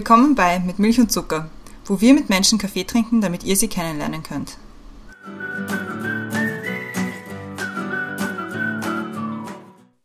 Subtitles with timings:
[0.00, 1.50] Willkommen bei Mit Milch und Zucker,
[1.84, 4.56] wo wir mit Menschen Kaffee trinken, damit ihr sie kennenlernen könnt.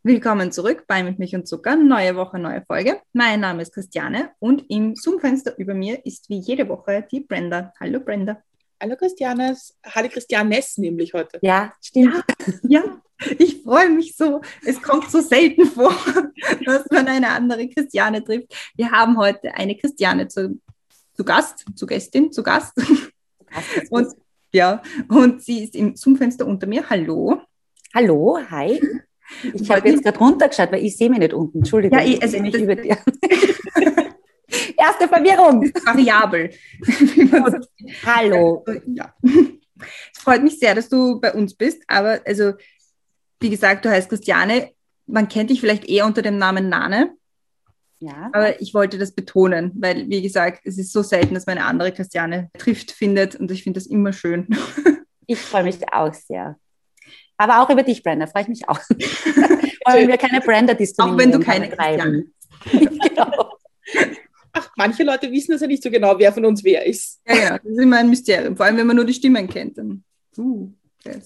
[0.02, 3.00] Willkommen zurück bei Mit Milch und Zucker, neue Woche, neue Folge.
[3.14, 7.72] Mein Name ist Christiane und im Zoom-Fenster über mir ist wie jede Woche die Brenda.
[7.80, 8.42] Hallo Brenda.
[8.78, 9.78] Hallo Christianes.
[9.82, 11.38] Hallo Christianes nämlich heute.
[11.40, 12.22] Ja, stimmt.
[12.64, 13.00] Ja, ja.
[13.38, 14.42] Ich freue mich so.
[14.64, 15.94] Es kommt so selten vor,
[16.64, 18.54] dass man eine andere Christiane trifft.
[18.76, 20.60] Wir haben heute eine Christiane zu,
[21.14, 22.74] zu Gast, zu Gästin, zu Gast.
[23.90, 24.08] Und,
[24.52, 26.88] ja, und sie ist im Zoom-Fenster unter mir.
[26.90, 27.40] Hallo.
[27.94, 28.80] Hallo, hi.
[29.54, 31.58] Ich habe jetzt gerade runtergeschaut, weil ich sehe mich nicht unten.
[31.58, 31.98] Entschuldigung.
[31.98, 32.98] Ja, ich, also, nicht über dir.
[34.76, 35.62] Erste Verwirrung.
[35.84, 36.50] Variabel.
[38.04, 38.64] Hallo.
[38.86, 39.14] Ja.
[40.14, 42.52] Es freut mich sehr, dass du bei uns bist, aber also
[43.40, 44.70] wie gesagt, du heißt Christiane.
[45.06, 47.14] Man kennt dich vielleicht eher unter dem Namen Nane.
[47.98, 48.30] Ja.
[48.32, 51.66] Aber ich wollte das betonen, weil, wie gesagt, es ist so selten, dass man eine
[51.66, 54.48] andere Christiane trifft, findet und ich finde das immer schön.
[55.28, 56.56] Ich freue mich auch sehr.
[57.36, 58.78] Aber auch über dich, Brenda, freue ich mich auch.
[58.88, 61.18] Wollen wir keine Brenda diskriminieren.
[61.18, 62.26] Auch wenn du keine Christiane.
[62.70, 63.58] genau.
[64.52, 67.20] Ach, manche Leute wissen das ja nicht so genau, wer von uns wer ist.
[67.26, 68.56] Ja, ja, das ist immer ein Mysterium.
[68.56, 69.76] Vor allem, wenn man nur die Stimmen kennt.
[69.78, 70.04] Dann,
[70.38, 70.70] uh,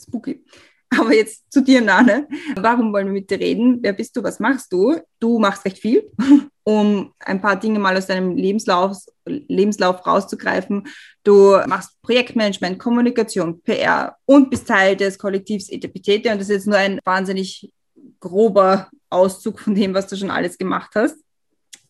[0.03, 0.43] spooky.
[0.91, 2.27] Aber jetzt zu dir, Nane.
[2.57, 3.79] Warum wollen wir mit dir reden?
[3.81, 4.23] Wer bist du?
[4.23, 4.97] Was machst du?
[5.21, 6.11] Du machst recht viel,
[6.65, 10.89] um ein paar Dinge mal aus deinem Lebenslauf, Lebenslauf rauszugreifen.
[11.23, 16.33] Du machst Projektmanagement, Kommunikation, PR und bist Teil des Kollektivs Etepetete.
[16.33, 17.71] Und das ist jetzt nur ein wahnsinnig
[18.19, 21.17] grober Auszug von dem, was du schon alles gemacht hast.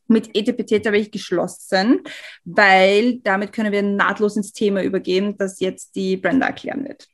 [0.09, 2.03] Mit Etepetete habe ich geschlossen,
[2.45, 7.07] weil damit können wir nahtlos ins Thema übergehen, das jetzt die Brenda erklären wird.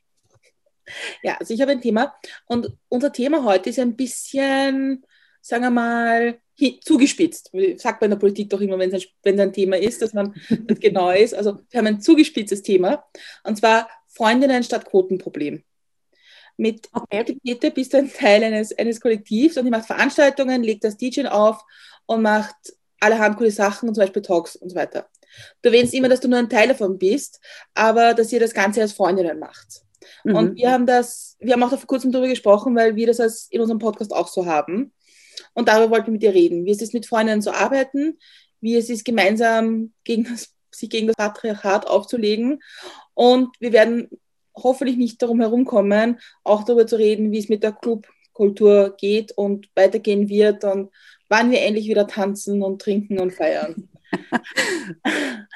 [1.23, 2.15] Ja, also ich habe ein Thema
[2.45, 5.05] und unser Thema heute ist ein bisschen,
[5.41, 6.39] sagen wir mal,
[6.83, 7.51] zugespitzt.
[7.75, 10.33] Sagt man in der Politik doch immer, wenn es ein, ein Thema ist, dass man
[10.49, 11.35] nicht genau ist.
[11.35, 13.05] Also wir haben ein zugespitztes Thema
[13.43, 15.63] und zwar Freundinnen statt Quotenproblem.
[16.59, 17.69] Mit okay.
[17.69, 21.63] bist du ein Teil eines, eines Kollektivs und die macht Veranstaltungen, legt das DJ auf
[22.07, 22.55] und macht
[22.99, 25.07] allerhand coole Sachen, zum Beispiel Talks und so weiter.
[25.61, 27.39] Du erwähnst immer, dass du nur ein Teil davon bist,
[27.75, 29.83] aber dass ihr das Ganze als Freundinnen macht.
[30.23, 30.35] Mhm.
[30.35, 33.47] Und wir haben das, wir haben auch vor kurzem darüber gesprochen, weil wir das als
[33.49, 34.93] in unserem Podcast auch so haben.
[35.53, 38.17] Und darüber wollten wir mit dir reden, wie es ist, mit Freundinnen zu arbeiten,
[38.61, 42.61] wie es ist, gemeinsam gegen das, sich gegen das Patriarchat aufzulegen.
[43.13, 44.09] Und wir werden
[44.55, 49.69] hoffentlich nicht darum herumkommen, auch darüber zu reden, wie es mit der Clubkultur geht und
[49.75, 50.91] weitergehen wird und
[51.29, 53.89] wann wir endlich wieder tanzen und trinken und feiern.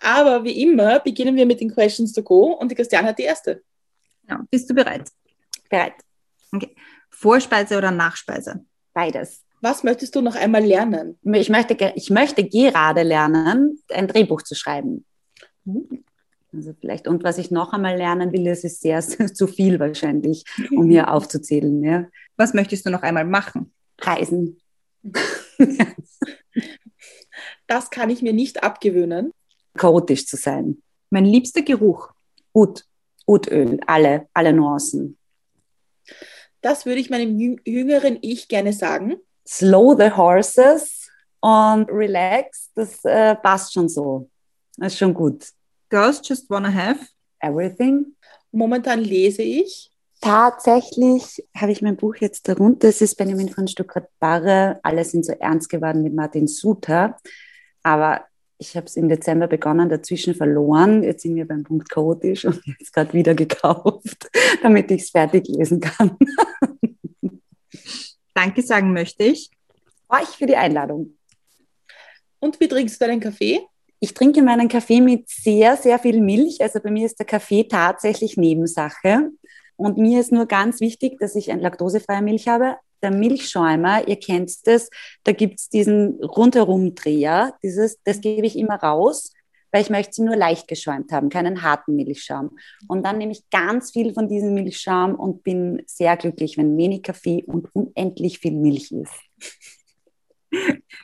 [0.00, 3.24] Aber wie immer beginnen wir mit den Questions to go und die Christiane hat die
[3.24, 3.62] erste.
[4.28, 5.10] Ja, bist du bereit?
[5.68, 5.94] Bereit.
[6.52, 6.74] Okay.
[7.10, 8.64] Vorspeise oder Nachspeise?
[8.92, 9.42] Beides.
[9.60, 11.18] Was möchtest du noch einmal lernen?
[11.32, 15.04] Ich möchte, ich möchte gerade lernen, ein Drehbuch zu schreiben.
[16.52, 19.78] Also vielleicht, und was ich noch einmal lernen will, das ist sehr, sehr zu viel
[19.78, 21.82] wahrscheinlich, um hier aufzuzählen.
[21.82, 22.06] Ja.
[22.36, 23.72] Was möchtest du noch einmal machen?
[24.00, 24.58] Reisen.
[27.66, 29.32] das kann ich mir nicht abgewöhnen.
[29.76, 30.82] Chaotisch zu sein.
[31.10, 32.12] Mein liebster Geruch.
[32.52, 32.85] Gut.
[33.26, 35.18] Utöl, alle, alle Nuancen.
[36.60, 39.16] Das würde ich meinem jüngeren Ich gerne sagen.
[39.46, 41.08] Slow the horses
[41.40, 44.28] und relax, das äh, passt schon so.
[44.76, 45.46] Das ist schon gut.
[45.88, 47.00] Girls just wanna have
[47.40, 48.16] everything.
[48.50, 49.90] Momentan lese ich.
[50.20, 52.88] Tatsächlich habe ich mein Buch jetzt darunter.
[52.88, 54.80] Es ist Benjamin von Stuttgart-Barre.
[54.82, 57.16] Alle sind so ernst geworden mit Martin Suter.
[57.82, 58.24] Aber
[58.58, 61.02] ich habe es im Dezember begonnen, dazwischen verloren.
[61.02, 64.30] Jetzt sind wir beim Punkt chaotisch und jetzt gerade wieder gekauft,
[64.62, 66.16] damit ich es fertig lesen kann.
[68.34, 69.50] Danke sagen möchte ich.
[70.08, 71.18] Euch für die Einladung.
[72.38, 73.60] Und wie trinkst du deinen Kaffee?
[73.98, 76.60] Ich trinke meinen Kaffee mit sehr, sehr viel Milch.
[76.60, 79.30] Also bei mir ist der Kaffee tatsächlich Nebensache.
[79.76, 84.16] Und mir ist nur ganz wichtig, dass ich eine laktosefreie Milch habe, der Milchschäumer, ihr
[84.16, 84.90] kennt das,
[85.24, 89.32] da gibt's diesen Rundherumdreher, dieses, das gebe ich immer raus,
[89.72, 92.56] weil ich möchte sie nur leicht geschäumt haben, keinen harten Milchschaum.
[92.88, 97.02] Und dann nehme ich ganz viel von diesem Milchschaum und bin sehr glücklich, wenn wenig
[97.02, 99.12] Kaffee und unendlich viel Milch ist.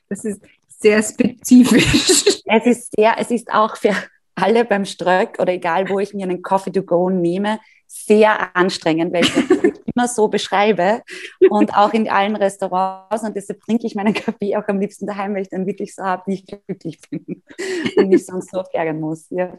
[0.09, 2.43] Das ist sehr spezifisch.
[2.45, 3.95] Es ist sehr, es ist auch für
[4.35, 9.13] alle beim Ströck oder egal, wo ich mir einen Coffee to go nehme, sehr anstrengend,
[9.13, 9.45] weil ich das
[9.95, 11.03] immer so beschreibe
[11.51, 15.35] und auch in allen Restaurants und deshalb trinke ich meinen Kaffee auch am liebsten daheim,
[15.35, 17.43] weil ich dann wirklich so habe, wie ich glücklich bin
[17.97, 19.27] und mich sonst so ärgern muss.
[19.31, 19.59] Ja.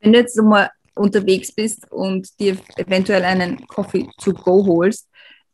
[0.00, 5.08] Wenn du jetzt mal unterwegs bist und dir eventuell einen Coffee to go holst,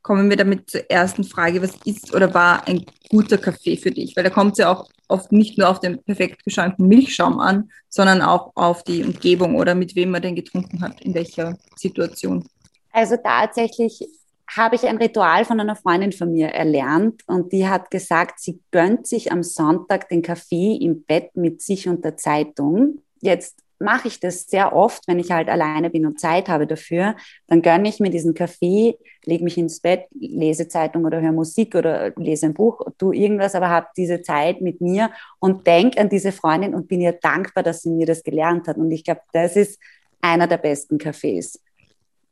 [0.07, 1.61] kommen wir damit zur ersten Frage.
[1.61, 4.15] Was ist oder war ein guter Kaffee für dich?
[4.15, 7.71] Weil da kommt es ja auch oft nicht nur auf den perfekt geschäumten Milchschaum an,
[7.89, 12.47] sondern auch auf die Umgebung oder mit wem man den getrunken hat, in welcher Situation.
[12.93, 14.09] Also tatsächlich
[14.49, 18.61] habe ich ein Ritual von einer Freundin von mir erlernt und die hat gesagt, sie
[18.71, 23.03] gönnt sich am Sonntag den Kaffee im Bett mit sich und der Zeitung.
[23.21, 27.17] Jetzt mache ich das sehr oft, wenn ich halt alleine bin und Zeit habe dafür,
[27.47, 31.75] dann gönne ich mir diesen Kaffee, lege mich ins Bett, lese Zeitung oder höre Musik
[31.75, 36.09] oder lese ein Buch, tue irgendwas, aber habe diese Zeit mit mir und denke an
[36.09, 38.77] diese Freundin und bin ihr dankbar, dass sie mir das gelernt hat.
[38.77, 39.81] Und ich glaube, das ist
[40.21, 41.59] einer der besten Cafés.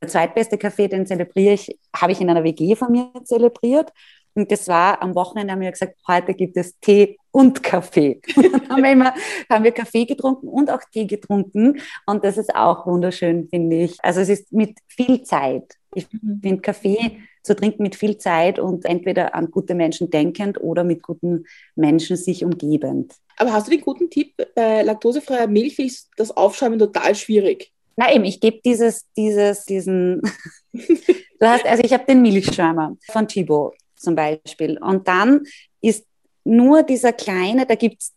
[0.01, 3.93] Der zweitbeste Kaffee, den zelebriere ich, habe ich in einer WG von mir zelebriert.
[4.35, 8.21] Und das war am Wochenende, haben wir gesagt, heute gibt es Tee und Kaffee.
[8.37, 9.15] Und dann haben wir immer,
[9.49, 11.81] haben wir Kaffee getrunken und auch Tee getrunken.
[12.07, 13.97] Und das ist auch wunderschön, finde ich.
[14.03, 15.75] Also es ist mit viel Zeit.
[15.95, 16.41] Ich mhm.
[16.43, 21.03] finde Kaffee zu trinken mit viel Zeit und entweder an gute Menschen denkend oder mit
[21.03, 21.45] guten
[21.75, 23.15] Menschen sich umgebend.
[23.37, 27.73] Aber hast du den guten Tipp, bei laktosefreier Milch ist das Aufschäumen total schwierig?
[27.97, 30.23] Na eben, ich gebe dieses, dieses, diesen,
[30.73, 34.79] du hast, also ich habe den Milchschäumer von Thibaut zum Beispiel.
[34.79, 35.45] Und dann
[35.81, 36.05] ist
[36.45, 38.15] nur dieser kleine, da gibt's,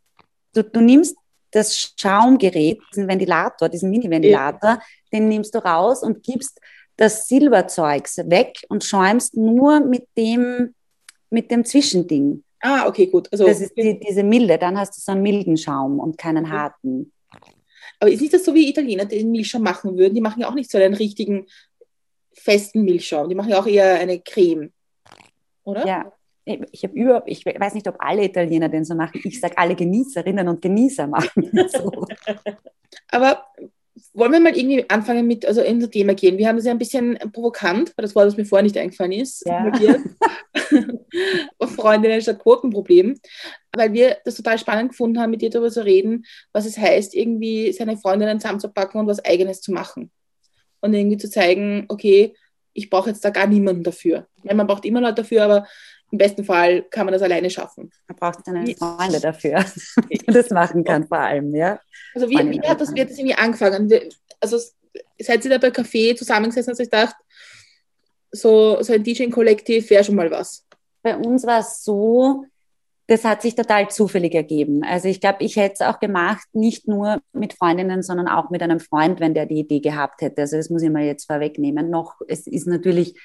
[0.54, 1.16] du, du nimmst
[1.52, 4.82] das Schaumgerät, diesen Ventilator, diesen Mini-Ventilator, ja.
[5.14, 6.60] den nimmst du raus und gibst
[6.98, 10.74] das Silberzeugs weg und schäumst nur mit dem,
[11.30, 12.44] mit dem Zwischending.
[12.60, 13.30] Ah, okay, gut.
[13.32, 16.52] Also, das ist die, diese milde, dann hast du so einen milden Schaum und keinen
[16.52, 17.14] harten.
[18.00, 20.14] Aber ist nicht das so, wie Italiener den Milchschaum machen würden?
[20.14, 21.48] Die machen ja auch nicht so einen richtigen
[22.34, 23.30] festen Milchschaum.
[23.30, 24.72] Die machen ja auch eher eine Creme
[25.68, 25.86] oder?
[25.86, 26.12] Ja.
[26.46, 29.20] Ich, habe überhaupt, ich weiß nicht, ob alle Italiener den so machen.
[29.26, 31.92] Ich sage, alle Genießerinnen und Genießer machen so.
[33.10, 33.46] Aber
[34.18, 36.40] wollen wir mal irgendwie anfangen mit, also in das Thema gehen.
[36.40, 39.12] Wir haben das ja ein bisschen provokant, weil das Wort, das mir vorher nicht eingefallen
[39.12, 39.72] ist, ja.
[41.68, 43.20] Freundinnen statt Quotenproblem,
[43.76, 47.14] weil wir das total spannend gefunden haben, mit dir darüber zu reden, was es heißt,
[47.14, 50.12] irgendwie seine Freundinnen zusammenzupacken und was Eigenes zu machen.
[50.82, 52.34] Und irgendwie zu zeigen, okay,
[52.74, 54.28] ich brauche jetzt da gar niemanden dafür.
[54.44, 55.68] Ja, man braucht immer Leute dafür, aber
[56.12, 57.92] im besten Fall kann man das alleine schaffen.
[58.08, 59.66] Man braucht seine Freunde dafür,
[60.12, 61.80] die das machen kann vor allem, ja.
[62.16, 63.92] Also wie, wie hat das, wie hat das irgendwie angefangen?
[64.40, 64.58] Also
[65.20, 67.16] seid ihr da bei Café zusammengesessen und euch gedacht,
[68.32, 70.66] so, so ein DJ-Kollektiv wäre schon mal was?
[71.02, 72.46] Bei uns war es so,
[73.08, 74.84] das hat sich total zufällig ergeben.
[74.84, 78.62] Also ich glaube, ich hätte es auch gemacht, nicht nur mit Freundinnen, sondern auch mit
[78.62, 80.42] einem Freund, wenn der die Idee gehabt hätte.
[80.42, 81.90] Also das muss ich mal jetzt vorwegnehmen.
[81.90, 83.16] Noch, es ist natürlich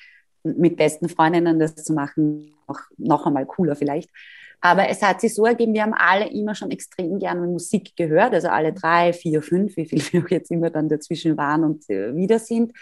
[0.42, 4.10] mit besten Freundinnen das zu machen, noch, noch einmal cooler vielleicht.
[4.64, 8.32] Aber es hat sich so ergeben, wir haben alle immer schon extrem gerne Musik gehört,
[8.32, 11.90] also alle drei, vier, fünf, wie viel wir auch jetzt immer dann dazwischen waren und
[11.90, 12.72] äh, wieder sind.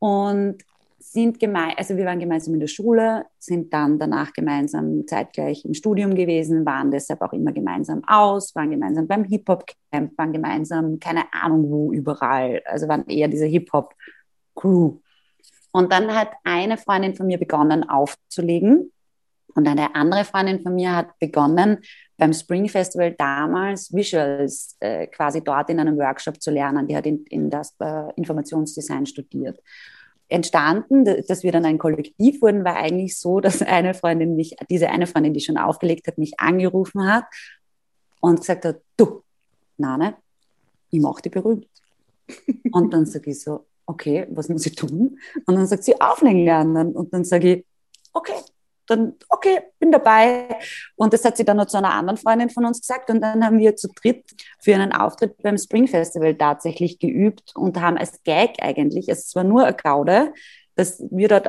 [0.00, 0.64] Und
[0.98, 5.74] sind gemein, also wir waren gemeinsam in der Schule, sind dann danach gemeinsam zeitgleich im
[5.74, 11.24] Studium gewesen, waren deshalb auch immer gemeinsam aus, waren gemeinsam beim Hip-Hop-Camp, waren gemeinsam, keine
[11.32, 12.62] Ahnung wo, überall.
[12.64, 14.98] Also waren eher diese Hip-Hop-Crew.
[15.72, 18.92] Und dann hat eine Freundin von mir begonnen aufzulegen
[19.54, 21.78] und eine andere Freundin von mir hat begonnen,
[22.16, 26.86] beim Spring Festival damals Visuals äh, quasi dort in einem Workshop zu lernen.
[26.86, 29.58] Die hat in, in das äh, Informationsdesign studiert
[30.32, 34.88] entstanden, dass wir dann ein Kollektiv wurden, war eigentlich so, dass eine Freundin mich, diese
[34.88, 37.24] eine Freundin, die schon aufgelegt hat, mich angerufen hat
[38.20, 39.22] und gesagt hat, du,
[39.76, 40.16] Nane,
[40.90, 41.66] ich mache dich berühmt.
[42.72, 45.18] Und dann sage ich so, okay, was muss ich tun?
[45.46, 46.92] Und dann sagt sie, auflegen lernen.
[46.92, 47.66] Und dann sage ich,
[48.12, 48.34] okay,
[48.86, 50.48] dann, okay, bin dabei.
[50.96, 53.10] Und das hat sie dann noch zu einer anderen Freundin von uns gesagt.
[53.10, 54.24] Und dann haben wir zu dritt
[54.60, 59.44] für einen Auftritt beim Spring Festival tatsächlich geübt und haben als Gag eigentlich, es war
[59.44, 60.32] nur eine Gaude,
[60.74, 61.48] dass wir dort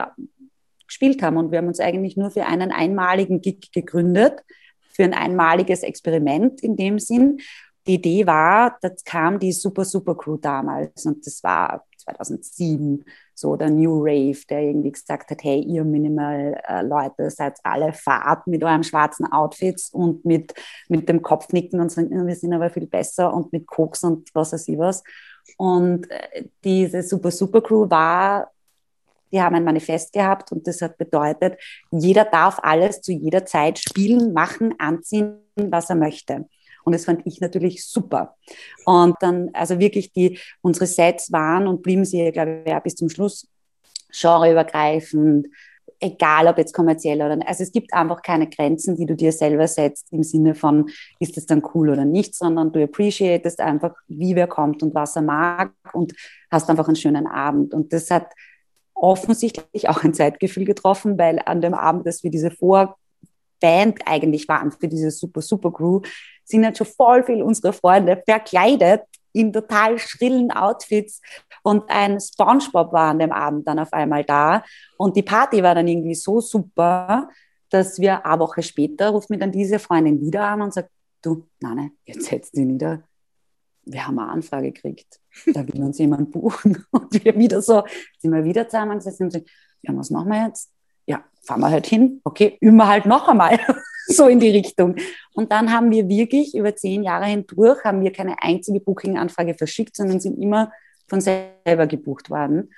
[0.88, 1.38] gespielt haben.
[1.38, 4.44] Und wir haben uns eigentlich nur für einen einmaligen Gig gegründet,
[4.92, 7.40] für ein einmaliges Experiment in dem Sinn.
[7.88, 13.06] Die Idee war, das kam die Super Super Crew damals und das war 2007
[13.36, 18.64] so der New Rave, der irgendwie gesagt hat, hey, ihr Minimal-Leute, seid alle fahrt mit
[18.64, 20.54] eurem schwarzen Outfits und mit,
[20.88, 24.54] mit dem Kopfnicken und sagen, wir sind aber viel besser und mit Koks und was
[24.54, 25.04] weiß ich was.
[25.58, 28.54] Und äh, diese Super Super Crew war
[29.34, 33.80] die haben ein Manifest gehabt und das hat bedeutet, jeder darf alles zu jeder Zeit
[33.80, 36.46] spielen, machen, anziehen, was er möchte.
[36.84, 38.36] Und das fand ich natürlich super.
[38.86, 42.96] Und dann, also wirklich die, unsere Sets waren und blieben sie, glaube ich, ja, bis
[42.96, 43.48] zum Schluss
[44.12, 45.48] genreübergreifend,
[46.00, 47.48] egal ob jetzt kommerziell oder nicht.
[47.48, 51.38] Also es gibt einfach keine Grenzen, die du dir selber setzt im Sinne von, ist
[51.38, 55.22] es dann cool oder nicht, sondern du appreciatest einfach, wie wer kommt und was er
[55.22, 56.14] mag und
[56.52, 57.74] hast einfach einen schönen Abend.
[57.74, 58.28] Und das hat
[58.94, 62.98] offensichtlich auch ein Zeitgefühl getroffen, weil an dem Abend, dass wir diese Vorband
[64.06, 66.02] eigentlich waren für diese super, super Crew,
[66.46, 69.02] sind halt schon voll viel unserer Freunde verkleidet
[69.34, 71.22] in total schrillen Outfits
[71.64, 74.64] und ein Spongebob war an dem Abend dann auf einmal da
[74.98, 77.30] und die Party war dann irgendwie so super,
[77.70, 80.90] dass wir eine Woche später ruft mir dann diese Freundin wieder an und sagt,
[81.24, 83.02] du, nein, jetzt setzt sie nieder.
[83.86, 85.20] Wir haben eine Anfrage gekriegt.
[85.48, 86.86] Da will uns jemand buchen.
[86.92, 87.84] Und wir wieder so,
[88.20, 89.46] sind wir wieder zusammengesessen und sagen,
[89.82, 90.72] ja, was machen wir jetzt?
[91.06, 92.22] Ja, fahren wir halt hin.
[92.24, 93.60] Okay, üben wir halt noch einmal.
[94.08, 94.96] so in die Richtung.
[95.34, 99.96] Und dann haben wir wirklich über zehn Jahre hindurch, haben wir keine einzige Booking-Anfrage verschickt,
[99.96, 100.72] sondern sind immer
[101.08, 102.74] von selber gebucht worden.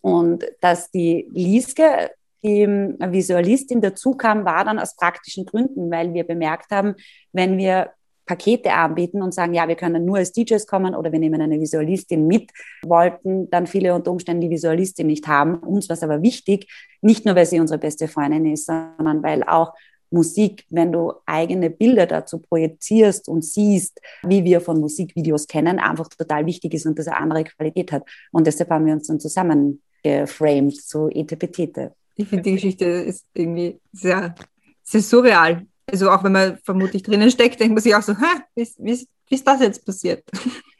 [0.00, 2.10] Und dass die Lieske,
[2.42, 6.94] die Visualistin dazu kam, war dann aus praktischen Gründen, weil wir bemerkt haben,
[7.32, 7.90] wenn wir
[8.30, 11.60] Pakete anbieten und sagen, ja, wir können nur als DJs kommen oder wir nehmen eine
[11.60, 15.56] Visualistin mit, wollten dann viele unter Umständen die Visualistin nicht haben.
[15.56, 16.70] Uns war es aber wichtig,
[17.02, 19.72] nicht nur, weil sie unsere beste Freundin ist, sondern weil auch
[20.10, 26.08] Musik, wenn du eigene Bilder dazu projizierst und siehst, wie wir von Musikvideos kennen, einfach
[26.08, 28.04] total wichtig ist und das eine andere Qualität hat.
[28.32, 31.94] Und deshalb haben wir uns dann zusammen geframed, so Etepetete.
[32.16, 34.34] Ich finde, die Geschichte ist irgendwie sehr,
[34.82, 35.66] sehr surreal.
[35.90, 39.06] Also auch wenn man vermutlich drinnen steckt, denkt man sich auch so, hä, wie, wie,
[39.28, 40.24] wie ist das jetzt passiert?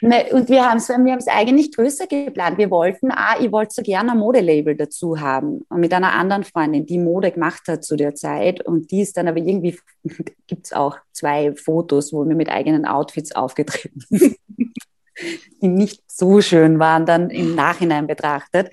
[0.02, 2.56] Und wir haben es wir eigentlich größer geplant.
[2.56, 5.62] Wir wollten, ah, ich wollte so gerne ein Modelabel dazu haben.
[5.68, 8.64] Und mit einer anderen Freundin, die Mode gemacht hat zu der Zeit.
[8.64, 9.78] Und die ist dann aber irgendwie,
[10.46, 14.36] gibt es auch zwei Fotos, wo wir mit eigenen Outfits aufgetreten sind,
[15.60, 18.70] die nicht so schön waren, dann im Nachhinein betrachtet.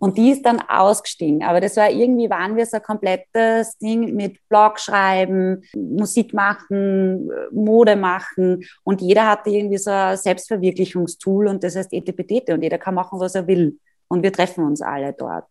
[0.00, 1.42] Und die ist dann ausgestiegen.
[1.42, 7.30] Aber das war irgendwie, waren wir so ein komplettes Ding mit Blog schreiben, Musik machen,
[7.52, 8.64] Mode machen.
[8.82, 13.20] Und jeder hatte irgendwie so ein Selbstverwirklichungstool und das heißt Etepetete und jeder kann machen,
[13.20, 13.78] was er will.
[14.08, 15.46] Und wir treffen uns alle dort.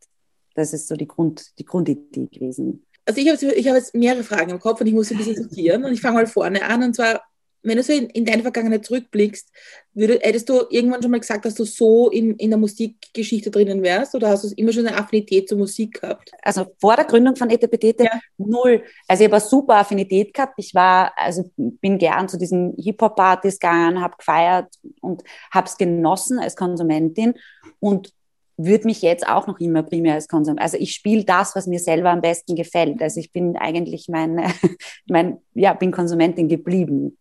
[0.56, 2.84] Das ist so die, Grund, die Grundidee gewesen.
[3.06, 5.36] Also ich habe ich hab jetzt mehrere Fragen im Kopf und ich muss ein bisschen
[5.36, 5.86] sortieren.
[5.86, 6.82] Und ich fange mal vorne an.
[6.82, 7.22] Und zwar,
[7.62, 9.52] wenn du so in, in deine Vergangenheit zurückblickst,
[9.94, 13.84] würde, hättest du irgendwann schon mal gesagt, dass du so in, in der Musikgeschichte drinnen
[13.84, 16.32] wärst oder hast du immer schon eine Affinität zur Musik gehabt?
[16.42, 18.20] Also vor der Gründung von Etepetete ja.
[18.38, 18.84] null.
[19.08, 20.54] Also ich habe eine super Affinität gehabt.
[20.58, 24.68] Ich war, also bin gern zu diesen Hip-Hop-Partys gegangen, habe gefeiert
[25.02, 27.34] und habe es genossen als Konsumentin
[27.80, 28.14] und
[28.62, 30.62] würde mich jetzt auch noch immer primär als Konsument.
[30.62, 33.02] Also ich spiele das, was mir selber am besten gefällt.
[33.02, 34.52] Also ich bin eigentlich mein,
[35.08, 37.18] mein ja, bin Konsumentin geblieben.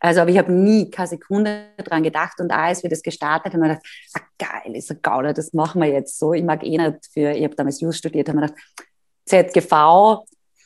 [0.00, 3.62] Also, aber ich habe nie keine Sekunde dran gedacht und als wir das gestartet haben,
[3.62, 3.78] habe ich
[4.12, 6.32] gedacht, ah, geil, ist ein Gauder, das machen wir jetzt so.
[6.32, 8.60] Ich mag eh nicht für, ich habe damals Jus studiert, habe mir gedacht,
[9.26, 10.24] ZGV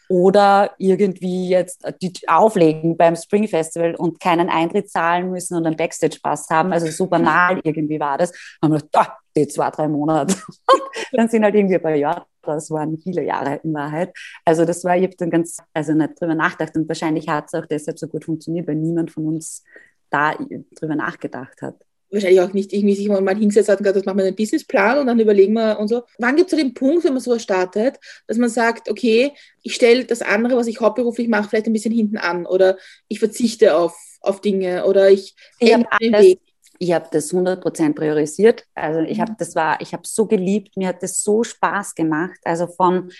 [0.09, 1.85] oder irgendwie jetzt
[2.29, 6.73] auflegen beim Spring Festival und keinen Eintritt zahlen müssen und einen Backstage-Pass haben.
[6.73, 8.33] Also so banal irgendwie war das.
[8.63, 10.37] Haben wir gedacht, ah, die zwei, drei Monate.
[11.13, 14.13] dann sind halt irgendwie ein paar Jahre das waren viele Jahre in Wahrheit.
[14.45, 17.55] Also das war, ich habe dann ganz, also nicht drüber nachgedacht und wahrscheinlich hat es
[17.55, 19.65] auch deshalb so gut funktioniert, weil niemand von uns
[20.11, 20.37] da
[20.79, 21.77] drüber nachgedacht hat.
[22.11, 24.99] Wahrscheinlich auch nicht irgendwie sich mal hingesetzt hat und gesagt, das machen wir einen Businessplan
[24.99, 26.03] und dann überlegen wir und so.
[26.19, 27.99] Wann gibt es so den Punkt, wenn man sowas startet,
[28.29, 31.95] dass man sagt, okay, ich stelle das andere, was ich hauptberuflich mache, vielleicht ein bisschen
[31.95, 32.77] hinten an oder
[33.09, 36.37] ich verzichte auf, auf Dinge oder ich, ich habe alles,
[36.79, 38.65] ich habe das 100% priorisiert.
[38.75, 39.37] Also ich habe mhm.
[39.39, 42.39] das war, ich habe so geliebt, mir hat das so Spaß gemacht.
[42.45, 43.11] Also von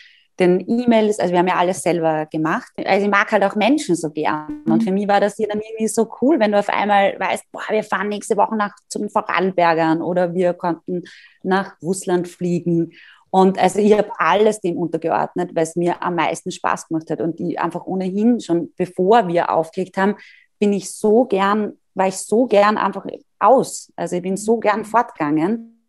[0.41, 2.73] den E-Mails, also wir haben ja alles selber gemacht.
[2.85, 4.63] Also ich mag halt auch Menschen so gern.
[4.67, 4.81] Und mhm.
[4.81, 7.63] für mich war das hier dann irgendwie so cool, wenn du auf einmal weißt, boah,
[7.71, 11.05] wir fahren nächste Woche nach zum Vorarlbergern oder wir konnten
[11.43, 12.93] nach Russland fliegen.
[13.31, 17.21] Und also ich habe alles dem untergeordnet, weil es mir am meisten Spaß gemacht hat.
[17.21, 20.17] Und die einfach ohnehin schon, bevor wir aufgelegt haben,
[20.59, 23.07] bin ich so gern, war ich so gern einfach
[23.39, 23.93] aus.
[23.97, 25.89] Also ich bin so gern fortgegangen,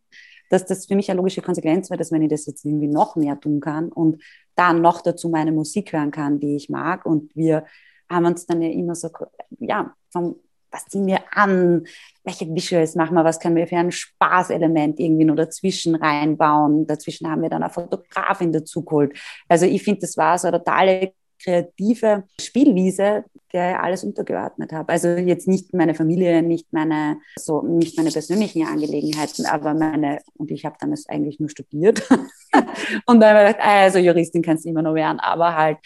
[0.50, 3.16] dass das für mich eine logische Konsequenz war, dass wenn ich das jetzt irgendwie noch
[3.16, 4.22] mehr tun kann und
[4.56, 7.06] dann noch dazu meine Musik hören kann, die ich mag.
[7.06, 7.66] Und wir
[8.10, 9.10] haben uns dann ja immer so,
[9.60, 10.36] ja, vom,
[10.72, 11.86] was ziehen wir an?
[12.24, 13.24] Welche Visuals machen wir?
[13.24, 16.86] Was können wir für ein Spaßelement irgendwie nur dazwischen reinbauen?
[16.86, 19.18] Dazwischen haben wir dann eine Fotografin dazu geholt.
[19.48, 24.92] Also ich finde, das war so eine totale kreative Spielwiese, der alles untergeordnet habe.
[24.92, 30.52] Also jetzt nicht meine Familie, nicht meine, so, nicht meine persönlichen Angelegenheiten, aber meine, und
[30.52, 32.08] ich habe damals eigentlich nur studiert.
[33.06, 35.78] und dann habe ich gedacht, also Juristin kannst du immer noch werden, aber halt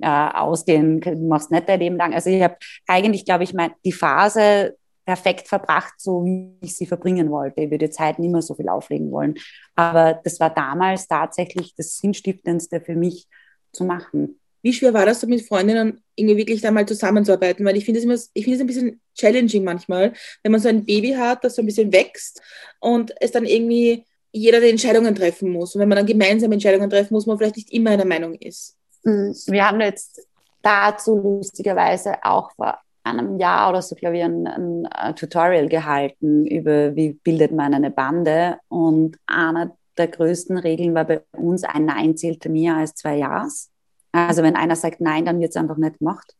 [0.00, 2.14] äh, ausgehen, machst nicht dein Leben lang.
[2.14, 6.86] Also ich habe eigentlich, glaube ich, mein, die Phase perfekt verbracht, so wie ich sie
[6.86, 7.62] verbringen wollte.
[7.62, 9.36] Ich würde heute nicht mehr so viel auflegen wollen.
[9.76, 13.28] Aber das war damals tatsächlich das Sinnstiftendste für mich
[13.72, 14.40] zu machen.
[14.62, 17.64] Wie schwer war das, mit Freundinnen irgendwie wirklich da mal zusammenzuarbeiten?
[17.64, 21.44] Weil ich finde es es ein bisschen challenging manchmal, wenn man so ein Baby hat,
[21.44, 22.40] das so ein bisschen wächst
[22.80, 25.74] und es dann irgendwie jeder die Entscheidungen treffen muss.
[25.74, 28.76] Und wenn man dann gemeinsam Entscheidungen treffen muss, man vielleicht nicht immer einer Meinung ist.
[29.02, 29.34] Mhm.
[29.46, 30.26] Wir haben jetzt
[30.62, 36.44] dazu lustigerweise auch vor einem Jahr oder so, glaube ich, ein, ein, ein Tutorial gehalten
[36.46, 38.58] über, wie bildet man eine Bande.
[38.68, 43.70] Und einer der größten Regeln war bei uns, ein Nein zählte mehr als zwei Ja's.
[44.12, 46.34] Also wenn einer sagt Nein, dann wird es einfach nicht gemacht.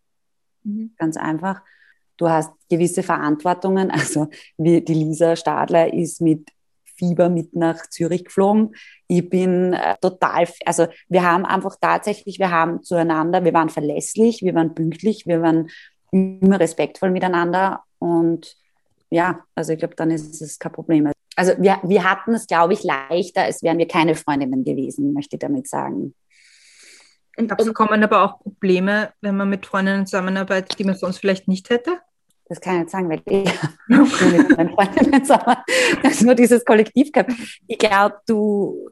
[0.65, 0.93] Mhm.
[0.99, 1.63] Ganz einfach.
[2.17, 3.91] Du hast gewisse Verantwortungen.
[3.91, 6.51] Also wie die Lisa Stadler ist mit
[6.97, 8.75] Fieber mit nach Zürich geflogen.
[9.07, 14.43] Ich bin äh, total, also wir haben einfach tatsächlich, wir haben zueinander, wir waren verlässlich,
[14.43, 15.69] wir waren pünktlich, wir waren
[16.11, 18.57] immer respektvoll miteinander und
[19.11, 21.13] ja, also ich glaube, dann ist es kein Problem.
[21.37, 25.37] Also wir, wir hatten es, glaube ich, leichter, als wären wir keine Freundinnen gewesen, möchte
[25.37, 26.15] ich damit sagen.
[27.39, 31.49] Und, und kommen aber auch Probleme, wenn man mit Freundinnen zusammenarbeitet, die man sonst vielleicht
[31.49, 32.01] nicht hätte?
[32.49, 33.53] Das kann ich nicht sagen, weil ich
[33.89, 35.57] mit meinen Freundinnen zusammen
[36.03, 37.33] also nur dieses Kollektiv gehabt.
[37.67, 38.91] Ich glaube, du,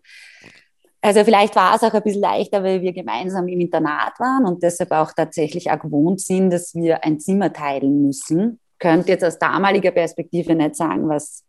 [1.01, 4.63] also vielleicht war es auch ein bisschen leichter, weil wir gemeinsam im Internat waren und
[4.63, 8.61] deshalb auch tatsächlich auch gewohnt sind, dass wir ein Zimmer teilen müssen.
[8.79, 11.45] Könnte jetzt aus damaliger Perspektive nicht sagen, was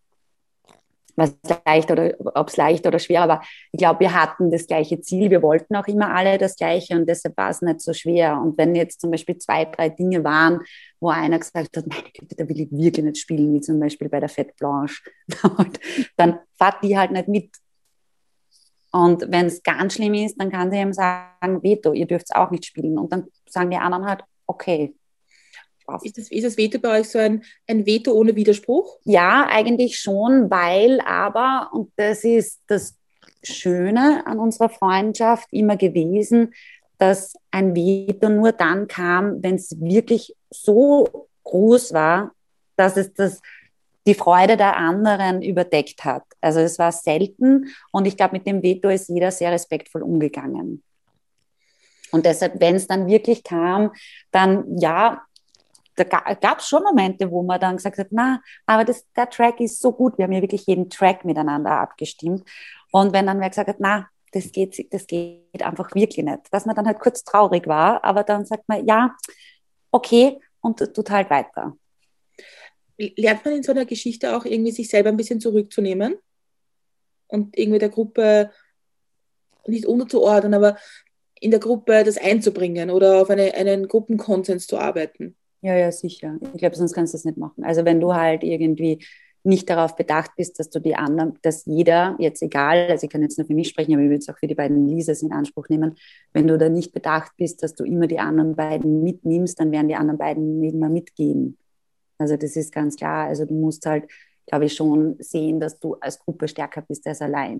[1.15, 3.43] was leicht oder ob es leicht oder schwer war.
[3.71, 5.29] Ich glaube, wir hatten das gleiche Ziel.
[5.29, 8.39] Wir wollten auch immer alle das Gleiche und deshalb war es nicht so schwer.
[8.41, 10.61] Und wenn jetzt zum Beispiel zwei, drei Dinge waren,
[10.99, 14.09] wo einer gesagt hat, meine Güte, da will ich wirklich nicht spielen, wie zum Beispiel
[14.09, 15.01] bei der Fette Blanche,
[16.17, 17.49] dann fahrt die halt nicht mit.
[18.91, 22.35] Und wenn es ganz schlimm ist, dann kann sie eben sagen, Veto, ihr dürft es
[22.35, 22.97] auch nicht spielen.
[22.97, 24.95] Und dann sagen die anderen halt, okay,
[26.03, 28.99] ist das, ist das Veto bei euch so ein, ein Veto ohne Widerspruch?
[29.03, 32.95] Ja, eigentlich schon, weil aber, und das ist das
[33.43, 36.53] Schöne an unserer Freundschaft immer gewesen,
[36.97, 42.31] dass ein Veto nur dann kam, wenn es wirklich so groß war,
[42.75, 43.41] dass es das,
[44.07, 46.23] die Freude der anderen überdeckt hat.
[46.41, 50.83] Also es war selten und ich glaube, mit dem Veto ist jeder sehr respektvoll umgegangen.
[52.11, 53.91] Und deshalb, wenn es dann wirklich kam,
[54.31, 55.24] dann ja,
[55.95, 59.59] da gab es schon Momente, wo man dann gesagt hat, na, aber das, der Track
[59.61, 60.17] ist so gut.
[60.17, 62.43] Wir haben ja wirklich jeden Track miteinander abgestimmt.
[62.91, 66.41] Und wenn dann wer gesagt hat, na, das geht, das geht einfach wirklich nicht.
[66.51, 69.15] Dass man dann halt kurz traurig war, aber dann sagt man, ja,
[69.91, 71.77] okay, und tut halt weiter.
[72.97, 76.15] Lernt man in so einer Geschichte auch irgendwie sich selber ein bisschen zurückzunehmen
[77.27, 78.51] und irgendwie der Gruppe
[79.67, 80.77] nicht unterzuordnen, aber
[81.39, 85.35] in der Gruppe das einzubringen oder auf eine, einen Gruppenkonsens zu arbeiten?
[85.65, 86.37] Ja, ja, sicher.
[86.53, 87.63] Ich glaube, sonst kannst du das nicht machen.
[87.63, 89.03] Also wenn du halt irgendwie
[89.43, 93.23] nicht darauf bedacht bist, dass du die anderen, dass jeder, jetzt egal, also ich kann
[93.23, 95.31] jetzt nur für mich sprechen, aber ich will jetzt auch für die beiden Lisas in
[95.31, 95.95] Anspruch nehmen,
[96.33, 99.87] wenn du da nicht bedacht bist, dass du immer die anderen beiden mitnimmst, dann werden
[99.87, 101.57] die anderen beiden nicht mehr mitgehen.
[102.19, 103.25] Also das ist ganz klar.
[103.25, 104.07] Also du musst halt,
[104.45, 107.59] glaube ich, schon sehen, dass du als Gruppe stärker bist als allein.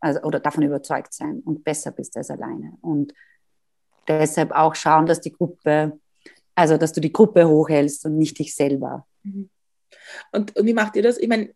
[0.00, 2.78] Also, oder davon überzeugt sein und besser bist als alleine.
[2.80, 3.12] Und
[4.08, 5.98] deshalb auch schauen, dass die Gruppe
[6.54, 9.06] also, dass du die Gruppe hochhältst und nicht dich selber.
[9.22, 9.48] Mhm.
[10.32, 11.18] Und, und wie macht ihr das?
[11.18, 11.54] Ich meine,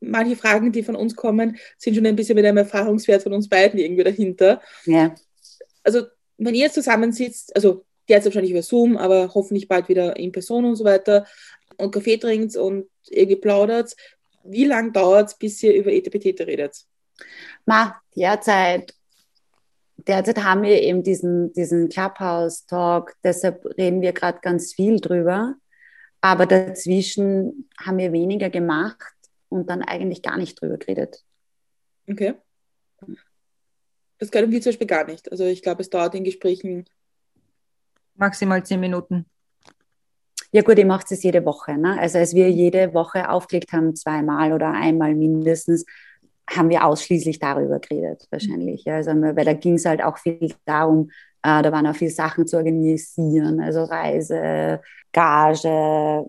[0.00, 3.48] manche Fragen, die von uns kommen, sind schon ein bisschen mit einem Erfahrungswert von uns
[3.48, 4.60] beiden irgendwie dahinter.
[4.84, 5.14] Ja.
[5.82, 6.02] Also,
[6.38, 10.76] wenn ihr zusammensitzt, also derzeit wahrscheinlich über Zoom, aber hoffentlich bald wieder in Person und
[10.76, 11.26] so weiter
[11.76, 13.96] und Kaffee trinkt und irgendwie plaudert,
[14.44, 16.84] wie lange dauert es, bis ihr über Etepetete redet?
[17.64, 18.94] Ma, derzeit
[20.06, 25.54] derzeit haben wir eben diesen, diesen Clubhouse-Talk, deshalb reden wir gerade ganz viel drüber.
[26.20, 29.14] Aber dazwischen haben wir weniger gemacht
[29.48, 31.22] und dann eigentlich gar nicht drüber geredet.
[32.08, 32.34] Okay.
[34.18, 35.30] Das können wir zum Beispiel gar nicht.
[35.30, 36.86] Also ich glaube, es dauert in Gesprächen
[38.14, 39.26] maximal zehn Minuten.
[40.52, 41.76] Ja gut, ihr macht es jede Woche.
[41.76, 41.98] Ne?
[42.00, 45.84] Also als wir jede Woche aufgelegt haben, zweimal oder einmal mindestens,
[46.48, 48.86] haben wir ausschließlich darüber geredet, wahrscheinlich.
[48.90, 51.10] Also, weil da ging es halt auch viel darum,
[51.42, 54.80] äh, da waren auch viele Sachen zu organisieren, also Reise,
[55.12, 56.28] Gage,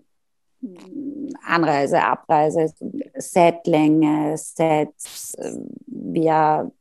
[1.45, 2.73] Anreise, Abreise,
[3.15, 6.71] Setlänge, Sets, äh, wer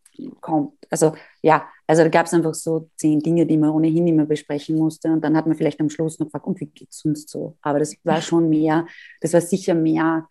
[0.41, 4.25] kommt, also ja, also da gab es einfach so zehn Dinge, die man ohnehin immer
[4.25, 7.05] besprechen musste und dann hat man vielleicht am Schluss noch gefragt, und wie geht es
[7.05, 7.57] uns so?
[7.61, 8.87] Aber das war schon mehr,
[9.21, 10.27] das war sicher mehr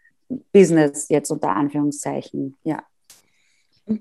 [0.52, 2.84] Business jetzt unter Anführungszeichen, ja.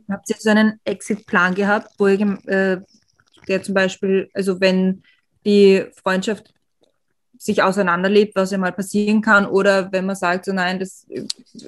[0.08, 2.80] Habt ihr so einen Exit-Plan gehabt, wo ihr, äh,
[3.48, 5.02] der zum Beispiel, also wenn
[5.44, 6.54] die Freundschaft
[7.44, 11.06] sich auseinanderlebt, was ja mal passieren kann, oder wenn man sagt, so nein, das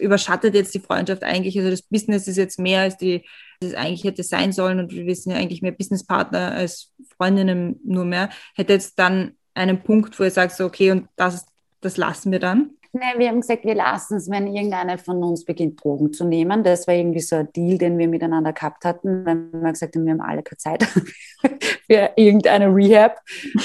[0.01, 3.27] überschattet jetzt die Freundschaft eigentlich, also das Business ist jetzt mehr als die,
[3.61, 8.07] das eigentlich hätte sein sollen und wir sind ja eigentlich mehr Businesspartner als Freundinnen nur
[8.07, 11.47] mehr, hätte jetzt dann einen Punkt, wo ihr sagt, so okay, und das,
[11.83, 12.76] das lassen wir dann?
[12.99, 16.65] Nee, wir haben gesagt, wir lassen es, wenn irgendeiner von uns beginnt, Drogen zu nehmen.
[16.65, 20.07] Das war irgendwie so ein Deal, den wir miteinander gehabt hatten, weil wir gesagt haben,
[20.07, 20.83] wir haben alle keine Zeit
[21.87, 23.21] für irgendeine Rehab.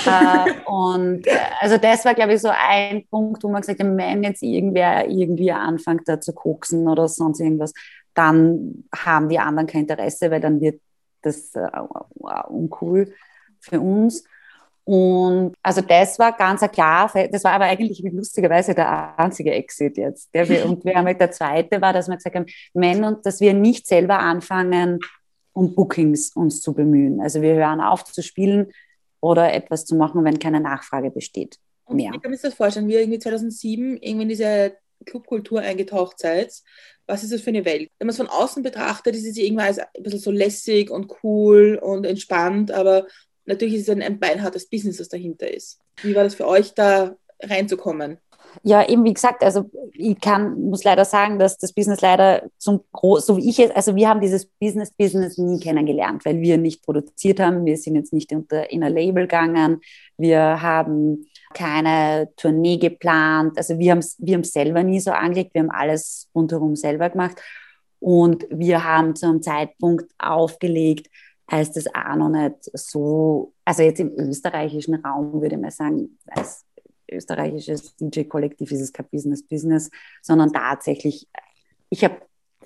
[0.05, 3.97] äh, und äh, also das war, glaube ich, so ein Punkt, wo man gesagt haben,
[3.97, 7.73] wenn jetzt irgendwer irgendwie anfängt, da zu koksen oder sonst irgendwas,
[8.13, 10.81] dann haben die anderen kein Interesse, weil dann wird
[11.21, 11.69] das äh,
[12.49, 13.13] uncool
[13.61, 14.25] für uns.
[14.83, 20.29] Und also das war ganz klar, das war aber eigentlich lustigerweise der einzige Exit jetzt.
[20.33, 23.39] Wir, und wir haben halt der zweite war, dass wir gesagt haben, wenn und dass
[23.39, 24.99] wir nicht selber anfangen,
[25.53, 27.21] um Bookings uns zu bemühen.
[27.21, 28.71] Also wir hören auf zu spielen
[29.19, 31.57] oder etwas zu machen, wenn keine Nachfrage besteht.
[31.89, 32.11] Mehr.
[32.15, 36.53] Ich kann mir das vorstellen, wie ihr irgendwie 2007 irgendwie in diese Clubkultur eingetaucht seid.
[37.05, 37.89] Was ist das für eine Welt?
[37.99, 41.11] Wenn man es von außen betrachtet, ist es irgendwann als ein bisschen so lässig und
[41.21, 43.07] cool und entspannt, aber
[43.45, 45.79] natürlich ist es ein, ein beinhartes Business, das dahinter ist.
[46.01, 48.17] Wie war das für euch, da reinzukommen?
[48.63, 52.81] Ja, eben wie gesagt, also ich kann, muss leider sagen, dass das Business leider zum
[52.91, 56.83] Groß, so wie ich es, also wir haben dieses Business-Business nie kennengelernt, weil wir nicht
[56.83, 59.81] produziert haben, wir sind jetzt nicht unter, in ein Label gegangen,
[60.17, 65.61] wir haben keine Tournee geplant, also wir haben es wir selber nie so angelegt, wir
[65.61, 67.37] haben alles rundherum selber gemacht.
[67.99, 71.07] Und wir haben zu einem Zeitpunkt aufgelegt,
[71.49, 76.65] heißt es auch noch nicht so, also jetzt im österreichischen Raum würde mal sagen, als
[77.11, 81.27] österreichisches DJ-Kollektiv ist es kein Business-Business, sondern tatsächlich,
[81.89, 82.17] ich habe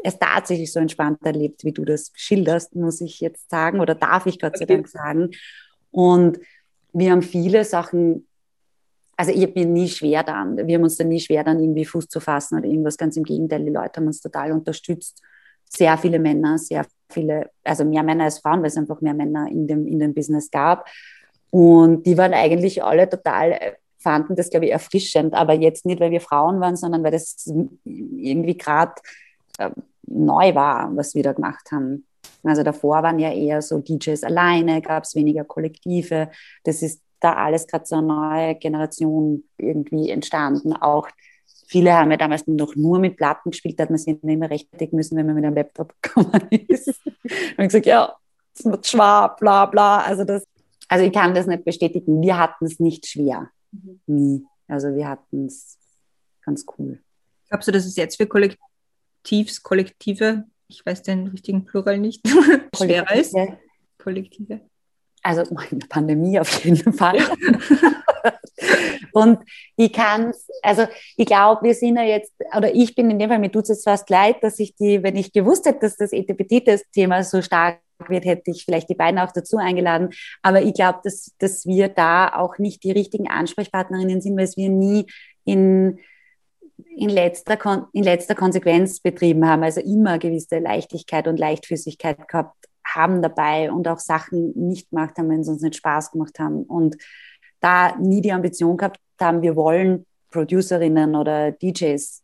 [0.03, 4.27] es tatsächlich so entspannt erlebt, wie du das schilderst, muss ich jetzt sagen, oder darf
[4.27, 5.31] ich Gott sei Dank sagen.
[5.89, 6.39] Und
[6.93, 8.27] wir haben viele Sachen,
[9.17, 11.85] also ich habe mir nie schwer dann, wir haben uns da nie schwer dann irgendwie
[11.85, 15.21] Fuß zu fassen oder irgendwas, ganz im Gegenteil, die Leute haben uns total unterstützt.
[15.67, 19.47] Sehr viele Männer, sehr viele, also mehr Männer als Frauen, weil es einfach mehr Männer
[19.49, 20.87] in dem, in dem Business gab.
[21.51, 26.11] Und die waren eigentlich alle total, fanden das, glaube ich, erfrischend, aber jetzt nicht, weil
[26.11, 27.49] wir Frauen waren, sondern weil das
[27.85, 28.93] irgendwie gerade
[29.57, 29.69] äh,
[30.07, 32.05] neu war, was wir da gemacht haben.
[32.43, 36.29] Also davor waren ja eher so DJs alleine, gab es weniger Kollektive.
[36.63, 40.73] Das ist da alles gerade so eine neue Generation irgendwie entstanden.
[40.73, 41.07] Auch
[41.67, 44.97] Viele haben ja damals noch nur mit Platten gespielt, da hat man sich immer rechtfertigen
[44.97, 46.87] müssen, wenn man mit einem Laptop gekommen ist.
[47.57, 48.15] und gesagt, ja,
[48.57, 49.99] es wird schwer, bla bla.
[49.99, 50.43] Also, das,
[50.87, 52.21] also ich kann das nicht bestätigen.
[52.21, 53.49] Wir hatten es nicht schwer.
[53.71, 53.99] Mhm.
[54.05, 54.45] Nie.
[54.67, 55.77] Also wir hatten es
[56.41, 56.99] ganz cool.
[57.49, 62.27] Glaubst du, dass es jetzt für Kollektivs, Kollektive, ich weiß den richtigen Plural nicht,
[62.75, 63.35] schwerer ist?
[63.97, 64.61] Kollektive.
[65.25, 67.19] Also in der Pandemie auf jeden Fall.
[69.11, 69.39] Und
[69.75, 70.33] ich kann
[70.65, 73.63] also ich glaube, wir sind ja jetzt, oder ich bin in dem Fall, mir tut
[73.63, 77.41] es jetzt fast leid, dass ich die, wenn ich gewusst hätte, dass das ETPT-Thema so
[77.41, 80.09] stark wird, hätte ich vielleicht die beiden auch dazu eingeladen.
[80.41, 84.69] Aber ich glaube, dass, dass wir da auch nicht die richtigen Ansprechpartnerinnen sind, weil wir
[84.69, 85.05] nie
[85.45, 85.99] in,
[86.97, 89.63] in, letzter, in letzter Konsequenz betrieben haben.
[89.63, 92.55] Also immer gewisse Leichtigkeit und Leichtfüßigkeit gehabt
[92.95, 96.63] haben dabei und auch Sachen nicht gemacht haben, wenn sie uns nicht Spaß gemacht haben.
[96.63, 96.97] Und
[97.59, 102.23] da nie die Ambition gehabt haben, wir wollen Producerinnen oder DJs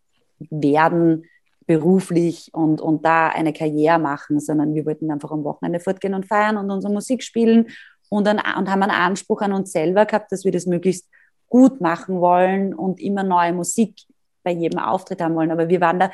[0.49, 1.25] werden
[1.65, 6.25] beruflich und, und da eine Karriere machen, sondern wir wollten einfach am Wochenende fortgehen und
[6.25, 7.67] feiern und unsere Musik spielen
[8.10, 11.07] und, dann, und haben einen Anspruch an uns selber gehabt, dass wir das möglichst
[11.47, 13.95] gut machen wollen und immer neue Musik
[14.43, 15.51] bei jedem Auftritt haben wollen.
[15.51, 16.12] Aber wir waren da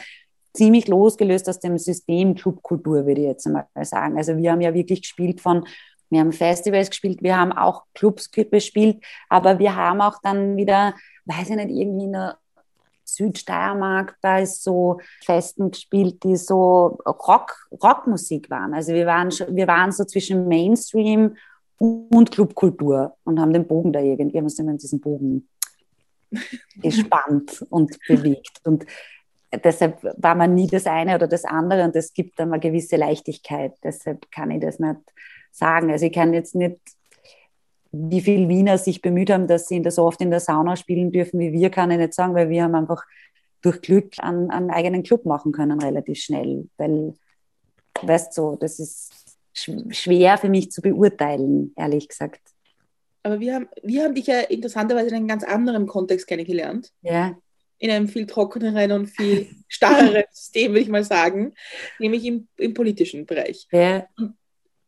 [0.57, 4.17] ziemlich losgelöst aus dem System Clubkultur, würde ich jetzt mal sagen.
[4.17, 5.65] Also wir haben ja wirklich gespielt von
[6.09, 10.93] wir haben Festivals gespielt, wir haben auch Clubs gespielt, aber wir haben auch dann wieder,
[11.25, 12.37] weiß ich nicht, irgendwie in der
[13.03, 18.73] Südsteiermark bei so Festen gespielt, die so Rock, Rockmusik waren.
[18.73, 21.35] Also wir waren, wir waren so zwischen Mainstream
[21.79, 25.49] und Clubkultur und haben den Bogen da irgendwie, haben uns immer in diesen Bogen
[26.81, 28.61] gespannt und bewegt.
[28.63, 28.85] Und
[29.63, 32.95] deshalb war man nie das eine oder das andere und es gibt dann eine gewisse
[32.95, 33.73] Leichtigkeit.
[33.83, 34.99] Deshalb kann ich das nicht
[35.51, 35.91] sagen.
[35.91, 36.77] Also ich kann jetzt nicht,
[37.91, 41.39] wie viele Wiener sich bemüht haben, dass sie so oft in der Sauna spielen dürfen
[41.39, 43.03] wie wir, kann ich nicht sagen, weil wir haben einfach
[43.61, 46.69] durch Glück einen, einen eigenen Club machen können relativ schnell.
[46.77, 47.13] Weil,
[48.01, 49.11] weißt du, so, das ist
[49.53, 52.41] schwer für mich zu beurteilen, ehrlich gesagt.
[53.23, 56.93] Aber wir haben, wir haben dich ja interessanterweise in einem ganz anderen Kontext kennengelernt.
[57.01, 57.35] Ja.
[57.79, 61.53] In einem viel trockeneren und viel starreren System, würde ich mal sagen,
[61.99, 63.67] nämlich im, im politischen Bereich.
[63.71, 64.07] Ja.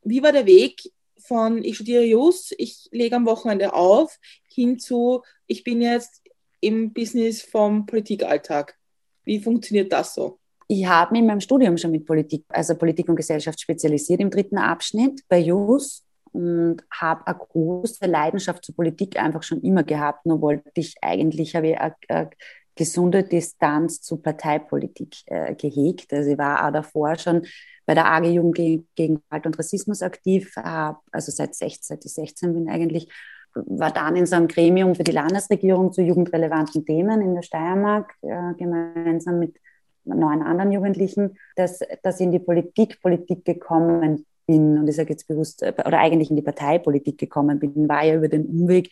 [0.04, 0.82] Wie war der Weg
[1.20, 6.24] von ich studiere Jus, ich lege am Wochenende auf, hin zu ich bin jetzt
[6.62, 8.76] im Business vom Politikalltag?
[9.24, 10.40] Wie funktioniert das so?
[10.68, 14.30] Ich habe mich in meinem Studium schon mit Politik, also Politik und Gesellschaft spezialisiert im
[14.30, 20.28] dritten Abschnitt bei JUS und habe eine große Leidenschaft zur Politik einfach schon immer gehabt.
[20.28, 22.30] Nur wollte ich eigentlich, habe ich eine, eine
[22.80, 26.14] gesunde Distanz zu Parteipolitik äh, gehegt.
[26.14, 27.46] Also ich war auch davor schon
[27.86, 28.56] bei der AG Jugend
[28.96, 33.10] gegen Gewalt und Rassismus aktiv, äh, also seit, 16, seit ich 16 bin eigentlich,
[33.54, 38.16] war dann in so einem Gremium für die Landesregierung zu jugendrelevanten Themen in der Steiermark,
[38.22, 39.58] äh, gemeinsam mit
[40.06, 45.10] neun anderen Jugendlichen, dass, dass ich in die Politik, Politik gekommen bin, und ich sage
[45.10, 48.90] jetzt bewusst, äh, oder eigentlich in die Parteipolitik gekommen bin, war ja über den Umweg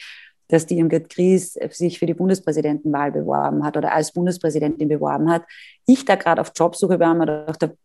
[0.47, 5.43] dass die Irmgard Gries sich für die Bundespräsidentenwahl beworben hat oder als Bundespräsidentin beworben hat.
[5.85, 7.77] Ich da gerade auf Jobsuche war, mir dachte,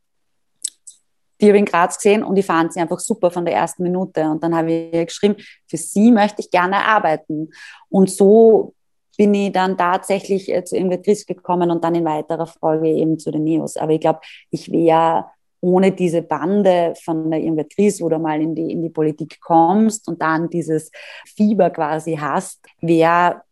[1.40, 3.82] die habe ich in Graz gesehen und ich fand sie einfach super von der ersten
[3.82, 4.22] Minute.
[4.30, 5.34] Und dann habe ich geschrieben,
[5.66, 7.50] für sie möchte ich gerne arbeiten.
[7.88, 8.74] Und so
[9.16, 13.32] bin ich dann tatsächlich zu Irmgard Gries gekommen und dann in weiterer Folge eben zu
[13.32, 13.76] den Neos.
[13.76, 14.20] Aber ich glaube,
[14.50, 15.26] ich wäre
[15.62, 19.40] ohne diese Bande von der Irmgard Gries, wo du mal in die, in die Politik
[19.40, 20.90] kommst und dann dieses
[21.36, 23.42] Fieber quasi hast, wäre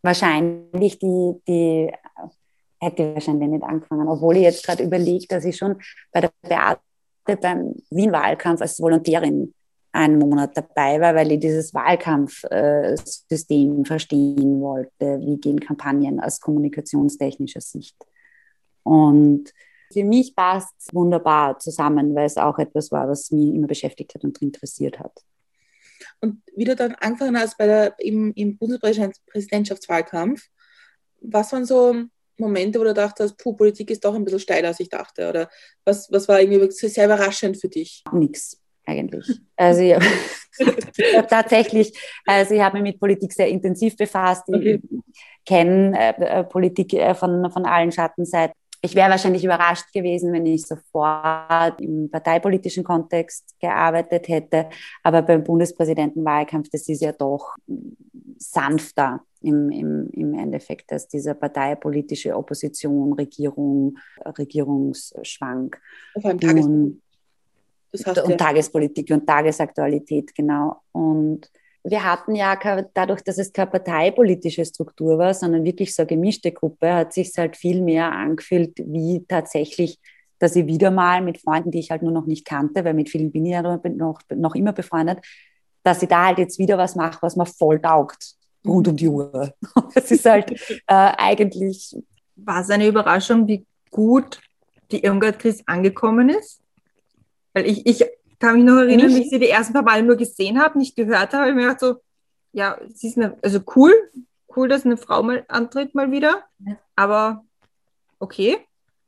[0.00, 1.92] wahrscheinlich die, die
[2.80, 5.76] hätte wahrscheinlich nicht angefangen, obwohl ich jetzt gerade überlege, dass ich schon
[6.10, 6.80] bei der Beate
[7.40, 9.52] beim Wien-Wahlkampf als Volontärin
[9.92, 17.60] einen Monat dabei war, weil ich dieses Wahlkampfsystem verstehen wollte, wie gehen Kampagnen aus kommunikationstechnischer
[17.60, 17.96] Sicht.
[18.84, 19.52] Und
[19.92, 24.14] für mich passt es wunderbar zusammen, weil es auch etwas war, was mich immer beschäftigt
[24.14, 25.12] hat und interessiert hat.
[26.20, 30.48] Und wie du dann angefangen hast bei der, im, im Bundespräsidentschaftswahlkampf,
[31.20, 31.94] was waren so
[32.38, 35.28] Momente, wo du dachtest, puh, Politik ist doch ein bisschen steiler, als ich dachte?
[35.28, 35.48] Oder
[35.84, 38.02] was, was war irgendwie sehr überraschend für dich?
[38.12, 39.40] Nix eigentlich.
[39.56, 40.06] Also ich habe
[41.28, 44.44] tatsächlich, also ich habe mich mit Politik sehr intensiv befasst.
[44.48, 44.80] Okay.
[44.82, 45.00] Ich
[45.44, 50.44] kenne äh, äh, Politik äh, von, von allen Schattenseiten ich wäre wahrscheinlich überrascht gewesen, wenn
[50.44, 54.68] ich sofort im parteipolitischen Kontext gearbeitet hätte.
[55.04, 57.54] Aber beim Bundespräsidentenwahlkampf, das ist ja doch
[58.38, 65.80] sanfter im, im, im Endeffekt als dieser parteipolitische Opposition, Regierung, Regierungsschwank.
[66.14, 67.02] Und, und,
[68.24, 70.80] und Tagespolitik und Tagesaktualität, genau.
[70.90, 71.48] Und
[71.84, 72.56] wir hatten ja
[72.94, 77.32] dadurch, dass es keine parteipolitische Struktur war, sondern wirklich so eine gemischte Gruppe, hat sich
[77.36, 79.98] halt viel mehr angefühlt, wie tatsächlich,
[80.38, 83.10] dass ich wieder mal mit Freunden, die ich halt nur noch nicht kannte, weil mit
[83.10, 85.24] vielen bin ich ja noch, noch immer befreundet,
[85.82, 89.08] dass ich da halt jetzt wieder was mache, was mir voll taugt, rund um die
[89.08, 89.52] Uhr.
[89.94, 90.52] Das ist halt
[90.86, 91.96] äh, eigentlich.
[92.36, 94.40] War es eine Überraschung, wie gut
[94.90, 96.60] die Irmgard-Krise angekommen ist?
[97.52, 98.04] Weil ich, ich
[98.42, 99.16] kann mich noch erinnern, nicht?
[99.16, 101.48] wie ich sie die ersten paar Mal nur gesehen habe, nicht gehört habe.
[101.48, 101.96] Ich mir gedacht so,
[102.50, 103.92] ja, sie ist eine, also cool,
[104.54, 106.76] cool, dass eine Frau mal antritt mal wieder, ja.
[106.96, 107.44] aber
[108.18, 108.58] okay.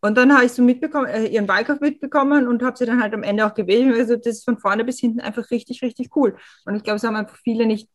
[0.00, 3.12] Und dann habe ich so mitbekommen, äh, ihren Wahlkampf mitbekommen und habe sie dann halt
[3.12, 3.92] am Ende auch gewählt.
[3.98, 6.36] Also das ist von vorne bis hinten einfach richtig, richtig cool.
[6.64, 7.88] Und ich glaube, es haben einfach viele nicht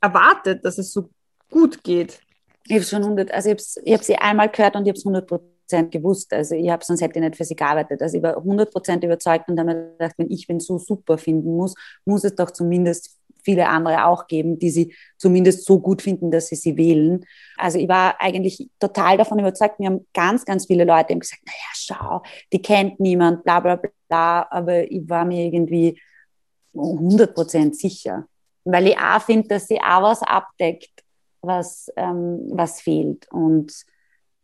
[0.00, 1.10] erwartet, dass es so
[1.50, 2.20] gut geht.
[2.66, 5.28] Ich habe schon 100, also ich habe sie einmal gehört und ich habe es 100
[5.68, 6.32] gewusst.
[6.32, 8.02] Also ich habe sonst hätte ich nicht für sie gearbeitet.
[8.02, 11.56] Also ich war 100% überzeugt und habe mir gedacht, wenn ich den so super finden
[11.56, 16.30] muss, muss es doch zumindest viele andere auch geben, die sie zumindest so gut finden,
[16.30, 17.24] dass sie sie wählen.
[17.56, 19.80] Also ich war eigentlich total davon überzeugt.
[19.80, 22.22] Mir haben ganz, ganz viele Leute gesagt, naja, schau,
[22.52, 24.46] die kennt niemand, bla bla bla.
[24.50, 26.00] Aber ich war mir irgendwie
[26.74, 28.26] 100% sicher.
[28.64, 31.02] Weil ich auch finde, dass sie auch was abdeckt,
[31.40, 33.26] was, ähm, was fehlt.
[33.32, 33.72] Und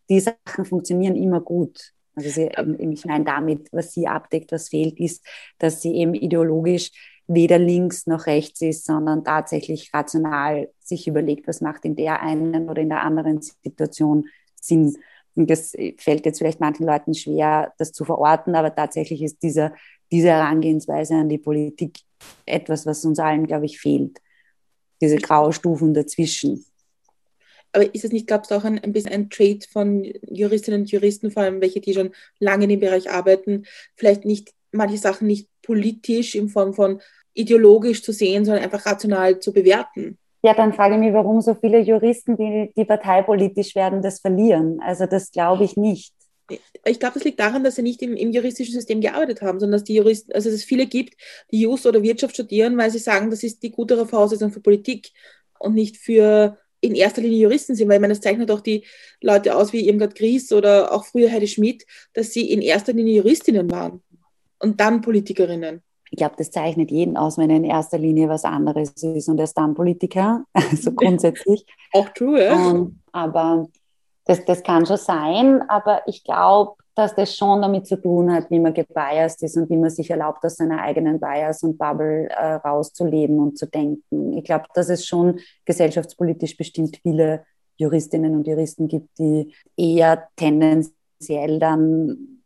[0.08, 1.92] die Sachen funktionieren immer gut.
[2.14, 5.24] Also sie, ich meine damit, was sie abdeckt, was fehlt, ist,
[5.58, 6.90] dass sie eben ideologisch
[7.28, 12.68] weder links noch rechts ist, sondern tatsächlich rational sich überlegt, was macht in der einen
[12.68, 14.26] oder in der anderen Situation
[14.60, 14.96] Sinn.
[15.34, 19.72] Und das fällt jetzt vielleicht manchen Leuten schwer, das zu verorten, aber tatsächlich ist dieser,
[20.10, 22.00] diese Herangehensweise an die Politik
[22.46, 24.18] etwas, was uns allen, glaube ich, fehlt.
[25.00, 26.64] Diese Graustufen dazwischen.
[27.72, 30.90] Aber ist es nicht, gab es auch ein, ein bisschen ein Trade von Juristinnen und
[30.90, 35.26] Juristen, vor allem welche, die schon lange in dem Bereich arbeiten, vielleicht nicht manche Sachen
[35.26, 37.00] nicht politisch in Form von
[37.34, 40.18] ideologisch zu sehen, sondern einfach rational zu bewerten?
[40.42, 44.80] Ja, dann frage ich mich, warum so viele Juristen, die, die parteipolitisch werden, das verlieren.
[44.80, 46.14] Also das glaube ich nicht.
[46.84, 49.78] Ich glaube, das liegt daran, dass sie nicht im, im, juristischen System gearbeitet haben, sondern
[49.78, 51.14] dass die Juristen, also dass es viele gibt,
[51.50, 55.10] die Just oder Wirtschaft studieren, weil sie sagen, das ist die gutere Voraussetzung für Politik
[55.58, 58.84] und nicht für in erster Linie Juristen sind, weil ich meine, das zeichnet auch die
[59.20, 63.16] Leute aus wie Irmgard Gries oder auch früher Heidi Schmidt, dass sie in erster Linie
[63.16, 64.02] Juristinnen waren
[64.60, 65.82] und dann Politikerinnen.
[66.10, 69.38] Ich glaube, das zeichnet jeden aus, wenn er in erster Linie was anderes ist und
[69.38, 71.66] er ist dann Politiker, also grundsätzlich.
[71.92, 72.70] auch true, ja.
[72.70, 73.68] Ähm, aber
[74.24, 78.50] das, das kann schon sein, aber ich glaube, dass das schon damit zu tun hat,
[78.50, 82.28] wie man gebiased ist und wie man sich erlaubt, aus seiner eigenen Bias und Bubble
[82.28, 84.32] äh, rauszuleben und zu denken.
[84.32, 87.44] Ich glaube, dass es schon gesellschaftspolitisch bestimmt viele
[87.76, 92.40] Juristinnen und Juristen gibt, die eher tendenziell dann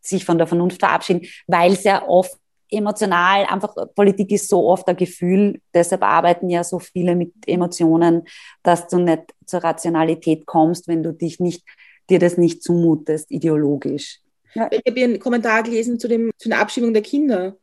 [0.00, 2.36] sich von der Vernunft verabschieden, weil sehr oft
[2.70, 8.24] emotional, einfach Politik ist so oft ein Gefühl, deshalb arbeiten ja so viele mit Emotionen,
[8.64, 11.62] dass du nicht zur Rationalität kommst, wenn du dich nicht,
[12.10, 14.20] dir das nicht zumutest, ideologisch.
[14.54, 14.68] Ja.
[14.70, 17.56] Ich habe hier einen Kommentar gelesen zu, dem, zu der Abschiebung der Kinder.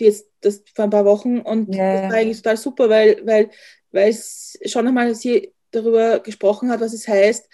[0.00, 2.02] Die jetzt das vor ein paar Wochen und ja.
[2.02, 3.50] das war eigentlich total super, weil, weil,
[3.90, 7.48] weil es schon einmal sie darüber gesprochen hat, was es heißt,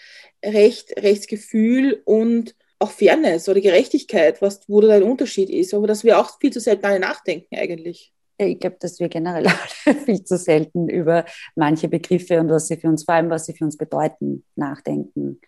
[0.44, 6.04] Recht, Rechtsgefühl und auch Fairness oder Gerechtigkeit, was, wo da ein Unterschied ist, aber dass
[6.04, 8.13] wir auch viel zu selten alle nachdenken eigentlich.
[8.36, 9.48] Ich glaube, dass wir generell
[10.04, 13.54] viel zu selten über manche Begriffe und was sie für uns, vor allem was sie
[13.54, 15.40] für uns bedeuten, nachdenken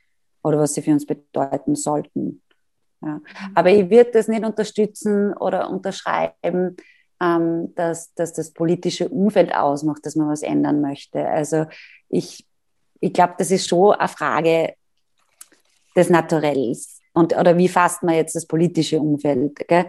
[0.43, 2.43] oder was sie für uns bedeuten sollten.
[3.03, 3.21] Ja.
[3.55, 6.77] Aber ich würde das nicht unterstützen oder unterschreiben,
[7.21, 11.27] ähm, dass, dass das politische Umfeld ausmacht, dass man was ändern möchte.
[11.27, 11.67] Also
[12.09, 12.47] ich,
[13.01, 14.75] ich glaube, das ist schon eine Frage
[15.97, 19.57] des Naturells und, oder wie fasst man jetzt das politische Umfeld?
[19.67, 19.87] Gell?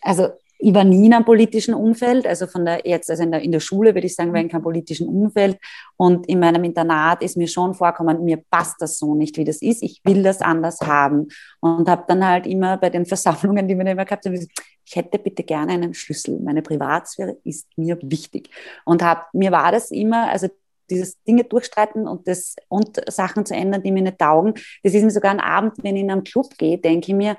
[0.00, 0.30] Also
[0.64, 3.50] ich war nie in einem politischen Umfeld, also von der jetzt, also in der, in
[3.50, 5.58] der Schule würde ich sagen, war ich in keinem politischen Umfeld.
[5.96, 9.60] Und in meinem Internat ist mir schon vorkommen, mir passt das so nicht, wie das
[9.60, 9.82] ist.
[9.82, 11.26] Ich will das anders haben.
[11.58, 15.18] Und habe dann halt immer bei den Versammlungen, die wir immer gehabt haben, ich hätte
[15.18, 16.38] bitte gerne einen Schlüssel.
[16.38, 18.48] Meine Privatsphäre ist mir wichtig.
[18.84, 20.46] Und hab, mir war das immer, also
[20.88, 24.54] dieses Dinge durchstreiten und, das, und Sachen zu ändern, die mir nicht taugen.
[24.84, 27.36] Das ist mir sogar ein Abend, wenn ich in einen Club gehe, denke ich mir,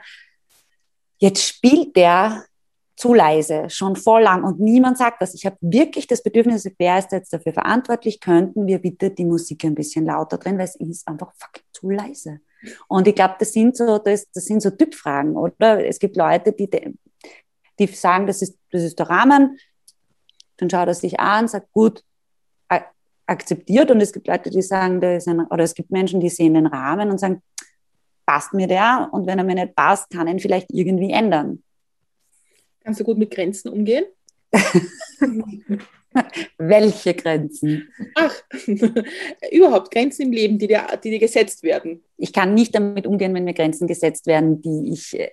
[1.20, 2.44] jetzt spielt der
[2.96, 5.34] zu leise, schon voll lang und niemand sagt das.
[5.34, 8.20] Ich habe wirklich das Bedürfnis, wer ist jetzt dafür verantwortlich?
[8.20, 11.90] Könnten wir bitte die Musik ein bisschen lauter drehen, weil es ist einfach fucking zu
[11.90, 12.40] leise.
[12.88, 15.86] Und ich glaube, das sind so, das, das sind so Typfragen, oder?
[15.86, 16.70] Es gibt Leute, die,
[17.80, 19.58] die sagen, das ist, das ist der Rahmen,
[20.58, 22.04] dann schaut er sich an, sagt, gut,
[23.26, 26.30] akzeptiert und es gibt Leute, die sagen, da ist ein, oder es gibt Menschen, die
[26.30, 27.42] sehen den Rahmen und sagen,
[28.26, 31.64] passt mir der und wenn er mir nicht passt, kann ihn vielleicht irgendwie ändern.
[32.84, 34.06] Kannst du gut mit Grenzen umgehen?
[36.58, 37.90] Welche Grenzen?
[38.16, 38.36] Ach,
[39.52, 42.04] überhaupt Grenzen im Leben, die dir, die dir gesetzt werden.
[42.18, 45.32] Ich kann nicht damit umgehen, wenn mir Grenzen gesetzt werden, die ich äh,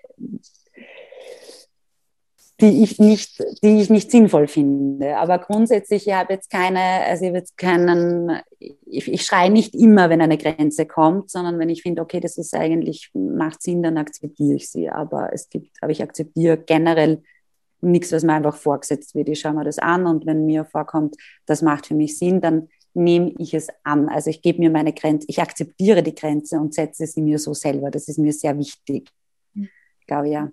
[2.61, 5.17] die ich nicht, die ich nicht sinnvoll finde.
[5.17, 9.75] Aber grundsätzlich, ich habe jetzt keine, also ich habe jetzt keinen, ich, ich schreie nicht
[9.75, 13.83] immer, wenn eine Grenze kommt, sondern wenn ich finde, okay, das ist eigentlich, macht Sinn,
[13.83, 14.91] dann akzeptiere ich sie.
[14.91, 17.23] Aber es gibt, aber ich akzeptiere generell
[17.81, 19.29] nichts, was mir einfach vorgesetzt wird.
[19.29, 21.17] Ich schaue mir das an und wenn mir vorkommt,
[21.47, 24.09] das macht für mich Sinn, dann nehme ich es an.
[24.09, 27.55] Also ich gebe mir meine Grenze, ich akzeptiere die Grenze und setze sie mir so
[27.55, 27.91] selber.
[27.91, 29.09] Das ist mir sehr wichtig.
[29.55, 30.51] Ich glaube, ja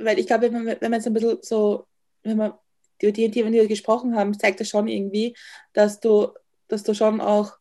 [0.00, 1.86] weil ich glaube, wenn man, wenn man so ein bisschen so,
[2.22, 2.54] wenn man
[3.00, 5.34] die, die die wir gesprochen haben, zeigt das schon irgendwie,
[5.72, 6.28] dass du,
[6.68, 7.52] dass du schon auch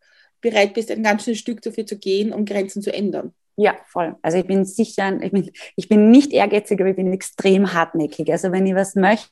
[0.41, 3.33] bereit bist, ein ganz schönes Stück dafür zu gehen, um Grenzen zu ändern.
[3.61, 4.15] Ja, voll.
[4.21, 8.31] Also ich bin sicher, ich bin, ich bin nicht ehrgeizig, aber ich bin extrem hartnäckig.
[8.31, 9.29] Also wenn ich was möchte,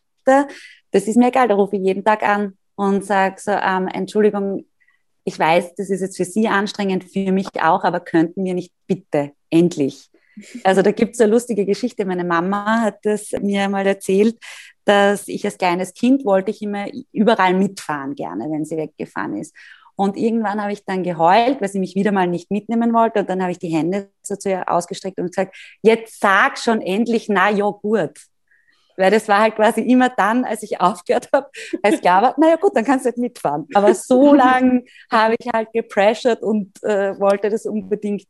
[0.92, 4.66] das ist mir egal, da rufe ich jeden Tag an und sage so, ähm, Entschuldigung,
[5.24, 8.74] ich weiß, das ist jetzt für Sie anstrengend, für mich auch, aber könnten wir nicht
[8.86, 10.10] bitte endlich
[10.64, 12.06] also da gibt es eine lustige Geschichte.
[12.06, 14.38] Meine Mama hat das mir mal erzählt,
[14.86, 19.56] dass ich als kleines Kind wollte ich immer überall mitfahren gerne, wenn sie weggefahren ist.
[19.98, 23.22] Und irgendwann habe ich dann geheult, weil sie mich wieder mal nicht mitnehmen wollte.
[23.22, 26.82] Und dann habe ich die Hände so zu ihr ausgestreckt und gesagt, jetzt sag schon
[26.82, 28.12] endlich, na ja, gut.
[28.96, 31.50] Weil das war halt quasi immer dann, als ich aufgehört habe,
[31.82, 33.68] als klar war, naja gut, dann kannst du halt mitfahren.
[33.74, 38.28] Aber so lange habe ich halt gepressured und äh, wollte das unbedingt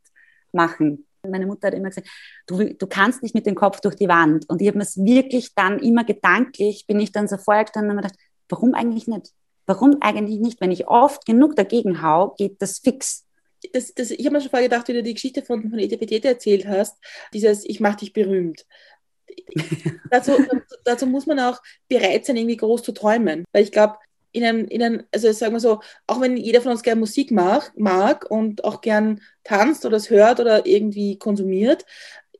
[0.52, 1.06] machen.
[1.22, 2.08] Meine Mutter hat immer gesagt,
[2.46, 4.48] du, du kannst nicht mit dem Kopf durch die Wand.
[4.48, 7.96] Und ich habe mir es wirklich dann immer gedanklich, bin ich dann so vorgestanden und
[7.96, 9.34] mir gedacht, warum eigentlich nicht?
[9.68, 10.62] Warum eigentlich nicht?
[10.62, 13.26] Wenn ich oft genug dagegen hau, geht das fix.
[13.74, 16.24] Das, das, ich habe mir schon vorher gedacht, wie du die Geschichte von, von ETPT
[16.24, 16.96] erzählt hast,
[17.34, 18.64] dieses Ich mache dich berühmt.
[20.10, 20.32] dazu,
[20.84, 23.44] dazu muss man auch bereit sein, irgendwie groß zu träumen.
[23.52, 23.98] Weil ich glaube,
[24.32, 27.30] in einem, in einem, also sagen wir so, auch wenn jeder von uns gerne Musik
[27.30, 31.84] mag, mag und auch gern tanzt oder es hört oder irgendwie konsumiert,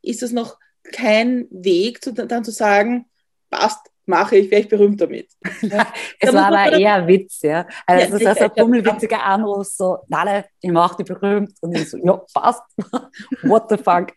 [0.00, 0.58] ist das noch
[0.92, 3.04] kein Weg, zu, dann zu sagen,
[3.50, 5.28] passt, mache ich, wäre ich berühmt damit.
[6.20, 7.66] es war aber eher ein Witz, ja.
[7.86, 11.52] Also ja, das ist also ein bummelwitziger Anruf, so, Nale, ich mache dich berühmt.
[11.60, 12.62] Und ich so, ja, passt.
[13.42, 14.12] What the fuck.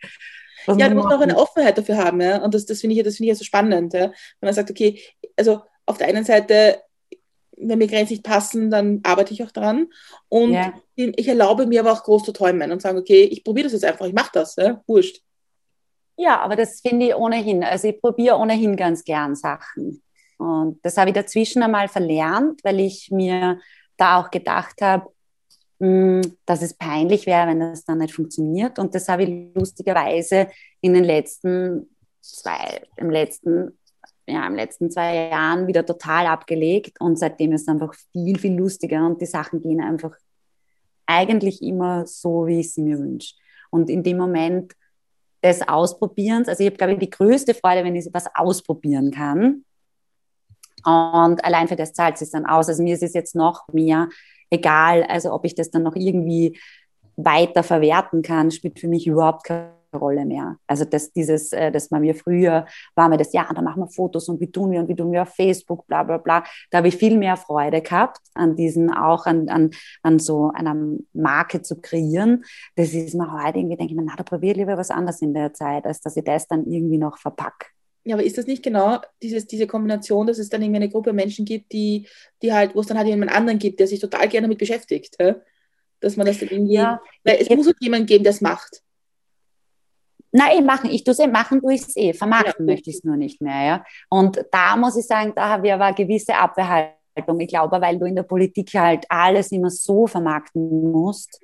[0.65, 2.37] Was ja, du musst auch eine Offenheit dafür haben, ja.
[2.43, 4.05] Und das, das finde ich, das find ich ja so spannend, ja.
[4.05, 4.99] Wenn man sagt, okay,
[5.37, 6.81] also auf der einen Seite
[7.61, 9.87] wenn mir Grenzen nicht passen, dann arbeite ich auch dran.
[10.29, 10.73] Und ja.
[10.95, 13.85] ich erlaube mir aber auch groß zu träumen und sagen, okay, ich probiere das jetzt
[13.85, 14.81] einfach, ich mache das, ja?
[14.87, 15.21] wurscht.
[16.21, 17.63] Ja, aber das finde ich ohnehin.
[17.63, 20.03] Also ich probiere ohnehin ganz gern Sachen.
[20.37, 23.59] Und das habe ich dazwischen einmal verlernt, weil ich mir
[23.97, 25.07] da auch gedacht habe,
[25.79, 28.77] mm, dass es peinlich wäre, wenn das dann nicht funktioniert.
[28.77, 30.47] Und das habe ich lustigerweise
[30.81, 31.89] in den letzten
[32.21, 33.79] zwei, im letzten,
[34.27, 37.01] ja, im letzten zwei Jahren wieder total abgelegt.
[37.01, 40.15] Und seitdem ist es einfach viel, viel lustiger und die Sachen gehen einfach
[41.07, 43.33] eigentlich immer so, wie ich sie mir wünsche.
[43.71, 44.75] Und in dem Moment
[45.43, 49.65] des Ausprobierens, also ich habe, glaube ich, die größte Freude, wenn ich was ausprobieren kann.
[50.83, 52.67] Und allein für das zahlt es dann aus.
[52.69, 54.09] Also mir ist es jetzt noch mehr
[54.49, 56.59] egal, also ob ich das dann noch irgendwie
[57.15, 60.57] weiter verwerten kann, spielt für mich überhaupt keine Rolle mehr.
[60.67, 62.65] Also das, dieses, äh, das war mir früher,
[62.95, 65.11] war mir das, ja, da machen wir Fotos und wie tun wir und wie tun
[65.11, 66.43] wir auf Facebook, bla bla bla.
[66.69, 69.71] Da habe ich viel mehr Freude gehabt, an diesen, auch an, an,
[70.03, 70.75] an so einer
[71.13, 72.43] Marke zu kreieren.
[72.75, 75.33] Das ist mir heute irgendwie, denke ich mir, na, da probiere lieber was anderes in
[75.33, 77.67] der Zeit, als dass ich das dann irgendwie noch verpacke.
[78.03, 81.13] Ja, aber ist das nicht genau dieses, diese Kombination, dass es dann irgendwie eine Gruppe
[81.13, 82.07] Menschen gibt, die,
[82.41, 85.17] die halt, wo es dann halt jemand anderen gibt, der sich total gerne damit beschäftigt?
[85.19, 85.35] Hä?
[85.99, 88.81] Dass man das dann irgendwie, ja, weil es muss halt jemanden geben, der es macht.
[90.31, 92.73] Nein, machen, ich tue es eh, machen tue ich es eh, vermarkten ja.
[92.73, 93.63] möchte ich es nur nicht mehr.
[93.63, 93.85] Ja?
[94.09, 97.39] Und da muss ich sagen, da haben wir aber eine gewisse Abwehrhaltung.
[97.39, 101.39] Ich glaube, weil du in der Politik halt alles immer so vermarkten musst.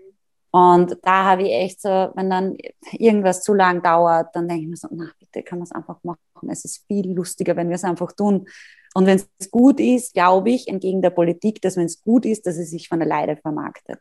[0.51, 2.57] Und da habe ich echt so, wenn dann
[2.93, 6.01] irgendwas zu lang dauert, dann denke ich mir so, na bitte kann man es einfach
[6.03, 6.49] machen.
[6.49, 8.47] Es ist viel lustiger, wenn wir es einfach tun.
[8.93, 12.47] Und wenn es gut ist, glaube ich, entgegen der Politik, dass wenn es gut ist,
[12.47, 13.99] dass es sich von alleine vermarktet.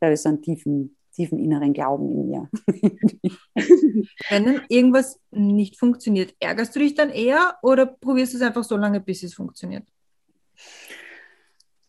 [0.00, 2.48] Da ist so einen tiefen tiefen inneren Glauben in mir.
[4.28, 8.64] Wenn dann irgendwas nicht funktioniert, ärgerst du dich dann eher oder probierst du es einfach
[8.64, 9.84] so lange, bis es funktioniert?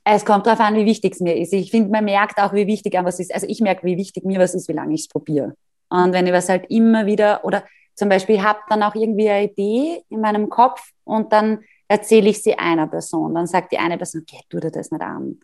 [0.03, 1.51] Es kommt darauf an, wie wichtig es mir ist.
[1.53, 3.34] Ich finde, man merkt auch, wie wichtig was ist.
[3.34, 5.55] Also ich merke, wie wichtig mir was ist, wie lange ich es probiere.
[5.89, 7.65] Und wenn ich was halt immer wieder, oder
[7.95, 11.59] zum Beispiel, habe dann auch irgendwie eine Idee in meinem Kopf und dann
[11.89, 13.36] erzähle ich sie einer Person.
[13.36, 15.39] Dann sagt die eine Person, okay, tu dir das nicht an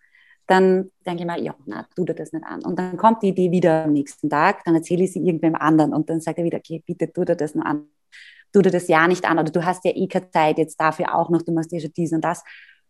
[0.47, 2.63] dann denke ich mir, ja, na, tu dir das nicht an.
[2.63, 5.93] Und dann kommt die Idee wieder am nächsten Tag, dann erzähle ich sie irgendwem anderen
[5.93, 7.87] und dann sagt er wieder, okay, bitte tu dir das nur an.
[8.51, 11.15] Tu dir das ja nicht an oder du hast ja eh keine Zeit jetzt dafür
[11.15, 12.43] auch noch, du machst ja schon dies und das.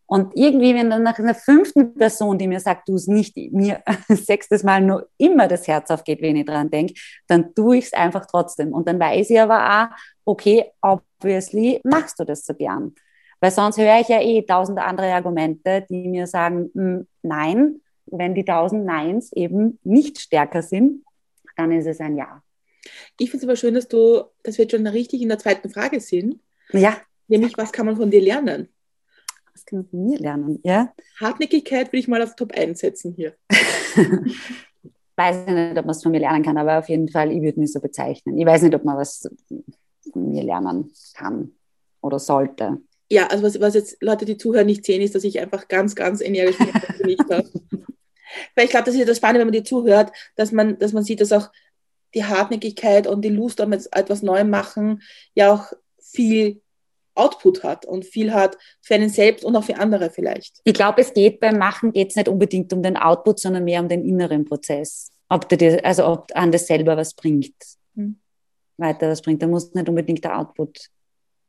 [0.06, 3.82] Und irgendwie, wenn dann nach einer fünften Person, die mir sagt, du es nicht, mir
[4.10, 6.94] sechstes Mal nur immer das Herz aufgeht, wenn ich dran denke,
[7.28, 8.74] dann tue ich es einfach trotzdem.
[8.74, 12.94] Und dann weiß ich aber auch, okay, obviously machst du das so gern.
[13.40, 18.36] Weil sonst höre ich ja eh tausend andere Argumente, die mir sagen, hm, nein, wenn
[18.36, 21.04] die tausend Neins eben nicht stärker sind,
[21.58, 22.42] dann ist es ein Ja.
[23.18, 25.70] Ich finde es aber schön, dass du, dass wir jetzt schon richtig in der zweiten
[25.70, 26.40] Frage sind.
[26.72, 26.98] Ja.
[27.28, 28.68] Nämlich, was kann man von dir lernen?
[29.54, 30.60] Was kann man von mir lernen?
[30.64, 30.94] Ja.
[31.20, 33.36] Hartnäckigkeit würde ich mal auf Top 1 setzen hier.
[35.16, 37.60] weiß nicht, ob man es von mir lernen kann, aber auf jeden Fall, ich würde
[37.60, 38.38] mich so bezeichnen.
[38.38, 39.30] Ich weiß nicht, ob man was
[40.12, 41.54] von mir lernen kann
[42.02, 42.82] oder sollte
[43.14, 45.96] ja, also was, was jetzt Leute, die zuhören, nicht sehen, ist, dass ich einfach ganz,
[45.96, 46.74] ganz energisch habe.
[48.56, 51.04] Weil ich glaube, das ist das Spannende, wenn man dir zuhört, dass man, dass man
[51.04, 51.52] sieht, dass auch
[52.16, 55.02] die Hartnäckigkeit und die Lust am etwas Neuem machen
[55.36, 56.62] ja auch viel
[57.16, 60.60] Output hat und viel hat für einen selbst und auch für andere vielleicht.
[60.64, 63.82] Ich glaube, es geht beim Machen geht es nicht unbedingt um den Output, sondern mehr
[63.82, 65.12] um den inneren Prozess.
[65.30, 67.54] Ob dir, also ob an das selber was bringt.
[67.96, 68.20] Hm.
[68.78, 69.44] Weiter was bringt.
[69.44, 70.90] Da muss nicht unbedingt der Output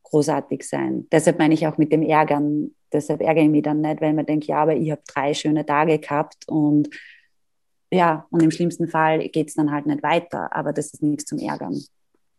[0.04, 1.06] großartig sein.
[1.10, 4.26] Deshalb meine ich auch mit dem Ärgern, deshalb ärgere ich mich dann nicht, weil man
[4.26, 6.88] denkt, ja, aber ich habe drei schöne Tage gehabt und
[7.90, 11.26] ja, und im schlimmsten Fall geht es dann halt nicht weiter, aber das ist nichts
[11.26, 11.80] zum Ärgern.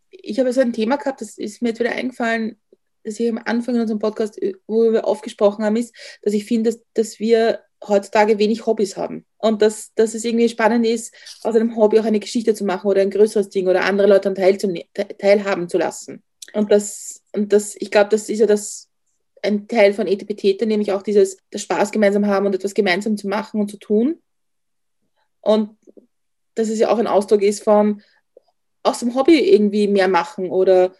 [0.09, 2.57] Ich habe so ein Thema gehabt, das ist mir jetzt wieder eingefallen,
[3.03, 6.71] das ich am Anfang in unserem Podcast, wo wir aufgesprochen haben, ist, dass ich finde,
[6.71, 9.25] dass, dass wir heutzutage wenig Hobbys haben.
[9.37, 11.13] Und dass, dass es irgendwie spannend ist,
[11.43, 14.33] aus einem Hobby auch eine Geschichte zu machen oder ein größeres Ding oder andere Leute
[14.33, 14.57] teil
[15.19, 16.23] teilhaben zu lassen.
[16.55, 18.89] Und das, und das, ich glaube, das ist ja das
[19.43, 23.27] ein Teil von Etipetete, nämlich auch dieses, das Spaß gemeinsam haben und etwas gemeinsam zu
[23.27, 24.21] machen und zu tun.
[25.41, 25.77] Und
[26.55, 28.01] dass es ja auch ein Ausdruck ist von
[28.83, 30.95] aus dem Hobby irgendwie mehr machen oder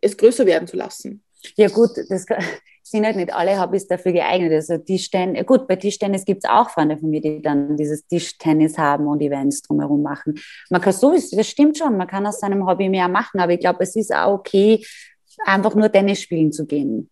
[0.00, 1.22] es größer werden zu lassen.
[1.56, 2.24] Ja gut, das
[2.90, 4.52] sind halt nicht alle Hobbys dafür geeignet.
[4.52, 8.78] Also Tischtennis, gut, bei Tischtennis gibt es auch Freunde von mir, die dann dieses Tischtennis
[8.78, 10.40] haben und Events drumherum machen.
[10.70, 13.60] Man kann sowieso, das stimmt schon, man kann aus seinem Hobby mehr machen, aber ich
[13.60, 14.84] glaube, es ist auch okay,
[15.44, 17.08] einfach nur Tennis spielen zu gehen.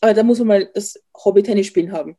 [0.00, 2.16] Aber da muss man mal das Hobby Tennis spielen haben.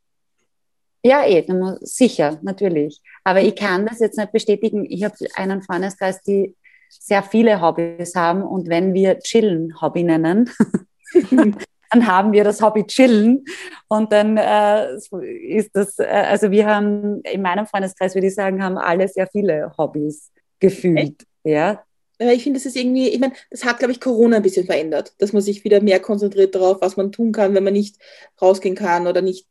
[1.02, 1.46] Ja, eh,
[1.80, 3.02] sicher, natürlich.
[3.24, 4.86] Aber ich kann das jetzt nicht bestätigen.
[4.90, 6.56] Ich habe einen Freundeskreis, die
[6.90, 10.50] sehr viele Hobbys haben und wenn wir Chillen Hobby nennen,
[11.90, 13.46] dann haben wir das Hobby Chillen
[13.88, 18.64] und dann äh, ist das, äh, also wir haben in meinem Freundeskreis, würde ich sagen,
[18.64, 21.26] haben alle sehr viele Hobbys gefühlt.
[21.44, 21.84] Ja,
[22.32, 25.14] ich finde, das ist irgendwie, ich meine, das hat, glaube ich, Corona ein bisschen verändert,
[25.20, 27.96] dass man sich wieder mehr konzentriert darauf, was man tun kann, wenn man nicht
[28.42, 29.48] rausgehen kann oder nicht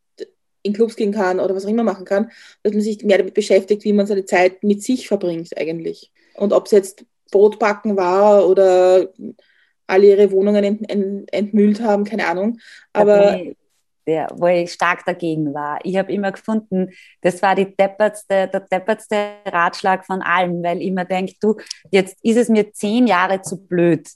[0.63, 2.31] in Clubs gehen kann oder was auch immer machen kann,
[2.63, 6.13] dass man sich mehr damit beschäftigt, wie man seine Zeit mit sich verbringt eigentlich.
[6.35, 9.09] Und ob es jetzt Brotbacken war oder
[9.89, 12.59] alle ihre Wohnungen ent, ent, entmüllt haben, keine Ahnung.
[12.93, 13.39] Aber
[14.09, 15.79] der, wo ich stark dagegen war.
[15.83, 20.87] Ich habe immer gefunden, das war die deppertste, der deppertste Ratschlag von allem, weil ich
[20.89, 21.57] immer denke, du,
[21.91, 24.09] jetzt ist es mir zehn Jahre zu blöd,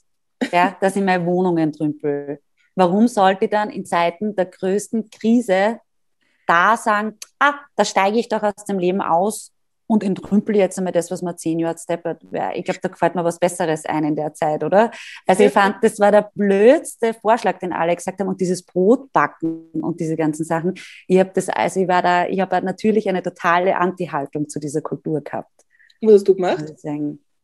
[0.51, 2.39] ja, dass ich meine Wohnungen entrümpel.
[2.75, 5.79] Warum sollte ich dann in Zeiten der größten Krise
[6.47, 9.52] da sagen, ah, da steige ich doch aus dem Leben aus
[9.93, 12.55] und entrümpel jetzt einmal das, was man zehn Jahre steppert wäre.
[12.55, 14.89] Ich glaube, da gefällt mir was Besseres ein in der Zeit, oder?
[15.27, 19.69] Also ich fand, das war der blödste Vorschlag, den alle gesagt haben und dieses Brotbacken
[19.73, 20.73] und diese ganzen Sachen.
[21.07, 24.81] Ich habe das, also ich war da, ich habe natürlich eine totale Anti-Haltung zu dieser
[24.81, 25.51] Kultur gehabt.
[26.01, 26.73] Was hast du gemacht?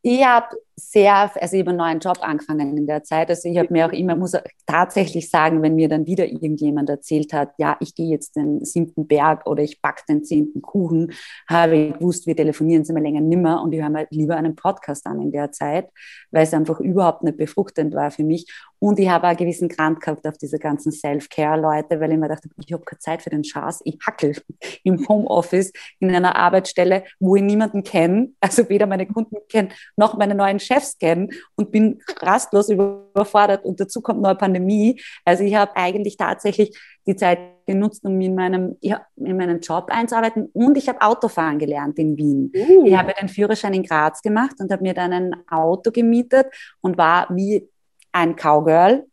[0.01, 3.29] Ich habe sehr, also ich habe einen neuen Job angefangen in der Zeit.
[3.29, 4.33] Also ich habe mir auch immer, muss
[4.65, 9.07] tatsächlich sagen, wenn mir dann wieder irgendjemand erzählt hat, ja, ich gehe jetzt den siebten
[9.07, 11.11] Berg oder ich backe den zehnten Kuchen,
[11.47, 15.05] habe ich gewusst, wir telefonieren mal länger nimmer und ich höre mir lieber einen Podcast
[15.05, 15.89] an in der Zeit,
[16.31, 18.47] weil es einfach überhaupt nicht befruchtend war für mich.
[18.79, 22.49] Und ich habe einen gewissen Grant gehabt auf diese ganzen Self-Care-Leute, weil ich mir dachte,
[22.65, 23.81] ich habe keine Zeit für den Schaß.
[23.83, 24.35] Ich hackel
[24.83, 30.17] im Homeoffice in einer Arbeitsstelle, wo ich niemanden kenne, also weder meine Kunden kenne, noch
[30.17, 35.01] meine neuen Chefs kennen und bin rastlos überfordert und dazu kommt noch eine Pandemie.
[35.25, 39.87] Also ich habe eigentlich tatsächlich die Zeit genutzt, um in meinem, ja, in meinen Job
[39.89, 42.51] einzuarbeiten und ich habe Autofahren gelernt in Wien.
[42.55, 42.85] Uh.
[42.85, 46.47] Ich habe den Führerschein in Graz gemacht und habe mir dann ein Auto gemietet
[46.81, 47.67] und war wie
[48.11, 49.05] ein Cowgirl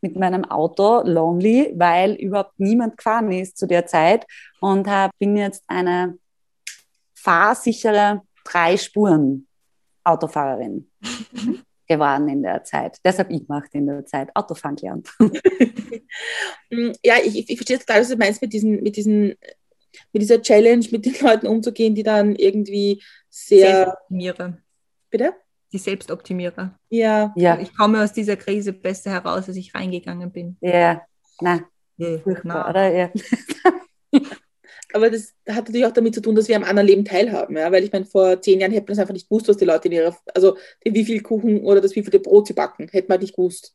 [0.00, 4.24] mit meinem Auto lonely, weil überhaupt niemand gefahren ist zu der Zeit
[4.60, 6.18] und hab, bin jetzt eine
[7.14, 9.46] fahrsichere drei Spuren
[10.06, 10.90] Autofahrerin
[11.88, 12.98] geworden in der Zeit.
[13.02, 15.08] Das habe ich gemacht in der Zeit, Autofahren gelernt.
[17.04, 19.36] ja, ich, ich verstehe total, was du meinst mit diesen, mit diesen
[20.12, 23.70] mit dieser Challenge, mit den Leuten umzugehen, die dann irgendwie sehr.
[23.70, 24.58] Selbstoptimierer.
[25.10, 25.34] Bitte?
[25.72, 26.78] Die Selbstoptimierer.
[26.90, 27.32] Ja.
[27.36, 27.58] ja.
[27.58, 30.56] Ich komme aus dieser Krise besser heraus, als ich reingegangen bin.
[30.60, 31.02] Ja,
[31.40, 31.60] na.
[31.96, 32.70] Ja, na.
[32.70, 32.92] Oder?
[32.92, 33.10] Ja.
[34.92, 37.56] aber das hat natürlich auch damit zu tun, dass wir am anderen Leben teilhaben.
[37.56, 37.70] Ja?
[37.72, 39.88] Weil ich meine, vor zehn Jahren hätten wir es einfach nicht gewusst, was die Leute
[39.88, 43.20] in ihrer, also wie viel Kuchen oder das wie viele Brot sie backen, hätte man
[43.20, 43.74] nicht gewusst.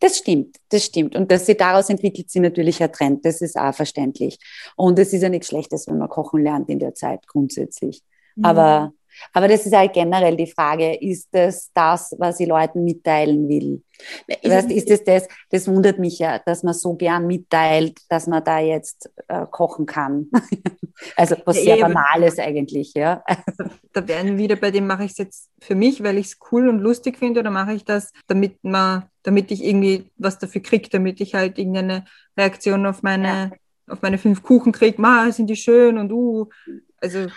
[0.00, 1.16] Das stimmt, das stimmt.
[1.16, 4.38] Und dass sie daraus entwickelt sie natürlich ein Trend, das ist auch verständlich.
[4.76, 8.02] Und es ist ja nichts Schlechtes, wenn man kochen lernt in der Zeit grundsätzlich.
[8.36, 8.44] Mhm.
[8.44, 8.92] Aber
[9.32, 13.82] aber das ist halt generell die Frage, ist das das, was ich Leuten mitteilen will?
[14.26, 18.26] Ist, weißt, ist das, das, das wundert mich ja, dass man so gern mitteilt, dass
[18.26, 20.30] man da jetzt äh, kochen kann.
[21.16, 23.22] also was ja, sehr Banales eigentlich, ja.
[23.92, 26.68] Da werden wieder bei dem, mache ich es jetzt für mich, weil ich es cool
[26.68, 30.88] und lustig finde, oder mache ich das, damit man, damit ich irgendwie was dafür kriege,
[30.90, 32.04] damit ich halt irgendeine
[32.36, 33.50] Reaktion auf meine, ja.
[33.92, 36.48] auf meine fünf Kuchen kriege, ma, sind die schön und uh.
[37.00, 37.28] Also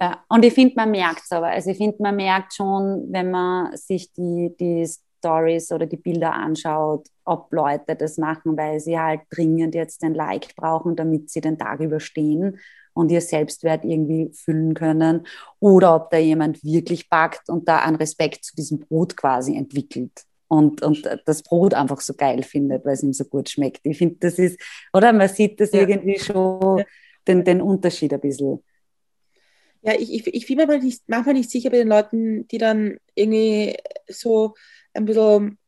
[0.00, 1.48] ja, und ich finde, man merkt es aber.
[1.48, 4.88] Also ich finde, man merkt schon, wenn man sich die, die
[5.18, 10.14] Stories oder die Bilder anschaut, ob Leute das machen, weil sie halt dringend jetzt den
[10.14, 12.58] Like brauchen, damit sie den Tag überstehen
[12.94, 15.26] und ihr Selbstwert irgendwie füllen können.
[15.58, 20.24] Oder ob da jemand wirklich backt und da einen Respekt zu diesem Brot quasi entwickelt.
[20.46, 23.80] Und, und das Brot einfach so geil findet, weil es ihm so gut schmeckt.
[23.84, 24.58] Ich finde, das ist,
[24.92, 25.80] oder man sieht das ja.
[25.80, 26.84] irgendwie schon,
[27.26, 28.60] den, den Unterschied ein bisschen.
[29.82, 32.58] Ja, ich, ich, ich bin mir manchmal nicht, manchmal nicht sicher bei den Leuten, die
[32.58, 33.76] dann irgendwie
[34.08, 34.54] so
[34.92, 35.58] ein bisschen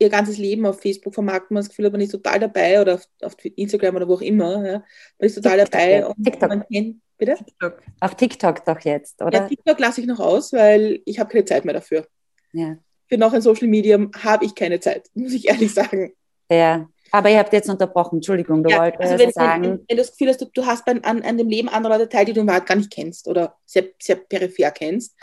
[0.00, 2.94] ihr ganzes Leben auf Facebook vermarkten, man das Gefühl hat, man ist total dabei oder
[2.94, 4.66] auf, auf Instagram oder wo auch immer.
[4.66, 4.72] Ja.
[5.18, 6.06] Man ist total TikTok, dabei.
[6.06, 6.48] Und TikTok.
[6.48, 7.34] Man kennt, bitte?
[7.36, 7.82] TikTok.
[8.00, 9.40] Auf TikTok doch jetzt, oder?
[9.40, 12.06] Ja, TikTok lasse ich noch aus, weil ich habe keine Zeit mehr dafür.
[12.52, 12.78] Ja.
[13.08, 16.12] Für noch ein Social Medium habe ich keine Zeit, muss ich ehrlich sagen.
[16.50, 19.62] Ja, aber ihr habt jetzt unterbrochen, Entschuldigung, du ja, wolltest also wenn, sagen.
[19.62, 21.98] Wenn, wenn, wenn, du das Gefühl hast, du, du hast an, an dem Leben anderer
[21.98, 25.16] Leute teil, die du in Wahrheit gar nicht kennst oder sehr, sehr peripher kennst,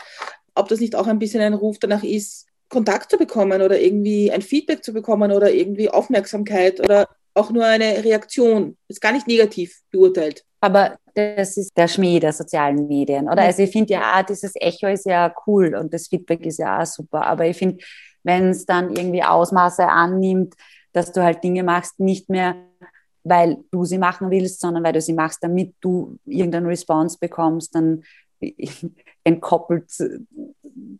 [0.54, 4.30] ob das nicht auch ein bisschen ein Ruf danach ist, Kontakt zu bekommen oder irgendwie
[4.30, 8.76] ein Feedback zu bekommen oder irgendwie Aufmerksamkeit oder auch nur eine Reaktion.
[8.88, 10.44] Ist gar nicht negativ beurteilt.
[10.60, 13.42] Aber das ist der Schmäh der sozialen Medien, oder?
[13.42, 16.86] Also ich finde ja, dieses Echo ist ja cool und das Feedback ist ja auch
[16.86, 17.24] super.
[17.26, 17.82] Aber ich finde,
[18.24, 20.54] wenn es dann irgendwie Ausmaße annimmt,
[20.92, 22.56] dass du halt Dinge machst, nicht mehr,
[23.24, 27.74] weil du sie machen willst, sondern weil du sie machst, damit du irgendeinen Response bekommst,
[27.74, 28.02] dann
[29.24, 29.90] entkoppelt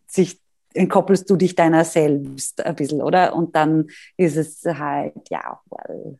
[0.06, 0.40] sich
[0.74, 3.34] entkoppelst du dich deiner selbst ein bisschen, oder?
[3.34, 6.18] Und dann ist es halt, ja, well,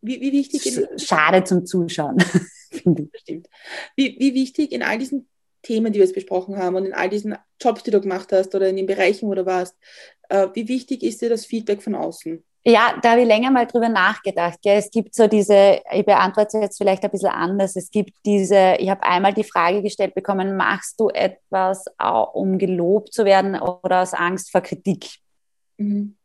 [0.00, 2.18] wie, wie wichtig schade zum Zuschauen.
[2.72, 3.48] Stimmt.
[3.96, 5.28] Wie, wie wichtig in all diesen
[5.62, 8.54] Themen, die wir jetzt besprochen haben und in all diesen Jobs, die du gemacht hast
[8.54, 9.76] oder in den Bereichen, wo du warst,
[10.30, 12.44] wie wichtig ist dir das Feedback von außen?
[12.64, 14.58] Ja, da habe ich länger mal drüber nachgedacht.
[14.62, 14.78] Gell.
[14.78, 17.76] Es gibt so diese, ich beantworte es jetzt vielleicht ein bisschen anders.
[17.76, 21.86] Es gibt diese, ich habe einmal die Frage gestellt bekommen, machst du etwas,
[22.34, 25.06] um gelobt zu werden oder aus Angst vor Kritik?
[25.78, 26.16] Mhm.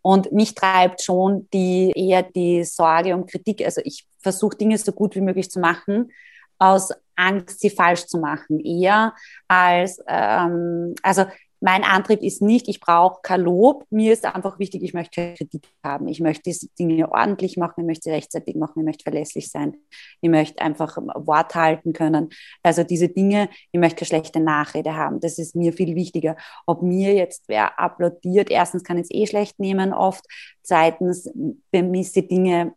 [0.00, 3.64] Und mich treibt schon die eher die Sorge um Kritik.
[3.64, 6.12] Also ich versuche Dinge so gut wie möglich zu machen,
[6.58, 9.14] aus Angst, sie falsch zu machen, eher
[9.48, 11.24] als, ähm, also
[11.62, 13.86] mein Antrieb ist nicht, ich brauche kein Lob.
[13.90, 16.08] Mir ist einfach wichtig, ich möchte Kritik haben.
[16.08, 19.76] Ich möchte diese Dinge ordentlich machen, ich möchte sie rechtzeitig machen, ich möchte verlässlich sein.
[20.20, 22.28] Ich möchte einfach Wort halten können.
[22.62, 25.20] Also diese Dinge, ich möchte keine schlechte Nachrede haben.
[25.20, 26.36] Das ist mir viel wichtiger.
[26.66, 30.24] Ob mir jetzt wer applaudiert, erstens kann ich es eh schlecht nehmen oft.
[30.62, 31.30] Zweitens
[31.70, 32.74] bemisse Dinge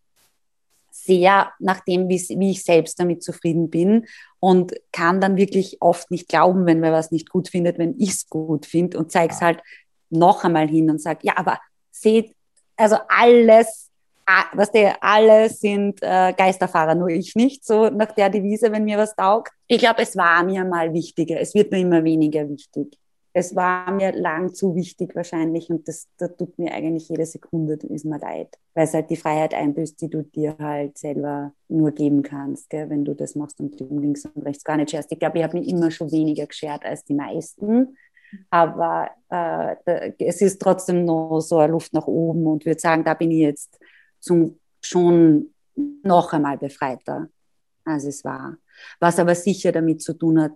[0.95, 4.05] sehr nach dem, wie ich selbst damit zufrieden bin
[4.39, 8.11] und kann dann wirklich oft nicht glauben, wenn man was nicht gut findet, wenn ich
[8.11, 9.61] es gut finde und zeige es halt
[10.09, 11.59] noch einmal hin und sage, ja, aber
[11.91, 12.33] seht,
[12.77, 13.89] also alles,
[14.53, 18.97] was der alle sind äh, Geisterfahrer, nur ich nicht, so nach der Devise, wenn mir
[18.97, 19.51] was taugt.
[19.67, 22.97] Ich glaube, es war mir mal wichtiger, es wird mir immer weniger wichtig
[23.37, 27.73] es war mir lang zu wichtig wahrscheinlich und das, das tut mir eigentlich jede Sekunde,
[27.73, 31.91] ist mir leid, weil es halt die Freiheit einbüßt, die du dir halt selber nur
[31.91, 35.11] geben kannst, gell, wenn du das machst und links und rechts gar nicht scherst.
[35.11, 37.97] Ich glaube, ich habe mich immer schon weniger geschert als die meisten,
[38.51, 43.15] aber äh, es ist trotzdem noch so eine Luft nach oben und würde sagen, da
[43.15, 43.77] bin ich jetzt
[44.21, 47.27] zum, schon noch einmal befreiter,
[47.83, 48.55] als es war.
[49.01, 50.53] Was aber sicher damit zu tun hat,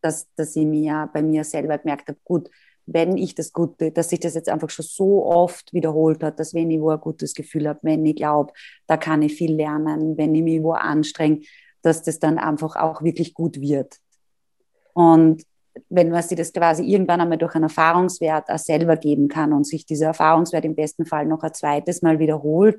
[0.00, 2.50] dass, dass ich mir bei mir selber gemerkt habe, gut,
[2.86, 6.54] wenn ich das Gute, dass sich das jetzt einfach schon so oft wiederholt hat, dass
[6.54, 8.52] wenn ich wo ein gutes Gefühl habe, wenn ich glaube,
[8.86, 11.40] da kann ich viel lernen, wenn ich mich wo anstrenge,
[11.82, 13.96] dass das dann einfach auch wirklich gut wird.
[14.92, 15.44] Und
[15.88, 19.66] wenn man sich das quasi irgendwann einmal durch einen Erfahrungswert auch selber geben kann und
[19.66, 22.78] sich dieser Erfahrungswert im besten Fall noch ein zweites Mal wiederholt,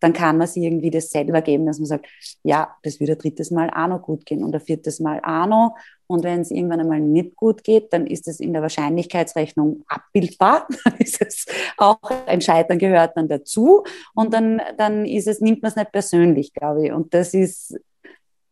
[0.00, 2.06] dann kann man sich irgendwie das selber geben, dass man sagt,
[2.42, 5.46] ja, das wird ein drittes Mal auch noch gut gehen und ein viertes Mal auch
[5.46, 5.74] noch.
[6.10, 10.66] Und wenn es irgendwann einmal nicht gut geht, dann ist es in der Wahrscheinlichkeitsrechnung abbildbar.
[10.84, 11.46] Dann ist es
[11.76, 13.84] auch ein Scheitern gehört dann dazu.
[14.14, 16.92] Und dann, dann ist es, nimmt man es nicht persönlich, glaube ich.
[16.92, 17.78] Und das ist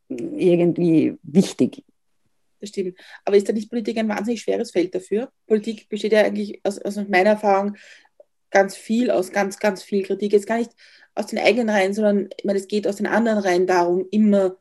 [0.08, 1.84] irgendwie wichtig
[2.60, 2.98] das stimmt.
[3.24, 5.30] Aber ist da nicht Politik ein wahnsinnig schweres Feld dafür?
[5.46, 7.76] Politik besteht ja eigentlich aus, aus meiner Erfahrung
[8.50, 10.32] ganz viel aus ganz, ganz viel Kritik.
[10.32, 10.72] Jetzt gar nicht
[11.14, 14.56] aus den eigenen Reihen, sondern ich meine, es geht aus den anderen Reihen darum, immer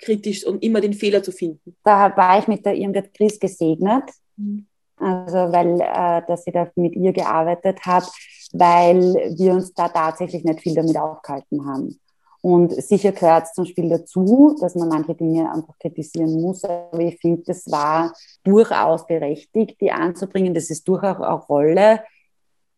[0.00, 1.76] kritisch und immer den Fehler zu finden.
[1.84, 4.04] Da war ich mit der Irmgard Gries gesegnet,
[4.36, 4.66] mhm.
[4.96, 8.10] also weil äh, dass sie da mit ihr gearbeitet hat,
[8.52, 9.00] weil
[9.36, 12.00] wir uns da tatsächlich nicht viel damit aufgehalten haben.
[12.42, 16.64] Und sicher gehört es zum Spiel dazu, dass man manche Dinge einfach kritisieren muss.
[16.64, 20.54] Aber ich finde, das war durchaus berechtigt, die anzubringen.
[20.54, 22.00] Das ist durchaus auch Rolle,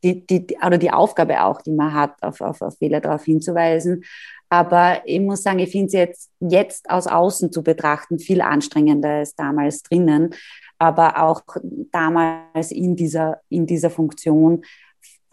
[0.02, 4.02] die, die, oder die Aufgabe auch, die man hat, auf, auf, auf Fehler darauf hinzuweisen.
[4.52, 9.08] Aber ich muss sagen, ich finde es jetzt, jetzt aus außen zu betrachten viel anstrengender
[9.08, 10.34] als damals drinnen.
[10.78, 11.40] Aber auch
[11.90, 14.62] damals in dieser, in dieser Funktion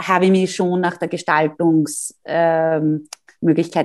[0.02, 3.10] habe ich mich schon nach der Gestaltungs, ähm,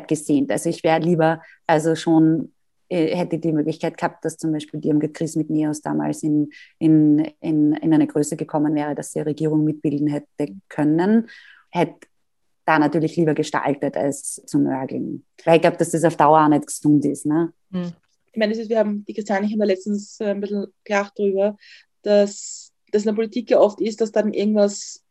[0.07, 0.53] gesehnt.
[0.53, 2.53] Also ich wäre lieber, also schon
[2.89, 6.53] äh, hätte die Möglichkeit gehabt, dass zum Beispiel die Irmgard Chris mit Neos damals in,
[6.79, 11.29] in, in, in eine Größe gekommen wäre, dass sie eine Regierung mitbilden hätte können,
[11.73, 12.07] hätte
[12.65, 15.25] da natürlich lieber gestaltet als zu nörgeln.
[15.45, 17.27] Weil ich glaube, dass das auf Dauer auch nicht gesund ist.
[17.27, 17.53] Ne?
[17.73, 17.93] Hm.
[18.33, 21.57] Ich meine, ist, wir haben, die Christiane haben da letztens äh, ein bisschen gelacht darüber,
[22.03, 25.03] dass das in der Politik ja oft ist, dass dann irgendwas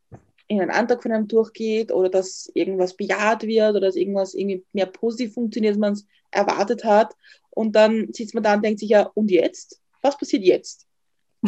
[0.48, 4.66] in einen Antrag von einem durchgeht oder dass irgendwas bejaht wird oder dass irgendwas irgendwie
[4.74, 7.16] mehr positiv funktioniert, als man es erwartet hat.
[7.50, 9.80] Und dann sitzt man da und denkt sich ja, und jetzt?
[10.02, 10.86] Was passiert jetzt?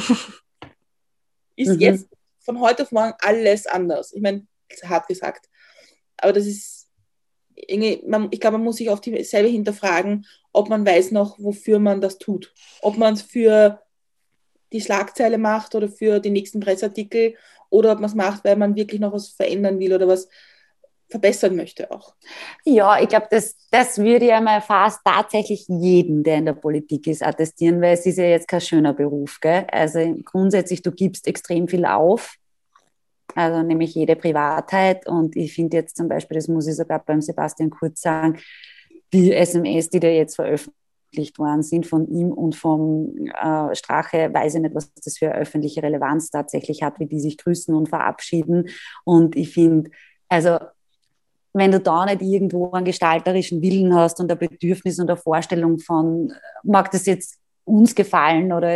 [1.55, 1.79] ist mhm.
[1.79, 2.07] jetzt
[2.39, 4.13] von heute auf morgen alles anders?
[4.13, 4.45] Ich meine,
[4.83, 5.49] hart gesagt.
[6.17, 6.87] Aber das ist
[7.55, 11.79] irgendwie, man, ich glaube, man muss sich auf dieselbe hinterfragen, ob man weiß noch, wofür
[11.79, 12.53] man das tut.
[12.81, 13.81] Ob man es für
[14.73, 17.35] die Schlagzeile macht oder für die nächsten Pressartikel
[17.69, 20.27] oder ob man es macht, weil man wirklich noch was verändern will oder was
[21.07, 22.15] verbessern möchte auch.
[22.63, 27.07] Ja, ich glaube, das, das würde ja mal fast tatsächlich jeden, der in der Politik
[27.07, 29.39] ist, attestieren, weil es ist ja jetzt kein schöner Beruf.
[29.39, 29.65] Gell?
[29.71, 32.35] Also grundsätzlich, du gibst extrem viel auf,
[33.35, 35.07] also nämlich jede Privatheit.
[35.07, 38.39] Und ich finde jetzt zum Beispiel, das muss ich sogar beim Sebastian Kurz sagen,
[39.13, 44.55] die SMS, die der jetzt veröffentlicht worden sind von ihm und vom äh, Strache, weiß
[44.55, 48.69] ich nicht, was das für öffentliche Relevanz tatsächlich hat, wie die sich grüßen und verabschieden.
[49.03, 49.91] Und ich finde,
[50.29, 50.57] also
[51.53, 55.79] wenn du da nicht irgendwo einen gestalterischen Willen hast und ein Bedürfnis und eine Vorstellung
[55.79, 56.33] von,
[56.63, 58.69] mag das jetzt uns gefallen oder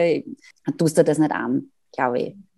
[0.78, 2.49] tust du das nicht an, glaube ich.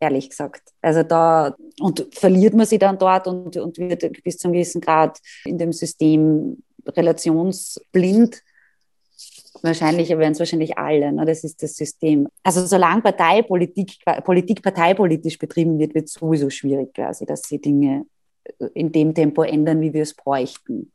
[0.00, 0.72] Ehrlich gesagt.
[0.82, 4.80] Also da und verliert man sie dann dort und, und wird bis zu einem gewissen
[4.80, 8.42] Grad in dem System relationsblind.
[9.62, 11.24] Wahrscheinlich werden es wahrscheinlich alle, ne?
[11.24, 12.28] das ist das System.
[12.42, 18.04] Also solange Parteipolitik, Politik parteipolitisch betrieben wird, wird es sowieso schwierig quasi, dass sie Dinge
[18.74, 20.92] in dem Tempo ändern, wie wir es bräuchten.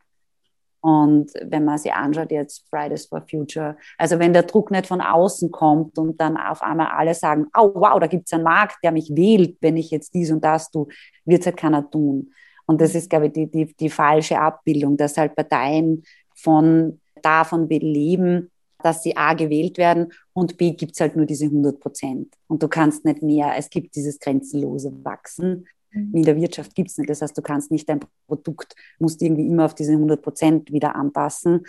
[0.81, 4.99] Und wenn man sich anschaut, jetzt Fridays for Future, also wenn der Druck nicht von
[4.99, 8.77] außen kommt und dann auf einmal alle sagen, oh wow, da gibt es einen Markt,
[8.83, 10.87] der mich wählt, wenn ich jetzt dies und das tue,
[11.25, 12.33] wird es halt keiner tun.
[12.65, 16.03] Und das ist, glaube ich, die, die, die falsche Abbildung, dass halt Parteien
[16.33, 18.49] von davon leben,
[18.81, 22.33] dass sie A gewählt werden und B gibt es halt nur diese 100 Prozent.
[22.47, 26.15] Und du kannst nicht mehr, es gibt dieses grenzenlose Wachsen Mhm.
[26.15, 27.09] In der Wirtschaft gibt es nicht.
[27.09, 30.95] Das heißt, du kannst nicht dein Produkt, musst irgendwie immer auf diese 100 Prozent wieder
[30.95, 31.65] anpassen.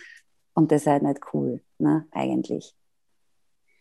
[0.54, 2.74] Und das ist halt nicht cool, ne, eigentlich.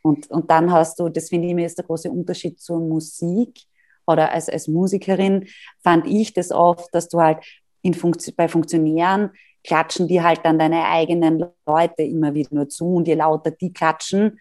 [0.03, 3.61] Und, und dann hast du, das finde ich mir ist der große Unterschied zur Musik
[4.07, 5.47] oder als, als Musikerin
[5.83, 7.39] fand ich das oft, dass du halt
[7.83, 9.31] in Funktion, bei Funktionären
[9.63, 13.71] klatschen die halt dann deine eigenen Leute immer wieder nur zu und je lauter die
[13.71, 14.39] klatschen,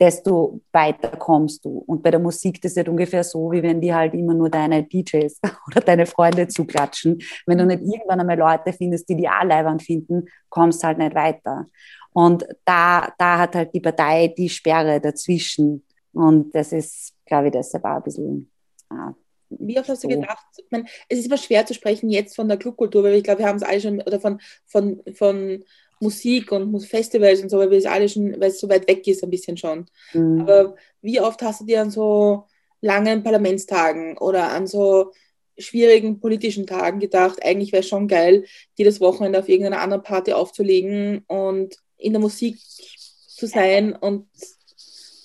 [0.00, 1.84] desto weiter kommst du.
[1.86, 4.48] Und bei der Musik das ist halt ungefähr so, wie wenn die halt immer nur
[4.48, 7.20] deine DJs oder deine Freunde zuklatschen.
[7.46, 11.14] Wenn du nicht irgendwann einmal Leute findest, die die auch leibend finden, kommst halt nicht
[11.14, 11.66] weiter.
[12.12, 15.84] Und da, da hat halt die Partei die Sperre dazwischen.
[16.12, 18.50] Und das ist, glaube ich, deshalb auch ein bisschen.
[18.88, 19.14] Ah,
[19.50, 22.48] wie oft hast du gedacht, ich meine, es ist immer schwer zu sprechen jetzt von
[22.48, 25.64] der Clubkultur, weil ich glaube, wir haben es alle schon, oder von, von, von
[26.00, 29.06] Musik und Festivals und so, weil wir es alle schon, weil es so weit weg
[29.06, 29.86] ist, ein bisschen schon.
[30.12, 30.40] Mhm.
[30.40, 32.46] Aber wie oft hast du dir an so
[32.80, 35.12] langen Parlamentstagen oder an so
[35.58, 38.44] schwierigen politischen Tagen gedacht, eigentlich wäre es schon geil,
[38.76, 44.26] jedes Wochenende auf irgendeiner anderen Party aufzulegen und in der Musik zu sein und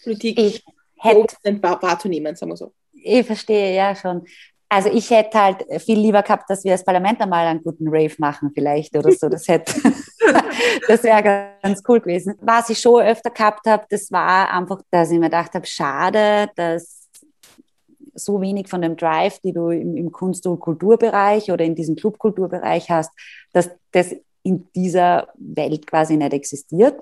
[0.03, 0.63] Politik ich
[0.97, 2.73] hätte, wahrzunehmen, sagen wir so.
[2.91, 4.25] Ich verstehe, ja schon.
[4.67, 8.15] Also ich hätte halt viel lieber gehabt, dass wir als Parlament einmal einen guten Rave
[8.17, 9.29] machen vielleicht oder so.
[9.29, 9.73] Das hätte,
[10.87, 12.35] das wäre ganz cool gewesen.
[12.41, 16.49] Was ich schon öfter gehabt habe, das war einfach, dass ich mir gedacht habe, schade,
[16.55, 17.05] dass
[18.13, 21.95] so wenig von dem Drive, die du im, im Kunst- und Kulturbereich oder in diesem
[21.95, 23.11] Clubkulturbereich hast,
[23.51, 27.01] dass das in dieser Welt quasi nicht existiert.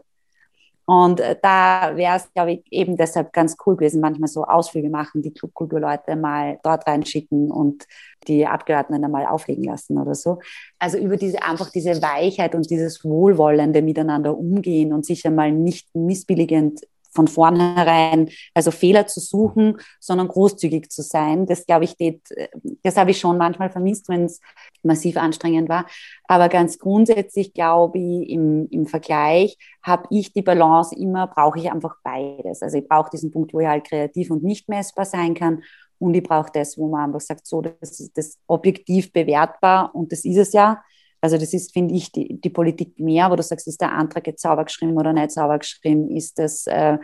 [0.86, 4.90] Und äh, da wäre es, glaube ich, eben deshalb ganz cool gewesen, manchmal so Ausflüge
[4.90, 7.86] machen, die Clubkulturleute mal dort reinschicken und
[8.28, 10.40] die Abgeordneten einmal auflegen lassen oder so.
[10.80, 15.94] Also über diese einfach diese Weichheit und dieses wohlwollende Miteinander umgehen und sich einmal nicht
[15.96, 16.82] missbilligend
[17.14, 21.46] von vornherein, also Fehler zu suchen, sondern großzügig zu sein.
[21.46, 22.38] Das glaube ich, das,
[22.82, 24.42] das habe ich schon manchmal vermisst, wenn es
[24.82, 25.86] massiv anstrengend war.
[26.28, 31.72] Aber ganz grundsätzlich glaube ich, im, im Vergleich habe ich die Balance immer, brauche ich
[31.72, 32.62] einfach beides.
[32.62, 35.64] Also ich brauche diesen Punkt, wo ich halt kreativ und nicht messbar sein kann.
[36.00, 40.12] Und ich brauche das, wo man einfach sagt, so, das ist das objektiv bewertbar und
[40.12, 40.84] das ist es ja.
[41.24, 44.28] Also das ist, finde ich, die, die Politik mehr, wo du sagst, ist der Antrag
[44.28, 46.98] jetzt sauber geschrieben oder nicht sauber geschrieben, ist das äh,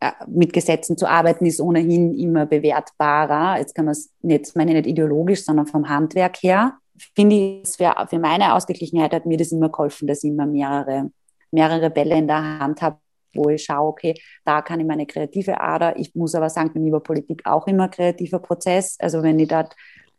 [0.00, 3.58] äh mit Gesetzen zu arbeiten, ist ohnehin immer bewertbarer.
[3.58, 6.78] Jetzt kann man es nicht, meine ich nicht ideologisch, sondern vom Handwerk her.
[7.14, 11.10] Finde ich, für, für meine Ausgeglichenheit hat mir das immer geholfen, dass ich immer mehrere,
[11.50, 12.96] mehrere Bälle in der Hand habe,
[13.34, 14.14] wo ich schaue, okay,
[14.46, 15.94] da kann ich meine kreative Ader.
[15.98, 18.96] Ich muss aber sagen, bei Politik auch immer kreativer Prozess.
[18.98, 19.74] Also wenn ich dort,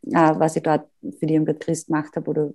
[0.06, 0.86] äh, was ich dort
[1.18, 2.50] für die Irmgard Christ gemacht habe oder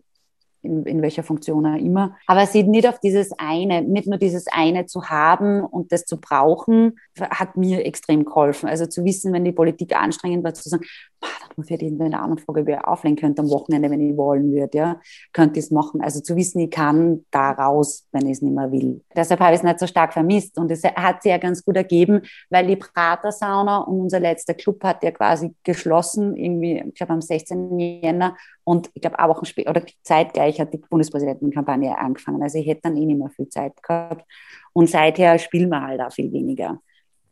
[0.65, 2.15] in, in welcher Funktion auch immer.
[2.27, 6.19] Aber sie nicht auf dieses eine, nicht nur dieses eine zu haben und das zu
[6.19, 8.67] brauchen, hat mir extrem geholfen.
[8.67, 10.85] Also zu wissen, wenn die Politik anstrengend war, zu sagen,
[11.21, 14.51] da muss ich irgendwie eine andere Frage, wer auflegen könnte am Wochenende, wenn ich wollen
[14.51, 15.01] würde, ja,
[15.33, 16.01] könnte ich es machen.
[16.01, 19.01] Also zu wissen, ich kann da raus, wenn ich es nicht mehr will.
[19.15, 21.75] Deshalb habe ich es nicht so stark vermisst und es hat sich ja ganz gut
[21.75, 27.13] ergeben, weil die Prater-Sauna und unser letzter Club hat ja quasi geschlossen, irgendwie, ich glaube
[27.13, 27.79] am 16.
[27.79, 32.41] Jänner und ich glaube, auch Wochen später oder zeitgleich hat die Bundespräsidentenkampagne angefangen.
[32.41, 34.25] Also ich hätte dann eh nicht mehr viel Zeit gehabt.
[34.73, 36.79] Und seither spielen wir halt auch viel weniger.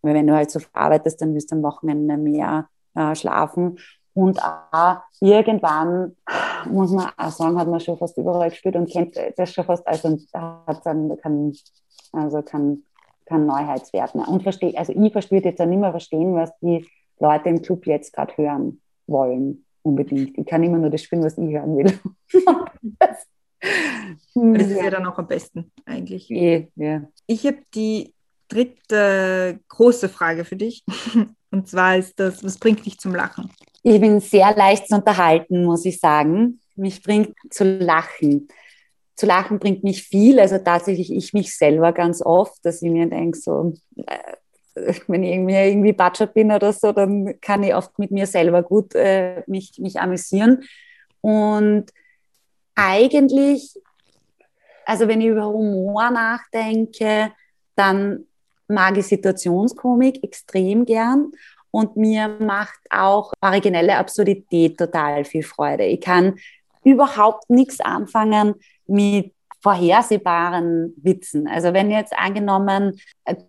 [0.02, 3.80] Weil wenn du halt so arbeitest, dann wirst du am Wochenende mehr äh, schlafen.
[4.14, 6.16] Und auch irgendwann,
[6.70, 9.88] muss man auch sagen, hat man schon fast überall gespielt und kennt das schon fast,
[9.88, 11.54] also hat dann keinen
[12.14, 12.84] also kein,
[13.26, 14.28] kein Neuheitswert mehr.
[14.28, 16.88] Und verstehe, also ich verstehe jetzt auch nicht mehr verstehen, was die
[17.20, 20.38] Leute im Club jetzt gerade hören wollen unbedingt.
[20.38, 22.00] Ich kann immer nur das spielen, was ich hören will.
[23.00, 23.28] das,
[24.34, 26.30] das ist ja dann auch am besten eigentlich.
[26.32, 27.04] Eh, ja.
[27.28, 28.14] Ich habe die
[28.48, 30.84] dritte große Frage für dich.
[31.54, 33.52] Und zwar ist das, was bringt dich zum Lachen?
[33.84, 36.60] Ich bin sehr leicht zu unterhalten, muss ich sagen.
[36.76, 38.48] Mich bringt zu lachen.
[39.16, 43.08] Zu lachen bringt mich viel, also tatsächlich ich mich selber ganz oft, dass ich mir
[43.08, 43.72] denke, so,
[44.08, 48.26] äh, wenn ich irgendwie, irgendwie Batscher bin oder so, dann kann ich oft mit mir
[48.26, 50.64] selber gut äh, mich, mich amüsieren.
[51.22, 51.86] Und
[52.74, 53.80] eigentlich,
[54.88, 57.32] also wenn ich über Humor nachdenke,
[57.76, 58.26] dann
[58.68, 61.32] mag ich Situationskomik extrem gern
[61.72, 65.86] und mir macht auch originelle Absurdität total viel Freude.
[65.86, 66.36] Ich kann
[66.84, 68.56] überhaupt nichts anfangen
[68.86, 71.48] mit vorhersehbaren Witzen.
[71.48, 73.00] Also wenn jetzt angenommen,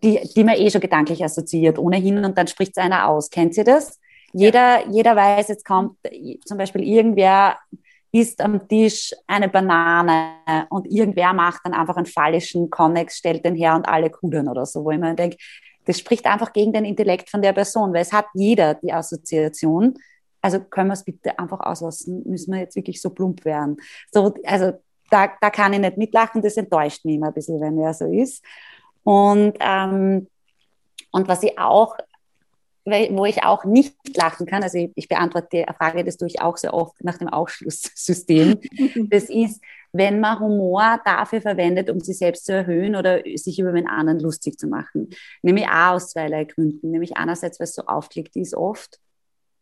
[0.02, 3.30] die, die man eh schon gedanklich assoziiert, ohnehin, und dann spricht es einer aus.
[3.30, 3.98] Kennt ihr das?
[4.32, 5.96] Jeder, jeder weiß, jetzt kommt
[6.44, 7.58] zum Beispiel irgendwer
[8.14, 13.56] isst am Tisch eine Banane und irgendwer macht dann einfach einen fallischen Connex, stellt den
[13.56, 15.36] her und alle kudern oder so, wo ich mir denke,
[15.84, 19.94] das spricht einfach gegen den Intellekt von der Person, weil es hat jeder die Assoziation.
[20.40, 23.78] Also können wir es bitte einfach auslassen, müssen wir jetzt wirklich so plump werden.
[24.12, 24.74] So, also
[25.10, 28.06] da, da kann ich nicht mitlachen, das enttäuscht mich immer ein bisschen, wenn er so
[28.06, 28.44] ist.
[29.02, 30.28] Und, ähm,
[31.10, 31.96] und was ich auch
[32.84, 36.40] wo ich auch nicht lachen kann, also ich, ich beantworte die Frage, das tue ich
[36.40, 38.60] auch sehr oft nach dem Ausschlusssystem,
[39.10, 39.62] das ist,
[39.92, 44.18] wenn man Humor dafür verwendet, um sich selbst zu erhöhen oder sich über den anderen
[44.18, 45.10] lustig zu machen.
[45.40, 46.90] Nämlich auch aus zweierlei Gründen.
[46.90, 48.98] Nämlich einerseits, weil es so aufgelegt ist oft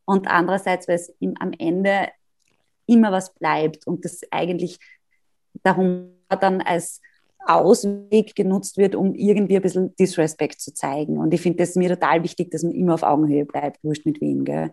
[0.07, 2.09] und andererseits, weil es am Ende
[2.87, 4.79] immer was bleibt und das eigentlich
[5.65, 6.09] der Humor
[6.41, 7.03] dann als
[7.47, 11.19] Ausweg genutzt wird, um irgendwie ein bisschen Disrespect zu zeigen.
[11.19, 14.21] Und ich finde das mir total wichtig, dass man immer auf Augenhöhe bleibt, wurscht mit
[14.21, 14.45] wem.
[14.45, 14.71] Gell?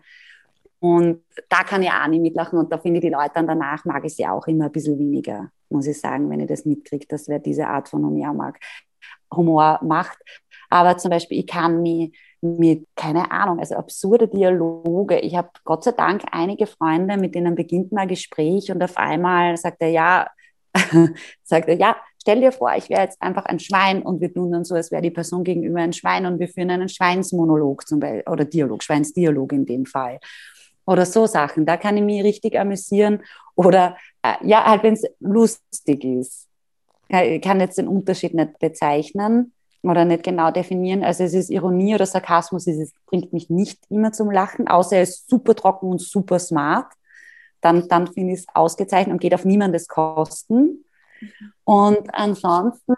[0.80, 3.84] Und da kann ich auch nicht mitlachen und da finde ich die Leute dann danach,
[3.86, 7.06] mag ich sie auch immer ein bisschen weniger, muss ich sagen, wenn ich das mitkriege,
[7.08, 8.60] dass wer diese Art von Humor mag,
[9.34, 10.18] Humor macht.
[10.70, 15.20] Aber zum Beispiel, ich kann mich mit, keine Ahnung, also absurde Dialoge.
[15.20, 19.58] Ich habe Gott sei Dank einige Freunde, mit denen beginnt mal Gespräch und auf einmal
[19.58, 20.28] sagt er, ja,
[21.44, 21.98] sagt er, ja,
[22.30, 24.92] stell dir vor, ich wäre jetzt einfach ein Schwein und wir tun dann so, als
[24.92, 28.84] wäre die Person gegenüber ein Schwein und wir führen einen Schweinsmonolog zum Beispiel, oder Dialog,
[28.84, 30.20] Schweinsdialog in dem Fall.
[30.86, 33.24] Oder so Sachen, da kann ich mich richtig amüsieren.
[33.56, 36.48] Oder äh, ja, halt, wenn es lustig ist.
[37.10, 39.52] Ich kann jetzt den Unterschied nicht bezeichnen
[39.82, 41.04] oder nicht genau definieren.
[41.04, 45.04] Also es ist Ironie oder Sarkasmus, es bringt mich nicht immer zum Lachen, außer er
[45.04, 46.94] ist super trocken und super smart.
[47.62, 50.86] Dann, dann finde ich es ausgezeichnet und geht auf niemandes Kosten.
[51.64, 52.96] Und ansonsten,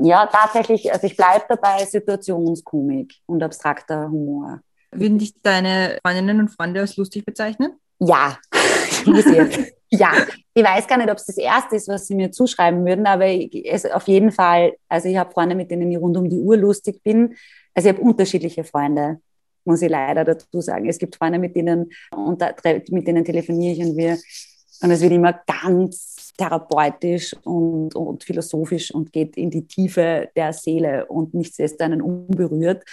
[0.00, 4.60] ja, tatsächlich, also ich bleibe dabei Situationskomik und abstrakter Humor.
[4.90, 7.72] Würden dich deine Freundinnen und Freunde als lustig bezeichnen?
[7.98, 8.38] Ja,
[9.90, 10.12] ja,
[10.54, 13.26] ich weiß gar nicht, ob es das Erste ist, was sie mir zuschreiben würden, aber
[13.26, 16.38] ich, es, auf jeden Fall, also ich habe Freunde, mit denen ich rund um die
[16.38, 17.34] Uhr lustig bin.
[17.74, 19.20] Also ich habe unterschiedliche Freunde,
[19.64, 20.88] muss ich leider dazu sagen.
[20.88, 22.42] Es gibt Freunde, mit denen, und
[22.90, 24.18] mit denen telefoniere ich und wir,
[24.82, 30.52] und es wird immer ganz therapeutisch und, und philosophisch und geht in die Tiefe der
[30.52, 32.84] Seele und nichts lässt einen unberührt.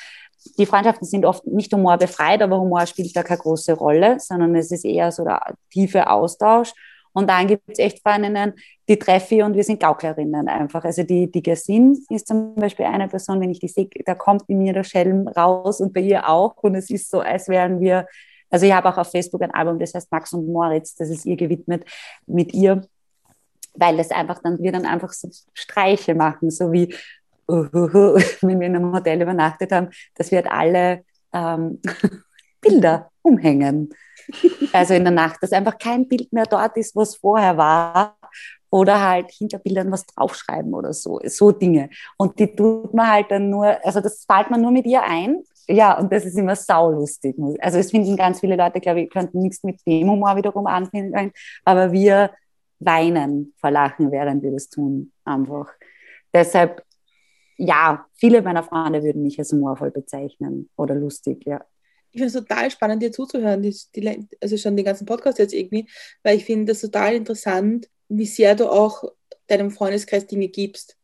[0.57, 4.71] Die Freundschaften sind oft nicht humorbefreit, aber Humor spielt da keine große Rolle, sondern es
[4.71, 6.73] ist eher so der tiefe Austausch.
[7.11, 8.53] Und dann gibt es echt Freundinnen,
[8.87, 10.83] die treffe ich und wir sind Gauklerinnen einfach.
[10.83, 14.43] Also die, die Gersin ist zum Beispiel eine Person, wenn ich die sehe, da kommt
[14.47, 16.55] in mir der Schelm raus und bei ihr auch.
[16.57, 18.05] Und es ist so, als wären wir,
[18.49, 21.25] also ich habe auch auf Facebook ein Album, das heißt Max und Moritz, das ist
[21.25, 21.83] ihr gewidmet,
[22.27, 22.87] mit ihr
[23.79, 26.93] weil das einfach dann, wir dann einfach so Streiche machen, so wie,
[27.49, 31.03] uh, uh, uh, wenn wir in einem Hotel übernachtet haben, dass wir halt alle
[31.33, 31.81] ähm,
[32.61, 33.89] Bilder umhängen.
[34.73, 38.17] Also in der Nacht, dass einfach kein Bild mehr dort ist, was vorher war.
[38.71, 41.89] Oder halt hinter Bildern was draufschreiben oder so, so Dinge.
[42.17, 45.41] Und die tut man halt dann nur, also das fällt man nur mit ihr ein.
[45.67, 47.35] Ja, und das ist immer saulustig.
[47.61, 51.31] Also es finden ganz viele Leute, glaube ich, könnten nichts mit dem Humor wiederum anfinden,
[51.65, 52.29] aber wir
[52.79, 55.69] weinen vor Lachen, während wir das tun, einfach.
[56.33, 56.83] Deshalb,
[57.57, 61.63] ja, viele meiner Freunde würden mich als humorvoll bezeichnen oder lustig, ja.
[62.11, 65.53] Ich finde es total spannend, dir zuzuhören, die, die, also schon den ganzen Podcast jetzt
[65.53, 65.87] irgendwie,
[66.23, 69.03] weil ich finde das total interessant, wie sehr du auch
[69.45, 70.95] deinem Freundeskreis Dinge gibst.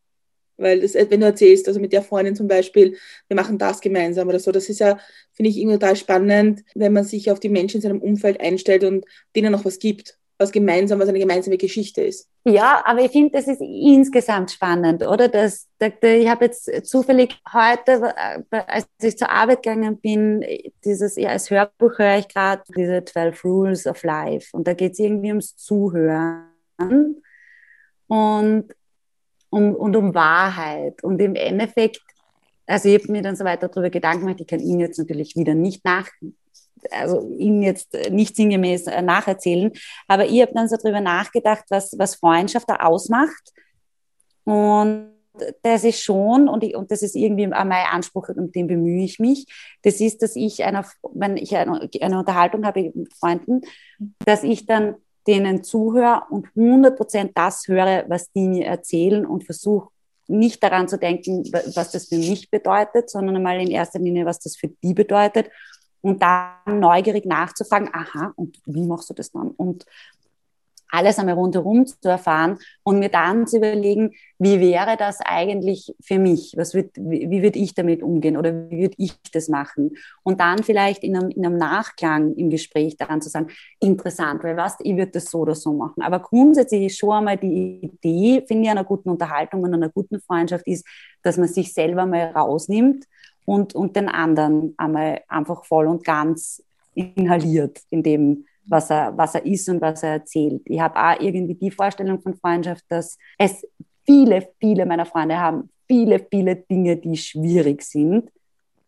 [0.57, 2.97] Weil das, wenn du erzählst, also mit der Freundin zum Beispiel,
[3.27, 4.97] wir machen das gemeinsam oder so, das ist ja,
[5.33, 8.85] finde ich, irgendwie total spannend, wenn man sich auf die Menschen in seinem Umfeld einstellt
[8.85, 9.05] und
[9.35, 12.27] denen noch was gibt was gemeinsam, was eine gemeinsame Geschichte ist.
[12.43, 15.29] Ja, aber ich finde, das ist insgesamt spannend, oder?
[15.29, 18.13] Das, das, ich habe jetzt zufällig heute,
[18.51, 20.45] äh, als ich zur Arbeit gegangen bin,
[20.83, 24.93] dieses, ja, als Hörbuch höre ich gerade diese 12 Rules of Life und da geht
[24.93, 26.51] es irgendwie ums Zuhören
[28.07, 28.73] und
[29.49, 31.01] um, und um Wahrheit.
[31.03, 32.01] Und im Endeffekt,
[32.67, 35.35] also ich habe mir dann so weiter darüber Gedanken gemacht, ich kann Ihnen jetzt natürlich
[35.35, 36.09] wieder nicht nach,
[36.91, 39.71] also Ihnen jetzt nicht sinngemäß äh, nacherzählen,
[40.07, 43.51] aber ich habe dann so drüber nachgedacht, was, was Freundschaft da ausmacht.
[44.43, 45.15] Und
[45.63, 49.03] das ist schon, und, ich, und das ist irgendwie auch mein Anspruch, um den bemühe
[49.03, 49.45] ich mich,
[49.81, 53.61] das ist, dass ich, einer, wenn ich eine, eine Unterhaltung habe mit Freunden,
[54.25, 54.95] dass ich dann
[55.27, 59.89] denen zuhöre und 100% das höre, was die mir erzählen und versuche
[60.27, 64.39] nicht daran zu denken, was das für mich bedeutet, sondern einmal in erster Linie, was
[64.39, 65.49] das für die bedeutet
[66.05, 69.49] und dann neugierig nachzufragen, aha, und wie machst du das dann?
[69.49, 69.87] Und
[70.91, 76.19] alles einmal rundherum zu erfahren und mir dann zu überlegen, wie wäre das eigentlich für
[76.19, 76.53] mich?
[76.55, 79.97] Was wird, wie, würde ich damit umgehen oder wie würde ich das machen?
[80.21, 83.47] Und dann vielleicht in einem, in einem Nachklang im Gespräch dann zu sagen,
[83.79, 86.03] interessant, weil was, ich würde das so oder so machen.
[86.03, 90.21] Aber grundsätzlich ist schon einmal die Idee, finde ich, einer guten Unterhaltung und einer guten
[90.21, 90.85] Freundschaft ist,
[91.23, 93.05] dass man sich selber mal rausnimmt
[93.45, 99.35] und, und den anderen einmal einfach voll und ganz inhaliert in dem, was er, was
[99.35, 100.63] er ist und was er erzählt.
[100.65, 103.65] Ich habe auch irgendwie die Vorstellung von Freundschaft, dass es
[104.05, 108.31] viele, viele meiner Freunde haben, viele, viele Dinge, die schwierig sind.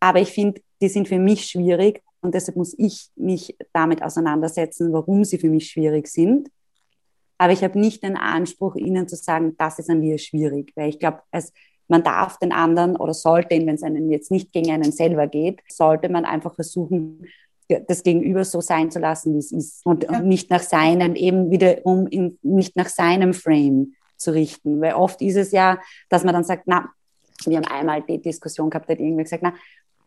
[0.00, 4.92] Aber ich finde, die sind für mich schwierig und deshalb muss ich mich damit auseinandersetzen,
[4.92, 6.50] warum sie für mich schwierig sind.
[7.36, 10.88] Aber ich habe nicht den Anspruch, ihnen zu sagen, das ist an dir schwierig, weil
[10.88, 11.20] ich glaube,
[11.88, 15.26] man darf den anderen oder sollte ihn, wenn es einen jetzt nicht gegen einen selber
[15.26, 17.26] geht, sollte man einfach versuchen,
[17.86, 20.20] das Gegenüber so sein zu lassen, wie es ist und, ja.
[20.20, 24.80] nicht nach seinen, eben wiederum in, nicht nach seinem Frame zu richten.
[24.80, 25.78] Weil oft ist es ja,
[26.08, 26.88] dass man dann sagt, na,
[27.44, 29.54] wir haben einmal die Diskussion gehabt, da hat irgendwer gesagt, na,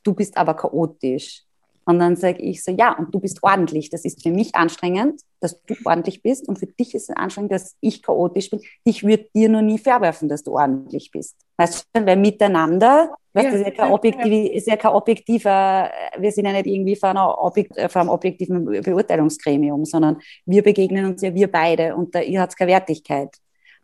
[0.03, 1.43] du bist aber chaotisch.
[1.85, 3.89] Und dann sage ich so, ja, und du bist ordentlich.
[3.89, 6.47] Das ist für mich anstrengend, dass du ordentlich bist.
[6.47, 8.61] Und für dich ist es anstrengend, dass ich chaotisch bin.
[8.83, 11.35] Ich würde dir nur nie vorwerfen, dass du ordentlich bist.
[11.57, 15.89] Weißt du, weil miteinander, weißt, ja, das ist ja kein, objektiv, ist ja kein objektiver,
[16.17, 21.05] wir sind ja nicht irgendwie vor, einer Objekt, vor einem objektiven Beurteilungsgremium, sondern wir begegnen
[21.05, 23.35] uns ja wir beide und da hat es keine Wertigkeit.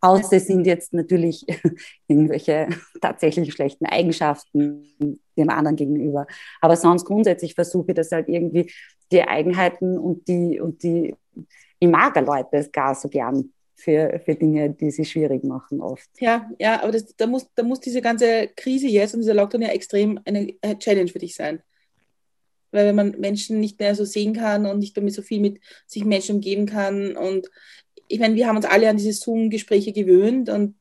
[0.01, 1.45] Außer es sind jetzt natürlich
[2.07, 2.69] irgendwelche
[3.01, 6.27] tatsächlich schlechten Eigenschaften dem anderen gegenüber.
[6.61, 8.71] Aber sonst grundsätzlich versuche ich das halt irgendwie
[9.11, 11.15] die Eigenheiten und die, und die,
[11.79, 16.09] ich mag Leute gar so gern für, für Dinge, die sie schwierig machen oft.
[16.19, 19.61] Ja, ja, aber das, da, muss, da muss diese ganze Krise jetzt und dieser Lockdown
[19.61, 21.61] ja extrem eine Challenge für dich sein.
[22.71, 25.59] Weil wenn man Menschen nicht mehr so sehen kann und nicht damit so viel mit
[25.85, 27.49] sich Menschen umgeben kann und
[28.07, 30.75] ich meine, wir haben uns alle an diese Zoom-Gespräche gewöhnt und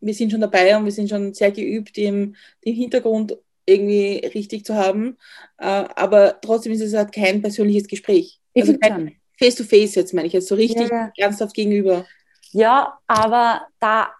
[0.00, 4.64] wir sind schon dabei und wir sind schon sehr geübt, den, den Hintergrund irgendwie richtig
[4.64, 5.16] zu haben.
[5.58, 8.40] Äh, aber trotzdem ist es halt kein persönliches Gespräch.
[8.54, 11.12] Ich also kein Face-to-Face jetzt meine ich jetzt so richtig ja, ja.
[11.16, 12.04] ernsthaft gegenüber.
[12.50, 14.10] Ja, aber da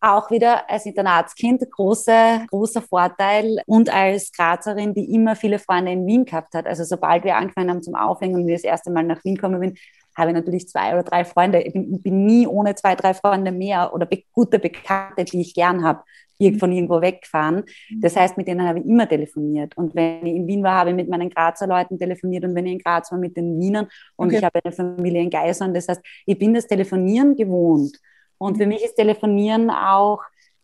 [0.00, 6.06] auch wieder als Internatskind große, großer Vorteil und als Grazerin, die immer viele Freunde in
[6.06, 6.66] Wien gehabt hat.
[6.66, 9.60] Also sobald wir angefangen haben zum Aufhängen und wir das erste Mal nach Wien gekommen
[9.60, 9.78] bin,
[10.16, 11.62] habe ich natürlich zwei oder drei Freunde.
[11.62, 15.54] Ich bin, bin nie ohne zwei, drei Freunde mehr oder be gute Bekannte, die ich
[15.54, 16.02] gern habe,
[16.38, 16.58] mhm.
[16.58, 17.64] von irgendwo wegfahren.
[17.90, 18.00] Mhm.
[18.00, 19.76] Das heißt, mit denen habe ich immer telefoniert.
[19.76, 22.66] Und wenn ich in Wien war, habe ich mit meinen Grazer Leuten telefoniert und wenn
[22.66, 23.88] ich in Graz war, mit den Wienern.
[24.16, 24.38] Und okay.
[24.38, 25.74] ich habe eine Familie in Geisern.
[25.74, 27.98] Das heißt, ich bin das Telefonieren gewohnt.
[28.38, 28.70] Und für mhm.
[28.70, 30.20] mich ist Telefonieren auch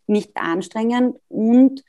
[0.07, 1.17] nicht anstrengend.
[1.29, 1.83] Und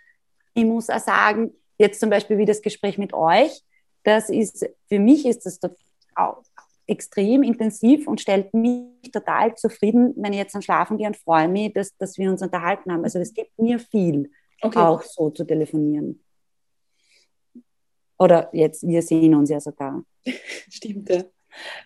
[0.54, 3.62] ich muss auch sagen, jetzt zum Beispiel wie das Gespräch mit euch,
[4.02, 5.60] das ist, für mich ist das
[6.14, 6.42] auch
[6.90, 11.48] extrem intensiv und stellt mich total zufrieden, wenn ich jetzt am Schlafen gehe und freue
[11.48, 13.04] mich, dass, dass wir uns unterhalten haben.
[13.04, 14.30] Also das gibt mir viel,
[14.60, 14.78] okay.
[14.78, 16.22] auch so zu telefonieren.
[18.18, 20.04] Oder jetzt, wir sehen uns ja sogar.
[20.68, 21.24] Stimmt, ja.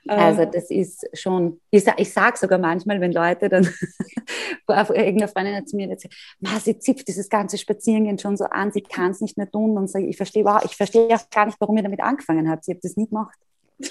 [0.07, 0.51] Also ähm.
[0.53, 3.65] das ist schon, ich, ich sage sogar manchmal, wenn Leute dann,
[4.69, 6.15] irgendeine Freundin hat zu mir gesagt,
[6.63, 9.89] sie zipft dieses ganze Spazierengehen schon so an, sie kann es nicht mehr tun und
[9.89, 12.65] sage, ich verstehe ich verstehe auch gar nicht, warum ihr damit angefangen habt.
[12.65, 13.39] Sie habt das nie gemacht.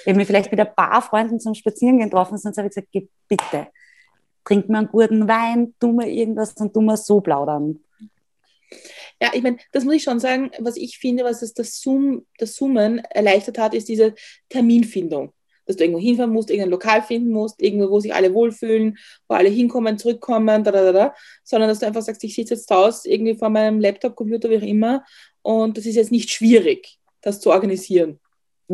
[0.06, 3.08] Habe mich vielleicht mit ein paar Freunden zum Spazierengehen getroffen, sonst habe ich gesagt, geh
[3.28, 3.68] bitte,
[4.46, 7.80] trink mir einen guten Wein, tu mir irgendwas und tu mir so plaudern.
[9.22, 12.26] Ja, ich meine, das muss ich schon sagen, was ich finde, was es das, Zoom,
[12.38, 14.16] das Zoomen erleichtert hat, ist diese
[14.50, 15.32] Terminfindung.
[15.66, 18.98] Dass du irgendwo hinfahren musst, irgendein Lokal finden musst, irgendwo, wo sich alle wohlfühlen,
[19.30, 22.70] wo alle hinkommen, zurückkommen, da, da, da, sondern dass du einfach sagst, ich sitze jetzt
[22.70, 25.06] Hause irgendwie vor meinem Laptop, Computer, wie auch immer,
[25.42, 28.20] und das ist jetzt nicht schwierig, das zu organisieren.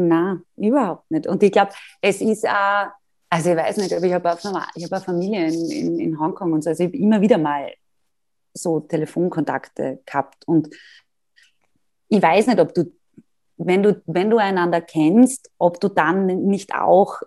[0.08, 1.28] Na, überhaupt nicht.
[1.28, 1.72] Und ich glaube,
[2.02, 2.88] es ist auch,
[3.30, 6.54] also ich weiß nicht, aber ich habe auch, hab eine Familie in, in, in Hongkong
[6.54, 7.72] und so, also ich habe immer wieder mal
[8.54, 10.48] so Telefonkontakte gehabt.
[10.48, 10.70] Und
[12.08, 12.92] ich weiß nicht, ob du,
[13.58, 17.22] wenn du, wenn du einander kennst, ob du dann nicht auch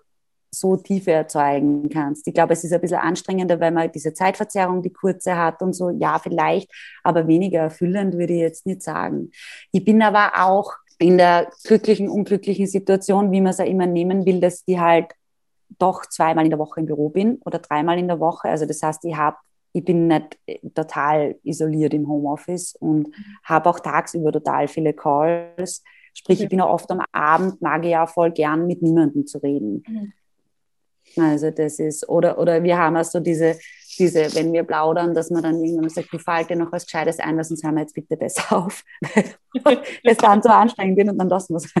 [0.49, 2.27] so Tiefe erzeugen kannst.
[2.27, 5.73] Ich glaube, es ist ein bisschen anstrengender, weil man diese Zeitverzerrung, die kurze hat und
[5.73, 6.71] so, ja, vielleicht,
[7.03, 9.31] aber weniger erfüllend würde ich jetzt nicht sagen.
[9.71, 14.25] Ich bin aber auch in der glücklichen, unglücklichen Situation, wie man es ja immer nehmen
[14.25, 15.07] will, dass ich halt
[15.79, 18.49] doch zweimal in der Woche im Büro bin oder dreimal in der Woche.
[18.49, 19.37] Also das heißt, ich habe
[19.73, 20.37] ich bin nicht
[20.75, 23.09] total isoliert im Homeoffice und
[23.43, 25.83] habe auch tagsüber total viele Calls.
[26.13, 29.39] Sprich, ich bin auch oft am Abend, mag ich ja voll gern mit niemandem zu
[29.39, 29.83] reden.
[29.87, 30.13] Mhm.
[31.17, 33.57] Also das ist, oder, oder wir haben auch so diese,
[33.99, 37.19] diese, wenn wir plaudern, dass man dann irgendwann sagt, du fall dir noch was Gescheites
[37.19, 38.83] ein, lass uns hören wir jetzt bitte besser auf.
[40.03, 41.73] das dann so anstrengend wird und dann lassen wir es.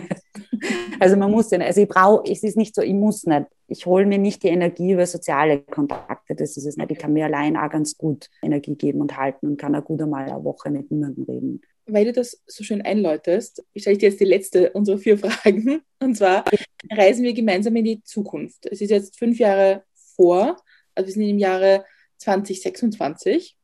[0.99, 3.47] Also man muss nicht, also ich brauche, es ist nicht so, ich muss nicht.
[3.67, 6.91] Ich hole mir nicht die Energie über soziale Kontakte, das ist es nicht.
[6.91, 10.01] Ich kann mir allein auch ganz gut Energie geben und halten und kann auch gut
[10.01, 11.61] einmal eine Woche mit niemandem reden.
[11.85, 15.81] Weil du das so schön einläutest, stelle ich dir jetzt die letzte unserer vier Fragen.
[15.99, 16.45] Und zwar
[16.91, 18.65] reisen wir gemeinsam in die Zukunft.
[18.67, 19.83] Es ist jetzt fünf Jahre
[20.15, 20.57] vor,
[20.95, 21.83] also wir sind im Jahre
[22.23, 23.55] 2026.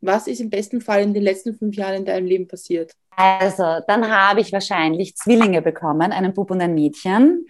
[0.00, 2.92] Was ist im besten Fall in den letzten fünf Jahren in deinem Leben passiert?
[3.16, 7.46] Also, dann habe ich wahrscheinlich Zwillinge bekommen, einen Bub und ein Mädchen,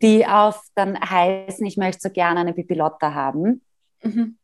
[0.00, 3.62] die auf dann heißen, ich möchte so gerne eine Pipilotta haben.
[4.02, 4.36] Mhm.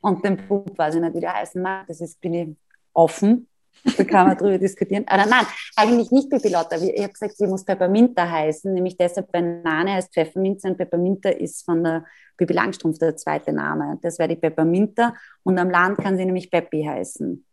[0.00, 1.86] und den Bub weiß ich nicht, wie der heißen mag.
[1.86, 2.48] Das ist, bin ich
[2.92, 3.48] offen.
[3.96, 5.04] Da kann man drüber diskutieren.
[5.06, 5.46] Aber nein,
[5.76, 6.76] eigentlich nicht Pipilotta.
[6.76, 11.64] Ich habe gesagt, sie muss Pepperminta heißen, nämlich deshalb Banane heißt Pfefferminze und Pepperminta ist
[11.64, 12.04] von der
[12.36, 13.98] Pippi Langstrumpf der zweite Name.
[14.02, 17.44] Das wäre die Pepperminta und am Land kann sie nämlich Peppi heißen.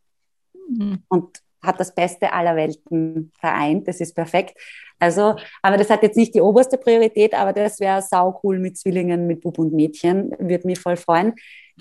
[0.70, 1.04] Mhm.
[1.08, 3.88] Und hat das Beste aller Welten vereint.
[3.88, 4.58] Das ist perfekt.
[5.00, 8.78] Also, aber das hat jetzt nicht die oberste Priorität, aber das wäre sau cool mit
[8.78, 10.32] Zwillingen, mit Bub und Mädchen.
[10.40, 11.34] Würde mich voll freuen.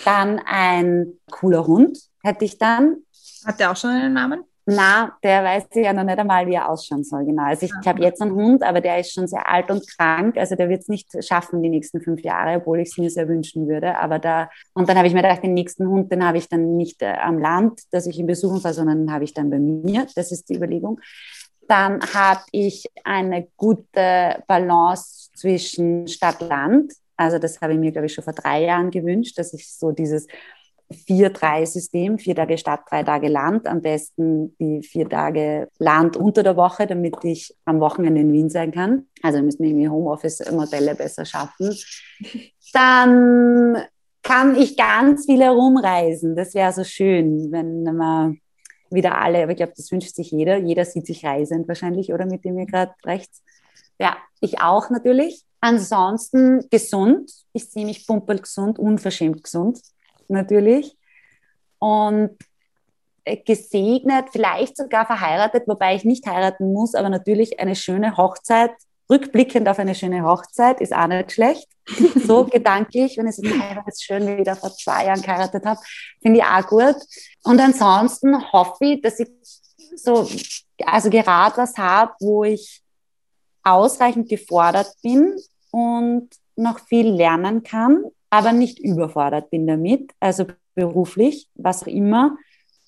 [0.05, 2.99] Dann ein cooler Hund hätte ich dann.
[3.44, 4.44] Hat der auch schon einen Namen?
[4.64, 7.42] Na, der weiß ja noch nicht einmal, wie er ausschauen soll, genau.
[7.42, 10.36] Also ich, ich habe jetzt einen Hund, aber der ist schon sehr alt und krank.
[10.36, 13.26] Also der wird es nicht schaffen die nächsten fünf Jahre, obwohl ich es mir sehr
[13.26, 13.98] wünschen würde.
[13.98, 16.76] Aber da, und dann habe ich mir gedacht, den nächsten Hund, den habe ich dann
[16.76, 19.58] nicht äh, am Land, dass ich ihn besuchen soll, sondern den habe ich dann bei
[19.58, 20.06] mir.
[20.14, 21.00] Das ist die Überlegung.
[21.66, 26.92] Dann habe ich eine gute Balance zwischen Stadt-Land.
[27.16, 29.90] Also das habe ich mir, glaube ich, schon vor drei Jahren gewünscht, dass ich so
[29.90, 30.28] dieses
[30.93, 33.66] 4-3-System, vier Tage Stadt, drei Tage Land.
[33.66, 38.51] Am besten die vier Tage Land unter der Woche, damit ich am Wochenende in Wien
[38.51, 39.07] sein kann.
[39.22, 41.76] Also müssen wir irgendwie Homeoffice-Modelle besser schaffen.
[42.72, 43.82] Dann
[44.22, 46.36] kann ich ganz viel herumreisen.
[46.36, 48.38] Das wäre so schön, wenn man
[48.90, 50.59] wieder alle, aber ich glaube, das wünscht sich jeder.
[50.59, 53.43] Jeder sieht sich reisend wahrscheinlich, oder mit dem ihr gerade rechts.
[53.99, 55.45] Ja, ich auch natürlich.
[55.61, 57.30] Ansonsten gesund.
[57.53, 59.80] Ich sehe mich pumpelgesund, unverschämt gesund
[60.28, 60.96] natürlich.
[61.78, 62.36] Und
[63.24, 68.72] äh, gesegnet, vielleicht sogar verheiratet, wobei ich nicht heiraten muss, aber natürlich eine schöne Hochzeit,
[69.08, 71.68] rückblickend auf eine schöne Hochzeit, ist auch nicht schlecht.
[72.26, 75.80] So gedanklich, wenn ich so jetzt schön wie wieder vor zwei Jahren geheiratet habe,
[76.20, 76.96] finde ich auch gut.
[77.42, 79.28] Und ansonsten hoffe ich, dass ich
[79.96, 80.28] so,
[80.84, 82.82] also gerade was habe, wo ich
[83.64, 85.36] ausreichend gefordert bin
[85.72, 92.39] und noch viel lernen kann aber nicht überfordert bin damit, also beruflich, was auch immer.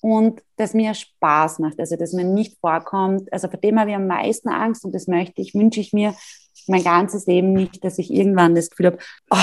[0.01, 3.95] Und das mir Spaß macht, also dass mir nicht vorkommt, also vor dem habe ich
[3.95, 6.15] am meisten Angst und das möchte ich, wünsche ich mir
[6.67, 8.97] mein ganzes Leben nicht, dass ich irgendwann das Gefühl habe,
[9.29, 9.37] oh,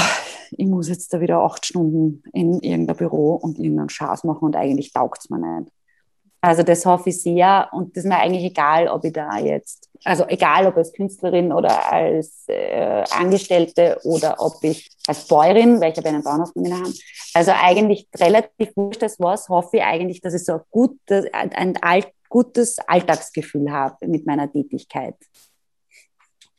[0.51, 4.57] ich muss jetzt da wieder acht Stunden in irgendein Büro und irgendeinen Schaß machen und
[4.57, 5.73] eigentlich taugt es mir nicht.
[6.45, 9.89] Also das hoffe ich sehr und das ist mir eigentlich egal, ob ich da jetzt,
[10.03, 15.93] also egal ob als Künstlerin oder als äh, Angestellte oder ob ich als Bäuerin, weil
[15.93, 16.93] ich habe einen Bauernhof haben.
[17.33, 21.77] Also eigentlich relativ wurscht das was, hoffe ich eigentlich, dass ich so ein, gutes, ein,
[21.81, 25.15] alt, gutes Alltagsgefühl habe mit meiner Tätigkeit.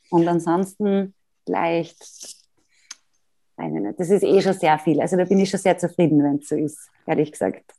[0.08, 1.12] Und ansonsten
[1.44, 1.98] vielleicht,
[3.98, 4.98] das ist eh schon sehr viel.
[5.02, 7.74] Also da bin ich schon sehr zufrieden, wenn es so ist, ehrlich gesagt.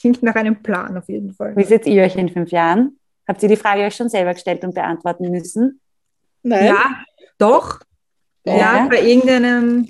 [0.00, 1.56] Klingt nach einem Plan auf jeden Fall.
[1.56, 2.98] Wie seht ihr euch in fünf Jahren?
[3.26, 5.80] Habt ihr die Frage euch schon selber gestellt und beantworten müssen?
[6.42, 6.66] Nein.
[6.66, 7.04] Ja,
[7.36, 7.80] doch.
[8.44, 9.88] Ja, ja bei irgendeinem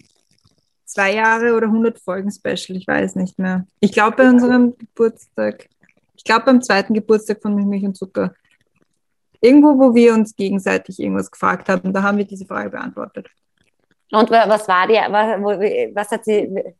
[0.84, 3.66] zwei Jahre oder 100 Folgen Special, ich weiß nicht mehr.
[3.80, 5.68] Ich glaube bei unserem Geburtstag,
[6.16, 8.34] ich glaube beim zweiten Geburtstag von Milch und Zucker,
[9.40, 13.28] irgendwo, wo wir uns gegenseitig irgendwas gefragt haben, da haben wir diese Frage beantwortet.
[14.10, 16.74] Und was war die, was, was hat sie?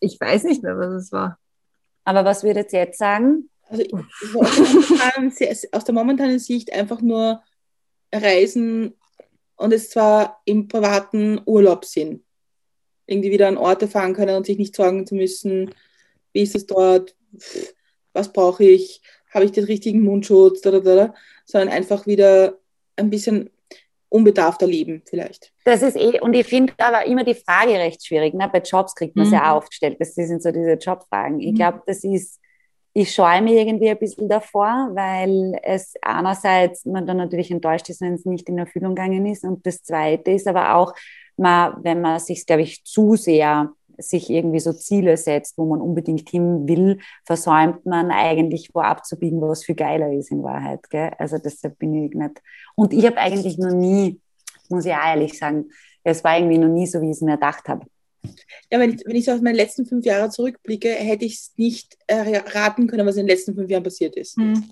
[0.00, 1.38] Ich weiß nicht mehr, was es war.
[2.08, 3.50] Aber was würdet ihr jetzt sagen?
[3.68, 3.84] Also
[5.72, 7.42] aus der momentanen Sicht einfach nur
[8.10, 8.94] reisen
[9.56, 12.24] und es zwar im privaten Urlaubssinn.
[13.04, 15.74] Irgendwie wieder an Orte fahren können und sich nicht sorgen zu müssen,
[16.32, 17.14] wie ist es dort,
[18.14, 19.02] was brauche ich,
[19.34, 21.14] habe ich den richtigen Mundschutz, da, da, da,
[21.44, 22.58] sondern einfach wieder
[22.96, 23.50] ein bisschen
[24.08, 25.52] unbedarfter leben vielleicht.
[25.64, 28.34] Das ist eh, und ich finde aber immer die Frage recht schwierig.
[28.34, 28.48] Ne?
[28.52, 29.36] Bei Jobs kriegt man es mhm.
[29.36, 29.96] ja auch gestellt.
[30.00, 31.40] Das sind so diese Jobfragen.
[31.40, 31.56] Ich mhm.
[31.56, 32.40] glaube, das ist,
[32.94, 38.00] ich scheue mich irgendwie ein bisschen davor, weil es einerseits man dann natürlich enttäuscht ist,
[38.00, 39.44] wenn es nicht in Erfüllung gegangen ist.
[39.44, 40.94] Und das Zweite ist aber auch,
[41.36, 45.80] man, wenn man sich, glaube ich, zu sehr sich irgendwie so Ziele setzt, wo man
[45.80, 50.88] unbedingt hin will, versäumt man eigentlich wo abzubiegen, was viel geiler ist in Wahrheit.
[50.90, 51.10] Gell?
[51.18, 52.42] Also deshalb bin ich nicht.
[52.76, 54.20] Und ich habe eigentlich noch nie,
[54.68, 55.66] muss ich auch ehrlich sagen,
[56.04, 57.86] es war irgendwie noch nie so, wie ich es mir gedacht habe.
[58.70, 61.52] Ja, wenn ich, wenn ich so auf meine letzten fünf Jahre zurückblicke, hätte ich es
[61.56, 64.36] nicht erraten können, was in den letzten fünf Jahren passiert ist.
[64.36, 64.64] Hm.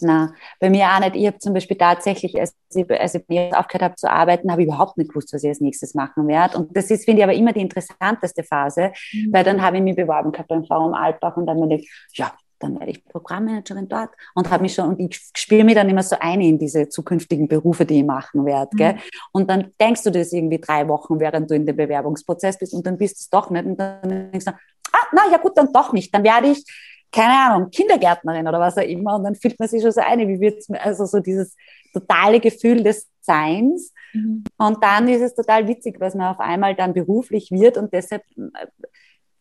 [0.00, 1.16] Na, bei mir auch nicht.
[1.16, 3.22] Ich habe zum Beispiel tatsächlich, als ich, als ich
[3.54, 6.58] aufgehört habe zu arbeiten, habe ich überhaupt nicht gewusst, was ich als nächstes machen werde.
[6.58, 9.32] Und das ist, finde ich, aber immer die interessanteste Phase, mhm.
[9.32, 12.32] weil dann habe ich mich beworben gehabt beim Forum Alpbach und dann habe ich ja,
[12.58, 16.02] dann werde ich Programmmanagerin dort und habe mich schon, und ich spiele mir dann immer
[16.02, 18.70] so ein in diese zukünftigen Berufe, die ich machen werde.
[18.72, 18.78] Mhm.
[18.78, 18.96] Gell?
[19.32, 22.86] Und dann denkst du das irgendwie drei Wochen, während du in dem Bewerbungsprozess bist und
[22.86, 23.64] dann bist du es doch nicht.
[23.64, 26.14] Und dann denkst du, ah, na ja gut, dann doch nicht.
[26.14, 26.64] Dann werde ich,
[27.10, 29.16] keine Ahnung, Kindergärtnerin oder was auch immer.
[29.16, 31.56] Und dann fühlt man sich schon so ein, wie wird es mir, also so dieses
[31.92, 33.92] totale Gefühl des Seins.
[34.12, 34.44] Mhm.
[34.56, 38.22] Und dann ist es total witzig, was man auf einmal dann beruflich wird und deshalb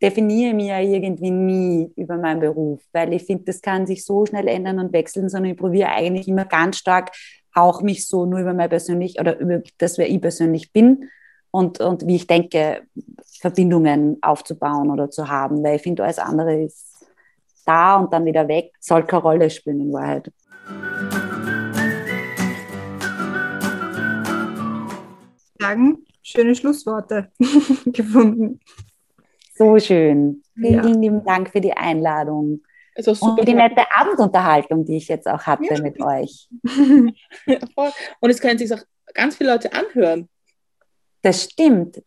[0.02, 4.26] definiere mich ja irgendwie nie über meinen Beruf, weil ich finde, das kann sich so
[4.26, 7.12] schnell ändern und wechseln, sondern ich probiere eigentlich immer ganz stark
[7.54, 11.10] auch mich so nur über mein persönlich oder über das, wer ich persönlich bin
[11.50, 12.84] und, und wie ich denke,
[13.40, 16.87] Verbindungen aufzubauen oder zu haben, weil ich finde, alles andere ist
[17.68, 20.32] da und dann wieder weg, soll keine Rolle spielen in Wahrheit.
[25.60, 27.32] Sagen, schöne Schlussworte
[27.86, 28.60] gefunden.
[29.56, 30.44] So schön.
[30.54, 30.82] Vielen ja.
[30.84, 32.62] lieben Dank für die Einladung.
[32.96, 35.82] Also und für die nette Abendunterhaltung, die ich jetzt auch hatte ja.
[35.82, 36.50] mit euch.
[38.20, 38.84] und es können sich auch
[39.14, 40.30] ganz viele Leute anhören.
[41.22, 42.02] Das stimmt.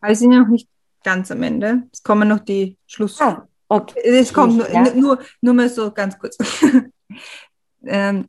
[0.00, 0.68] Aber wir sind ja noch nicht
[1.04, 1.84] ganz am Ende.
[1.92, 3.20] Es kommen noch die Schluss.
[3.20, 4.00] Ah, okay.
[4.04, 4.94] Es kommt nur, ja.
[4.94, 6.36] nur, nur mal so ganz kurz.
[7.86, 8.26] ähm,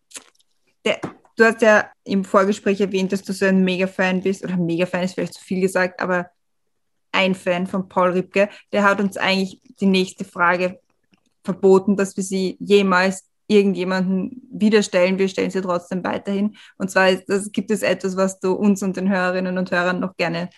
[0.85, 0.99] der,
[1.35, 5.15] du hast ja im Vorgespräch erwähnt, dass du so ein Mega-Fan bist, oder Mega-Fan ist
[5.15, 6.29] vielleicht zu viel gesagt, aber
[7.11, 10.79] ein Fan von Paul Ripke, der hat uns eigentlich die nächste Frage
[11.43, 15.17] verboten, dass wir sie jemals irgendjemanden wieder stellen.
[15.17, 16.57] Wir stellen sie trotzdem weiterhin.
[16.77, 20.17] Und zwar das, gibt es etwas, was du uns und den Hörerinnen und Hörern noch
[20.17, 20.49] gerne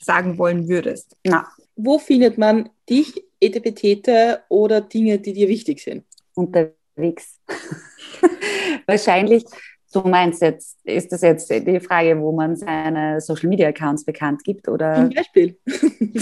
[0.00, 1.16] sagen wollen würdest.
[1.24, 1.46] Na.
[1.76, 6.04] Wo findet man dich, Etepetete oder Dinge, die dir wichtig sind?
[6.34, 7.40] Unterwegs.
[8.86, 9.44] Wahrscheinlich
[9.92, 14.44] Du meinst jetzt, ist das jetzt die Frage, wo man seine Social Media Accounts bekannt
[14.44, 14.68] gibt?
[14.68, 14.96] Oder?
[14.96, 15.58] Zum Beispiel.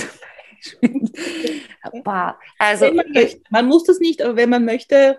[2.59, 3.06] also, man,
[3.51, 5.18] man muss das nicht, aber wenn man möchte,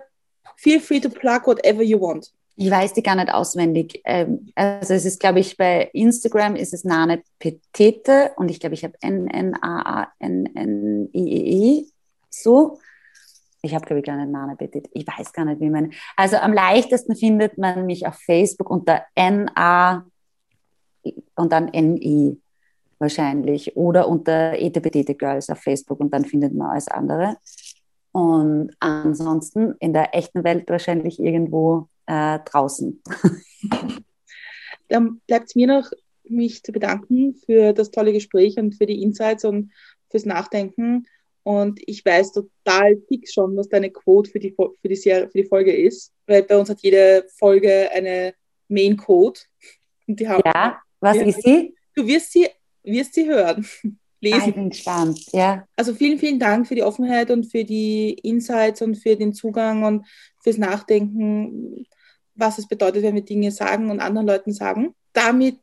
[0.56, 2.32] feel free to plug whatever you want.
[2.60, 4.00] Ich weiß die gar nicht auswendig.
[4.04, 8.74] Ähm, also es ist, glaube ich, bei Instagram ist es Nane Petete und ich glaube,
[8.74, 10.24] ich habe N-N-A-A-N-N-I-E-E.
[12.30, 12.78] So
[13.62, 14.88] ich habe, glaube ich, gar nicht Name bettet.
[14.92, 15.92] Ich weiß gar nicht, wie man.
[16.16, 20.06] Also am leichtesten findet man mich auf Facebook unter NA
[21.34, 22.40] und dann NI
[22.98, 27.36] wahrscheinlich oder unter ETBT Girls auf Facebook und dann findet man alles andere.
[28.12, 33.00] Und ansonsten in der echten Welt wahrscheinlich irgendwo äh, draußen.
[34.88, 35.90] Dann bleibt es mir noch,
[36.24, 39.72] mich zu bedanken für das tolle Gespräch und für die Insights und
[40.10, 41.06] fürs Nachdenken.
[41.42, 45.38] Und ich weiß total fix schon, was deine Quote für die, für die, Serie, für
[45.38, 46.12] die Folge ist.
[46.26, 48.34] Weil bei uns hat jede Folge eine
[48.68, 49.40] Main Code.
[50.06, 51.22] ja, was ja.
[51.22, 51.74] ist sie?
[51.94, 52.48] Du wirst sie,
[52.82, 53.66] wirst sie hören.
[54.20, 54.48] Lesen.
[54.48, 55.64] Ich bin gespannt, ja.
[55.76, 59.84] Also vielen, vielen Dank für die Offenheit und für die Insights und für den Zugang
[59.84, 60.06] und
[60.42, 61.86] fürs Nachdenken,
[62.38, 64.94] was es bedeutet, wenn wir Dinge sagen und anderen Leuten sagen.
[65.12, 65.60] Damit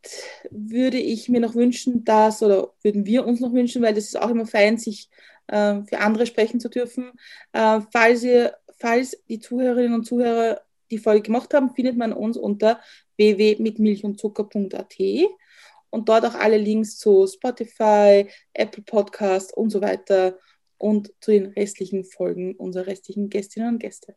[0.51, 4.21] würde ich mir noch wünschen, dass, oder würden wir uns noch wünschen, weil das ist
[4.21, 5.09] auch immer fein, sich
[5.47, 7.11] äh, für andere sprechen zu dürfen.
[7.53, 10.61] Äh, falls, ihr, falls die Zuhörerinnen und Zuhörer
[10.91, 12.81] die Folge gemacht haben, findet man uns unter
[13.17, 14.95] www.mitmilchundzucker.at
[15.89, 20.37] und dort auch alle Links zu Spotify, Apple Podcast und so weiter
[20.77, 24.15] und zu den restlichen Folgen unserer restlichen Gästinnen und Gäste.